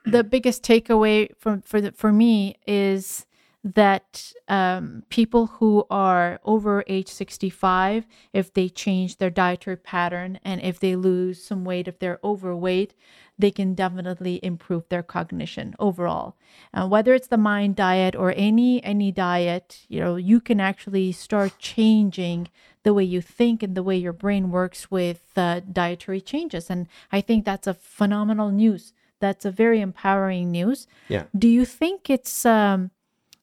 the 0.07 0.24
biggest 0.24 0.62
takeaway 0.62 1.28
from 1.36 1.61
for 1.61 1.80
the, 1.80 1.92
for 1.92 2.11
me 2.11 2.57
is 2.66 3.26
that 3.64 4.32
um, 4.46 5.02
people 5.09 5.46
who 5.46 5.84
are 5.90 6.38
over 6.44 6.84
age 6.86 7.09
65 7.09 8.06
if 8.32 8.52
they 8.52 8.68
change 8.68 9.16
their 9.16 9.30
dietary 9.30 9.76
pattern 9.76 10.38
and 10.44 10.62
if 10.62 10.78
they 10.78 10.94
lose 10.94 11.42
some 11.42 11.64
weight 11.64 11.88
if 11.88 11.98
they're 11.98 12.20
overweight 12.22 12.94
they 13.38 13.50
can 13.50 13.74
definitely 13.74 14.40
improve 14.42 14.88
their 14.88 15.02
cognition 15.02 15.74
overall. 15.78 16.36
Uh, 16.74 16.88
whether 16.88 17.14
it's 17.14 17.28
the 17.28 17.36
mind 17.36 17.76
diet 17.76 18.16
or 18.16 18.32
any 18.36 18.82
any 18.84 19.11
diet 19.11 19.84
you 19.88 20.00
know 20.00 20.16
you 20.16 20.40
can 20.40 20.61
actually 20.61 21.11
start 21.11 21.59
changing 21.59 22.48
the 22.84 22.94
way 22.94 23.04
you 23.04 23.20
think 23.20 23.62
and 23.62 23.74
the 23.74 23.82
way 23.82 23.96
your 23.96 24.12
brain 24.12 24.50
works 24.50 24.90
with 24.90 25.22
uh, 25.36 25.61
dietary 25.72 26.20
changes. 26.20 26.70
And 26.70 26.86
i 27.11 27.20
think 27.20 27.44
that's 27.44 27.66
a 27.66 27.74
phenomenal 27.74 28.50
news. 28.50 28.92
That's 29.20 29.44
a 29.44 29.50
very 29.50 29.80
empowering 29.80 30.52
news. 30.52 30.86
Yeah. 31.09 31.24
do 31.36 31.48
you 31.48 31.64
think 31.64 32.09
it's 32.09 32.46
um, 32.46 32.92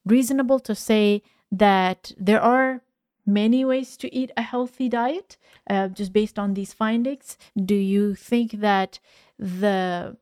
reasonable 0.06 0.60
to 0.60 0.76
say 0.76 1.24
that 1.52 2.12
there 2.18 2.42
are 2.42 2.82
many 3.26 3.66
ways 3.66 3.98
to 3.98 4.14
eat 4.14 4.32
a 4.38 4.42
healthy 4.42 4.88
diet 4.88 5.38
uh, 5.70 5.88
just 5.88 6.14
based 6.14 6.38
on 6.38 6.54
these 6.54 6.74
findings. 6.74 7.38
Do 7.58 7.76
you 7.76 8.16
think 8.16 8.60
that 8.62 9.00
the 9.40 10.18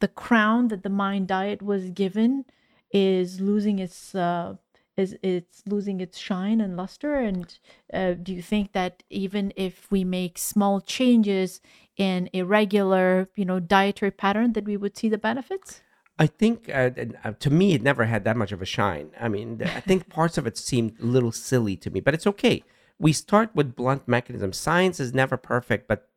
the 0.00 0.08
crown 0.08 0.68
that 0.68 0.82
the 0.82 0.88
mind 0.88 1.28
diet 1.28 1.62
was 1.62 1.90
given 1.90 2.46
is 2.90 3.40
losing 3.40 3.78
its 3.78 4.14
uh, 4.14 4.56
is 4.96 5.16
it's 5.22 5.62
losing 5.66 6.00
its 6.00 6.18
shine 6.18 6.60
and 6.60 6.76
luster? 6.76 7.14
And 7.14 7.56
uh, 7.92 8.14
do 8.14 8.34
you 8.34 8.42
think 8.42 8.72
that 8.72 9.02
even 9.10 9.52
if 9.56 9.90
we 9.90 10.04
make 10.04 10.38
small 10.38 10.80
changes 10.80 11.60
in 11.96 12.28
a 12.34 12.42
regular 12.42 13.28
you 13.36 13.44
know 13.44 13.60
dietary 13.60 14.10
pattern 14.10 14.54
that 14.54 14.64
we 14.64 14.76
would 14.76 14.96
see 14.96 15.08
the 15.08 15.18
benefits 15.18 15.82
I 16.20 16.26
think 16.26 16.68
uh, 16.68 16.90
uh, 17.24 17.32
to 17.40 17.50
me 17.50 17.72
it 17.72 17.82
never 17.82 18.04
had 18.04 18.24
that 18.24 18.36
much 18.36 18.52
of 18.52 18.60
a 18.60 18.66
shine. 18.66 19.10
I 19.18 19.28
mean, 19.28 19.62
I 19.64 19.80
think 19.80 20.08
parts 20.18 20.36
of 20.36 20.46
it 20.46 20.58
seemed 20.58 21.00
a 21.00 21.06
little 21.06 21.32
silly 21.32 21.76
to 21.78 21.90
me, 21.90 22.00
but 22.00 22.12
it's 22.12 22.26
okay. 22.26 22.62
We 22.98 23.14
start 23.14 23.50
with 23.54 23.74
blunt 23.74 24.06
mechanisms. 24.06 24.58
Science 24.58 25.00
is 25.00 25.14
never 25.14 25.38
perfect, 25.38 25.88
but 25.88 26.10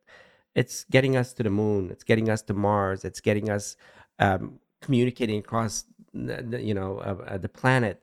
it's 0.54 0.84
getting 0.84 1.16
us 1.16 1.32
to 1.32 1.42
the 1.42 1.48
moon. 1.48 1.90
It's 1.90 2.04
getting 2.04 2.28
us 2.28 2.42
to 2.42 2.52
Mars. 2.52 3.02
It's 3.02 3.22
getting 3.22 3.48
us 3.48 3.76
um, 4.18 4.60
communicating 4.82 5.38
across, 5.38 5.86
the, 6.12 6.60
you 6.62 6.74
know, 6.74 6.98
uh, 6.98 7.24
uh, 7.26 7.38
the 7.38 7.48
planet 7.48 8.02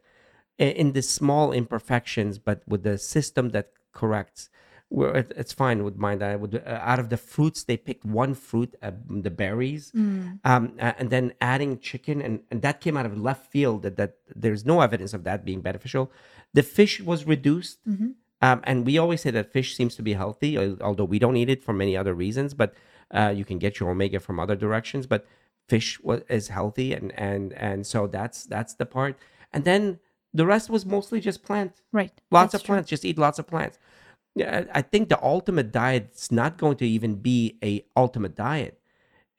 in, 0.58 0.70
in 0.70 0.92
the 0.94 1.04
small 1.04 1.52
imperfections, 1.52 2.40
but 2.40 2.64
with 2.68 2.82
the 2.82 2.98
system 2.98 3.50
that 3.50 3.74
corrects. 3.94 4.50
Where 4.98 5.16
it, 5.22 5.30
it's 5.42 5.54
fine 5.64 5.80
with 5.88 5.96
mine. 6.06 6.20
I 6.22 6.36
would 6.42 6.54
uh, 6.56 6.80
out 6.92 7.00
of 7.04 7.08
the 7.14 7.16
fruits 7.34 7.60
they 7.70 7.78
picked 7.90 8.04
one 8.22 8.34
fruit, 8.48 8.72
uh, 8.88 8.92
the 9.28 9.34
berries, 9.42 9.84
um, 9.96 10.64
a- 10.88 10.96
and 11.00 11.08
then 11.16 11.26
adding 11.54 11.72
chicken, 11.90 12.18
and, 12.26 12.36
and 12.52 12.58
that 12.66 12.76
came 12.86 12.96
out 13.00 13.06
of 13.10 13.14
left 13.30 13.44
field. 13.56 13.78
That, 13.84 13.96
that 14.02 14.12
there's 14.44 14.64
no 14.66 14.82
evidence 14.88 15.14
of 15.18 15.22
that 15.24 15.40
being 15.50 15.62
beneficial. 15.70 16.12
The 16.60 16.64
fish 16.78 16.94
was 17.12 17.20
reduced, 17.36 17.78
um, 18.48 18.60
and 18.70 18.86
we 18.86 18.98
always 19.04 19.22
say 19.22 19.32
that 19.32 19.54
fish 19.58 19.70
seems 19.78 19.94
to 19.96 20.04
be 20.10 20.14
healthy, 20.24 20.52
although 20.88 21.10
we 21.14 21.20
don't 21.24 21.38
eat 21.38 21.50
it 21.56 21.64
for 21.64 21.74
many 21.84 21.96
other 22.02 22.14
reasons. 22.26 22.54
But 22.62 22.74
uh, 23.20 23.32
you 23.40 23.46
can 23.46 23.60
get 23.60 23.80
your 23.80 23.90
omega 23.96 24.20
from 24.20 24.40
other 24.44 24.58
directions. 24.66 25.04
But 25.08 25.26
fish 25.70 25.90
was, 26.08 26.20
is 26.28 26.50
healthy, 26.50 26.90
and 26.98 27.08
and 27.30 27.54
and 27.54 27.88
so 27.88 28.08
that's 28.08 28.40
that's 28.54 28.74
the 28.82 28.86
part. 28.98 29.16
And 29.54 29.64
then 29.64 30.00
the 30.34 30.46
rest 30.46 30.70
was 30.70 30.86
mostly 30.86 31.20
just 31.22 31.44
plant. 31.44 31.74
right 31.94 32.12
Lots 32.30 32.52
that's 32.52 32.56
of 32.64 32.66
true. 32.66 32.74
plants. 32.74 32.90
Just 32.90 33.06
eat 33.06 33.18
lots 33.18 33.40
of 33.40 33.48
plants. 33.48 33.78
Yeah, 34.36 34.66
I 34.74 34.82
think 34.82 35.10
the 35.10 35.22
ultimate 35.22 35.72
diet 35.72 36.12
is 36.16 36.32
not 36.32 36.58
going 36.58 36.78
to 36.78 36.88
even 36.88 37.16
be 37.16 37.58
a 37.64 37.84
ultimate 37.98 38.36
diet. 38.36 38.80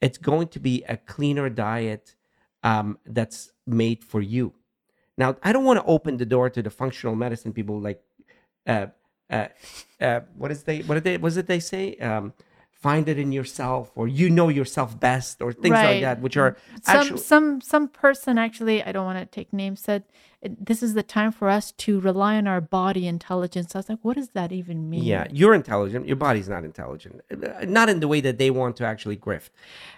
It's 0.00 0.18
going 0.18 0.48
to 0.48 0.60
be 0.60 0.84
a 0.88 0.96
cleaner 0.96 1.48
diet 1.48 2.14
um, 2.62 2.98
that's 3.06 3.52
made 3.66 4.04
for 4.04 4.20
you. 4.20 4.52
Now, 5.16 5.36
I 5.42 5.52
don't 5.52 5.64
want 5.64 5.78
to 5.78 5.84
open 5.86 6.16
the 6.16 6.26
door 6.26 6.50
to 6.50 6.62
the 6.62 6.70
functional 6.70 7.14
medicine 7.14 7.52
people 7.52 7.80
like 7.80 8.02
uh, 8.66 8.86
uh, 9.30 9.48
uh, 10.00 10.20
what 10.36 10.50
is 10.50 10.64
they 10.64 10.80
what 10.80 10.94
did 10.94 11.04
they 11.04 11.16
was 11.16 11.36
it 11.36 11.46
they 11.46 11.60
say 11.60 11.96
um, 11.96 12.32
find 12.70 13.08
it 13.08 13.18
in 13.18 13.32
yourself 13.32 13.90
or 13.94 14.06
you 14.08 14.28
know 14.28 14.48
yourself 14.48 14.98
best 15.00 15.40
or 15.40 15.52
things 15.52 15.74
like 15.74 16.00
that 16.02 16.20
which 16.20 16.36
are 16.36 16.56
some 16.82 17.00
actually 17.00 17.18
some 17.18 17.60
some 17.60 17.88
person 17.88 18.38
actually 18.38 18.82
i 18.84 18.92
don't 18.92 19.04
want 19.04 19.18
to 19.18 19.26
take 19.26 19.52
names 19.52 19.80
said 19.80 20.02
"It- 20.02 20.10
this 20.44 20.82
is 20.82 20.94
the 20.94 21.02
time 21.02 21.30
for 21.30 21.48
us 21.48 21.70
to 21.72 22.00
rely 22.00 22.36
on 22.36 22.46
our 22.48 22.60
body 22.60 23.06
intelligence 23.06 23.74
i 23.74 23.78
was 23.78 23.88
like 23.88 23.98
what 24.02 24.16
does 24.16 24.30
that 24.30 24.50
even 24.52 24.90
mean 24.90 25.04
Yeah, 25.04 25.26
you're 25.30 25.54
intelligent. 25.54 26.06
Your 26.06 26.16
body's 26.16 26.48
not 26.48 26.64
intelligent. 26.64 27.20
Not 27.78 27.88
in 27.88 28.00
the 28.00 28.08
way 28.08 28.20
that 28.20 28.38
they 28.38 28.50
want 28.50 28.76
to 28.76 28.84
actually 28.92 29.16
grift. 29.16 29.50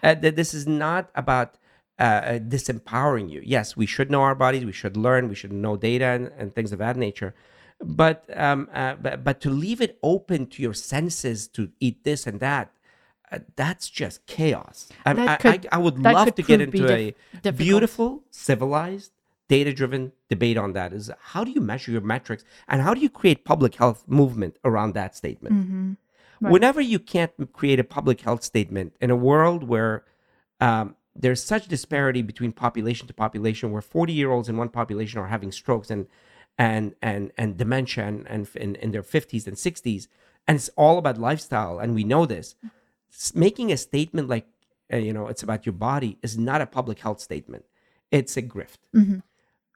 Uh, 0.03 0.15
this 0.41 0.53
is 0.55 0.67
not 0.67 1.11
about 1.15 1.57
uh, 1.99 2.03
uh, 2.03 2.39
disempowering 2.39 3.31
you. 3.31 3.41
Yes, 3.57 3.77
we 3.77 3.87
should 3.87 4.11
know 4.11 4.23
our 4.29 4.35
bodies. 4.35 4.65
We 4.65 4.73
should 4.83 4.97
learn. 5.07 5.29
We 5.29 5.35
should 5.35 5.53
know 5.53 5.77
data 5.77 6.07
and, 6.17 6.25
and 6.39 6.55
things 6.55 6.73
of 6.73 6.79
that 6.81 6.97
nature. 6.97 7.35
But, 8.01 8.19
um, 8.47 8.69
uh, 8.73 8.95
but 9.05 9.25
but 9.27 9.37
to 9.45 9.51
leave 9.65 9.81
it 9.87 9.93
open 10.03 10.41
to 10.53 10.63
your 10.67 10.75
senses 10.75 11.39
to 11.57 11.63
eat 11.87 11.97
this 12.09 12.27
and 12.27 12.39
that, 12.41 12.67
uh, 13.33 13.39
that's 13.57 13.87
just 14.01 14.17
chaos. 14.27 14.77
I, 15.07 15.13
That 15.15 15.41
could- 15.41 15.67
I, 15.73 15.77
I 15.77 15.79
would 15.79 15.99
love 15.99 16.35
to 16.35 16.43
get 16.43 16.61
into 16.61 16.79
dif- 16.87 16.91
a 16.91 17.05
difficult. 17.39 17.57
beautiful, 17.69 18.11
civilized, 18.31 19.13
data-driven 19.49 20.13
debate 20.29 20.57
on 20.57 20.73
that. 20.73 20.93
Is 20.93 21.11
how 21.21 21.45
do 21.45 21.51
you 21.51 21.61
measure 21.61 21.93
your 21.93 22.01
metrics 22.01 22.45
and 22.69 22.81
how 22.83 22.95
do 22.95 23.01
you 23.01 23.11
create 23.11 23.45
public 23.45 23.75
health 23.77 24.05
movement 24.07 24.59
around 24.65 24.95
that 24.95 25.17
statement? 25.17 25.55
Mm-hmm. 25.55 25.93
Right. 26.41 26.53
Whenever 26.53 26.81
you 26.81 26.99
can't 26.99 27.33
create 27.53 27.79
a 27.79 27.85
public 27.85 28.21
health 28.21 28.43
statement 28.43 28.95
in 29.01 29.11
a 29.11 29.17
world 29.17 29.65
where 29.65 30.05
um, 30.61 30.97
there's 31.15 31.43
such 31.43 31.69
disparity 31.69 32.23
between 32.23 32.53
population 32.53 33.07
to 33.07 33.15
population, 33.15 33.71
where 33.71 33.83
40 33.83 34.13
year 34.13 34.31
olds 34.31 34.49
in 34.49 34.57
one 34.57 34.69
population 34.69 35.21
are 35.21 35.29
having 35.29 35.53
strokes 35.53 35.91
and 35.91 36.07
and 36.59 36.95
and 37.03 37.33
and 37.37 37.57
dementia 37.57 38.05
and, 38.05 38.27
and 38.27 38.49
in, 38.57 38.75
in 38.77 38.91
their 38.91 39.03
50s 39.03 39.47
and 39.47 39.57
60s, 39.57 40.09
and 40.47 40.57
it's 40.57 40.71
all 40.77 40.99
about 40.99 41.19
lifestyle, 41.19 41.79
and 41.79 41.95
we 41.95 42.05
know 42.05 42.27
this. 42.27 42.55
Making 43.35 43.71
a 43.71 43.77
statement 43.77 44.29
like 44.29 44.47
uh, 44.93 44.97
you 44.97 45.13
know 45.13 45.29
it's 45.29 45.43
about 45.43 45.67
your 45.67 45.73
body 45.73 46.19
is 46.23 46.37
not 46.37 46.61
a 46.61 46.67
public 46.67 46.99
health 46.99 47.21
statement; 47.21 47.65
it's 48.11 48.37
a 48.37 48.43
grift. 48.43 48.79
Mhm. 48.95 49.23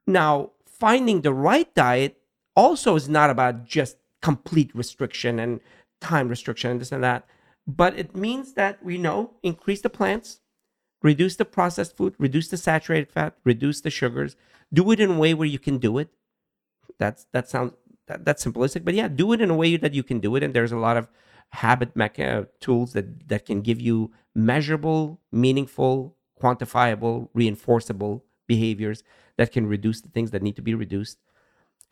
Now, 0.08 0.52
finding 0.66 1.20
the 1.20 1.34
right 1.34 1.72
diet 1.74 2.16
also 2.56 2.96
is 2.96 3.10
not 3.10 3.28
about 3.28 3.66
just 3.66 3.98
complete 4.22 4.74
restriction 4.74 5.38
and 5.38 5.60
time 6.00 6.28
restriction 6.28 6.70
and 6.70 6.80
this 6.80 6.90
and 6.90 7.04
that, 7.04 7.26
but 7.66 7.96
it 7.96 8.16
means 8.16 8.54
that 8.54 8.82
we 8.82 8.96
know 8.96 9.34
increase 9.42 9.82
the 9.82 9.90
plants, 9.90 10.40
reduce 11.02 11.36
the 11.36 11.44
processed 11.44 11.94
food, 11.94 12.14
reduce 12.18 12.48
the 12.48 12.56
saturated 12.56 13.12
fat, 13.12 13.34
reduce 13.44 13.82
the 13.82 13.90
sugars, 13.90 14.34
do 14.72 14.90
it 14.90 14.98
in 14.98 15.10
a 15.10 15.18
way 15.18 15.34
where 15.34 15.46
you 15.46 15.58
can 15.58 15.76
do 15.76 15.98
it. 15.98 16.08
That's 16.98 17.26
that 17.32 17.50
sounds 17.50 17.74
that, 18.06 18.24
that's 18.24 18.42
simplistic, 18.42 18.86
but 18.86 18.94
yeah, 18.94 19.08
do 19.08 19.34
it 19.34 19.42
in 19.42 19.50
a 19.50 19.54
way 19.54 19.76
that 19.76 19.92
you 19.92 20.02
can 20.02 20.20
do 20.20 20.36
it. 20.36 20.42
And 20.42 20.54
there's 20.54 20.72
a 20.72 20.78
lot 20.78 20.96
of 20.96 21.10
habit 21.50 21.94
mecha 21.94 22.48
tools 22.60 22.94
that 22.94 23.28
that 23.28 23.44
can 23.44 23.60
give 23.60 23.78
you 23.78 24.10
measurable, 24.34 25.20
meaningful, 25.30 26.16
quantifiable, 26.40 27.28
reinforceable 27.36 28.22
behaviors 28.46 29.04
that 29.38 29.52
can 29.52 29.66
reduce 29.66 30.02
the 30.02 30.10
things 30.10 30.30
that 30.32 30.42
need 30.42 30.56
to 30.56 30.62
be 30.62 30.74
reduced. 30.74 31.18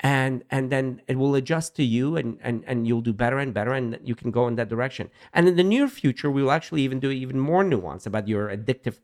And 0.01 0.45
and 0.51 0.71
then 0.71 1.01
it 1.09 1.17
will 1.17 1.35
adjust 1.35 1.75
to 1.77 1.85
you 1.85 2.17
and 2.17 2.39
and 2.43 2.63
and 2.67 2.87
you'll 2.87 3.01
do 3.01 3.15
better 3.15 3.39
and 3.39 3.55
better 3.55 3.73
and 3.73 3.99
you 4.05 4.15
can 4.15 4.31
go 4.31 4.47
in 4.47 4.57
that 4.57 4.69
direction. 4.69 5.11
And 5.33 5.49
in 5.49 5.57
the 5.57 5.65
near 5.65 5.89
future 5.89 6.31
we 6.31 6.43
will 6.43 6.53
actually 6.53 6.83
even 6.83 7.01
do 7.01 7.11
even 7.11 7.41
more 7.41 7.65
nuance 7.65 8.05
about 8.05 8.29
your 8.29 8.49
addictive 8.49 8.99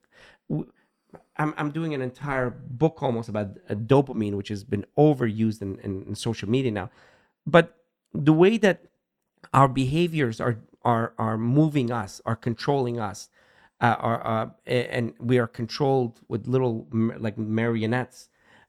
i'm, 1.36 1.55
I'm 1.57 1.70
doing 1.70 1.95
an 1.95 2.03
entire 2.03 2.51
book 2.51 3.03
almost 3.03 3.28
about 3.28 3.59
uh, 3.68 3.74
dopamine 3.74 4.34
which 4.34 4.49
has 4.49 4.64
been 4.64 4.84
overused 4.99 5.62
in, 5.62 5.78
in, 5.80 6.05
in 6.09 6.14
social 6.14 6.49
media 6.49 6.70
now. 6.70 6.90
But 7.47 7.76
the 8.12 8.32
way 8.32 8.59
that 8.59 8.84
our 9.53 9.68
behaviors 9.68 10.40
are 10.40 10.59
are 10.84 11.14
are 11.18 11.38
moving 11.38 11.90
us 11.90 12.20
are 12.24 12.36
controlling 12.36 12.99
us 13.01 13.28
uh, 13.80 13.97
are 13.99 14.26
uh, 14.26 14.47
and 14.66 15.14
we 15.18 15.38
are 15.38 15.47
controlled 15.47 16.20
with 16.28 16.47
little 16.47 16.86
like 17.18 17.38
marionettes 17.38 18.28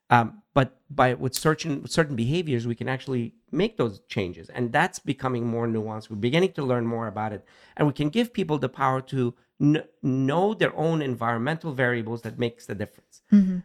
um, 0.10 0.42
but 0.54 0.78
by 0.90 1.14
with 1.16 1.34
certain 1.34 1.88
certain 1.88 2.16
behaviors 2.16 2.68
we 2.68 2.76
can 2.76 2.88
actually 2.88 3.34
make 3.52 3.78
those 3.78 4.00
changes. 4.08 4.50
And 4.50 4.72
that's 4.72 5.00
becoming 5.00 5.46
more 5.48 5.68
nuanced. 5.68 6.10
We're 6.10 6.16
beginning 6.18 6.54
to 6.54 6.64
learn 6.64 6.86
more 6.88 7.08
about 7.08 7.34
it. 7.34 7.46
And 7.78 7.88
we 7.88 7.94
can 7.94 8.10
give 8.10 8.34
people 8.34 8.58
the 8.58 8.70
power 8.70 9.02
to 9.02 9.34
kn- 9.60 9.84
know 10.02 10.54
their 10.54 10.76
own 10.76 11.02
environmental 11.02 11.72
variables 11.74 12.22
that 12.24 12.38
makes 12.40 12.66
the 12.66 12.76
difference. 12.76 13.22
Mhm. 13.32 13.64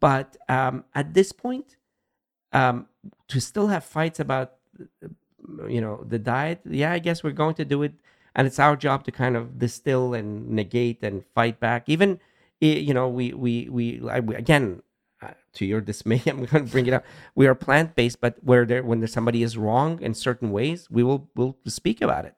but 0.00 0.36
um, 0.48 0.84
at 0.94 1.14
this 1.14 1.32
point 1.32 1.76
um, 2.52 2.86
to 3.28 3.40
still 3.40 3.68
have 3.68 3.84
fights 3.84 4.20
about 4.20 4.52
uh, 4.80 5.66
you 5.66 5.80
know 5.80 6.04
the 6.08 6.18
diet 6.18 6.60
yeah 6.64 6.92
i 6.92 6.98
guess 6.98 7.22
we're 7.24 7.32
going 7.44 7.54
to 7.54 7.64
do 7.64 7.82
it. 7.82 7.94
And 8.34 8.46
it's 8.46 8.60
our 8.60 8.76
job 8.76 9.02
to 9.04 9.10
kind 9.10 9.36
of 9.36 9.58
distill 9.58 10.14
and 10.14 10.48
negate 10.50 11.02
and 11.02 11.24
fight 11.34 11.58
back. 11.58 11.88
Even 11.88 12.20
you 12.60 12.94
know 12.94 13.08
we 13.08 13.32
we 13.32 13.68
we, 13.68 13.84
I, 14.08 14.20
we 14.20 14.36
again 14.36 14.82
uh, 15.22 15.28
to 15.52 15.64
your 15.66 15.80
dismay 15.80 16.22
i'm 16.26 16.44
going 16.44 16.66
to 16.66 16.72
bring 16.72 16.86
it 16.86 16.92
up. 16.92 17.04
We 17.34 17.46
are 17.46 17.54
plant-based 17.54 18.20
but 18.20 18.36
where 18.42 18.64
there 18.64 18.82
when 18.82 19.00
there 19.00 19.08
somebody 19.08 19.42
is 19.42 19.56
wrong 19.56 20.00
in 20.00 20.14
certain 20.14 20.50
ways 20.50 20.88
we 20.90 21.02
will 21.02 21.28
will 21.34 21.56
speak 21.66 22.00
about 22.00 22.24
it. 22.24 22.34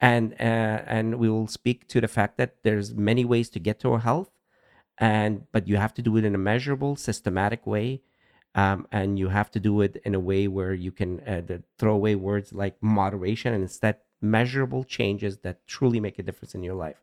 And 0.00 0.32
uh, 0.34 0.82
and 0.86 1.16
we 1.16 1.28
will 1.30 1.46
speak 1.46 1.86
to 1.88 2.00
the 2.00 2.08
fact 2.08 2.36
that 2.38 2.56
there's 2.64 2.92
many 2.94 3.24
ways 3.24 3.48
to 3.50 3.60
get 3.60 3.78
to 3.80 3.92
our 3.92 4.00
health 4.00 4.30
and 4.98 5.46
but 5.52 5.68
you 5.68 5.76
have 5.76 5.94
to 5.94 6.02
do 6.02 6.16
it 6.16 6.24
in 6.24 6.34
a 6.34 6.38
measurable 6.38 6.96
systematic 6.96 7.66
way 7.66 8.02
um, 8.54 8.86
and 8.92 9.18
you 9.18 9.28
have 9.28 9.50
to 9.52 9.60
do 9.60 9.80
it 9.80 10.00
in 10.04 10.14
a 10.14 10.20
way 10.20 10.46
where 10.48 10.74
you 10.74 10.92
can 10.92 11.20
uh, 11.20 11.40
the, 11.40 11.62
throw 11.78 11.94
away 11.94 12.14
words 12.14 12.52
like 12.52 12.76
moderation 12.82 13.54
and 13.54 13.62
instead 13.62 13.96
measurable 14.20 14.84
changes 14.84 15.38
that 15.38 15.66
truly 15.66 16.00
make 16.00 16.18
a 16.18 16.22
difference 16.22 16.54
in 16.54 16.62
your 16.62 16.74
life. 16.74 17.02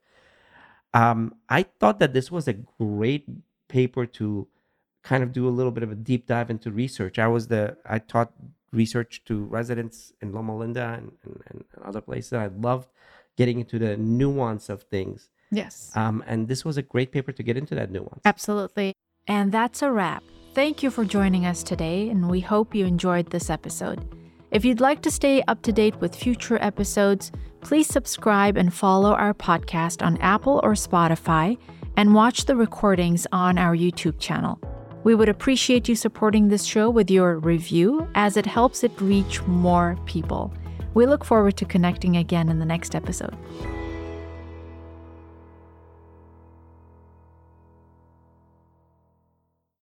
Um, 0.94 1.36
i 1.50 1.64
thought 1.64 2.00
that 2.00 2.14
this 2.14 2.32
was 2.32 2.48
a 2.48 2.54
great 2.54 3.26
paper 3.68 4.08
to 4.08 4.48
kind 5.04 5.24
of 5.24 5.32
do 5.32 5.48
a 5.48 5.50
little 5.50 5.72
bit 5.72 5.84
of 5.84 5.92
a 5.92 5.96
deep 5.96 6.28
dive 6.28 6.50
into 6.50 6.72
research 6.72 7.20
i 7.20 7.28
was 7.28 7.48
the 7.48 7.76
i 7.86 8.00
taught 8.00 8.32
research 8.72 9.22
to 9.26 9.44
residents 9.46 10.14
in 10.22 10.32
loma 10.32 10.56
linda 10.56 10.96
and, 10.98 11.12
and, 11.24 11.42
and 11.48 11.64
other 11.84 12.02
places 12.02 12.34
i 12.34 12.48
loved 12.48 12.88
getting 13.38 13.60
into 13.60 13.80
the 13.80 13.98
nuance 13.98 14.70
of 14.70 14.84
things 14.84 15.30
yes 15.52 15.92
um, 15.96 16.24
and 16.28 16.48
this 16.48 16.64
was 16.64 16.78
a 16.78 16.82
great 16.82 17.12
paper 17.12 17.32
to 17.32 17.42
get 17.42 17.58
into 17.58 17.74
that 17.74 17.90
nuance 17.92 18.22
Absolutely. 18.26 18.94
And 19.30 19.52
that's 19.52 19.84
a 19.84 19.92
wrap. 19.92 20.24
Thank 20.56 20.82
you 20.82 20.90
for 20.90 21.06
joining 21.06 21.46
us 21.46 21.62
today, 21.62 22.10
and 22.10 22.30
we 22.30 22.40
hope 22.40 22.74
you 22.74 22.86
enjoyed 22.86 23.30
this 23.30 23.50
episode. 23.50 24.04
If 24.50 24.66
you'd 24.66 24.82
like 24.82 25.04
to 25.04 25.12
stay 25.12 25.44
up 25.48 25.62
to 25.62 25.72
date 25.72 25.96
with 25.98 26.16
future 26.16 26.58
episodes, 26.60 27.32
please 27.62 27.88
subscribe 27.88 28.58
and 28.58 28.74
follow 28.74 29.14
our 29.14 29.36
podcast 29.36 30.04
on 30.04 30.18
Apple 30.18 30.60
or 30.64 30.74
Spotify 30.74 31.58
and 31.96 32.16
watch 32.16 32.46
the 32.46 32.56
recordings 32.56 33.28
on 33.32 33.60
our 33.60 33.76
YouTube 33.76 34.18
channel. 34.18 34.60
We 35.04 35.16
would 35.16 35.30
appreciate 35.30 35.88
you 35.88 35.96
supporting 35.96 36.48
this 36.48 36.66
show 36.66 36.90
with 36.90 37.10
your 37.10 37.38
review 37.40 38.08
as 38.16 38.38
it 38.38 38.46
helps 38.46 38.84
it 38.84 38.92
reach 39.00 39.42
more 39.44 39.98
people. 40.06 40.54
We 40.94 41.06
look 41.06 41.24
forward 41.24 41.56
to 41.58 41.66
connecting 41.66 42.18
again 42.18 42.50
in 42.50 42.60
the 42.60 42.66
next 42.66 42.96
episode. 42.96 43.36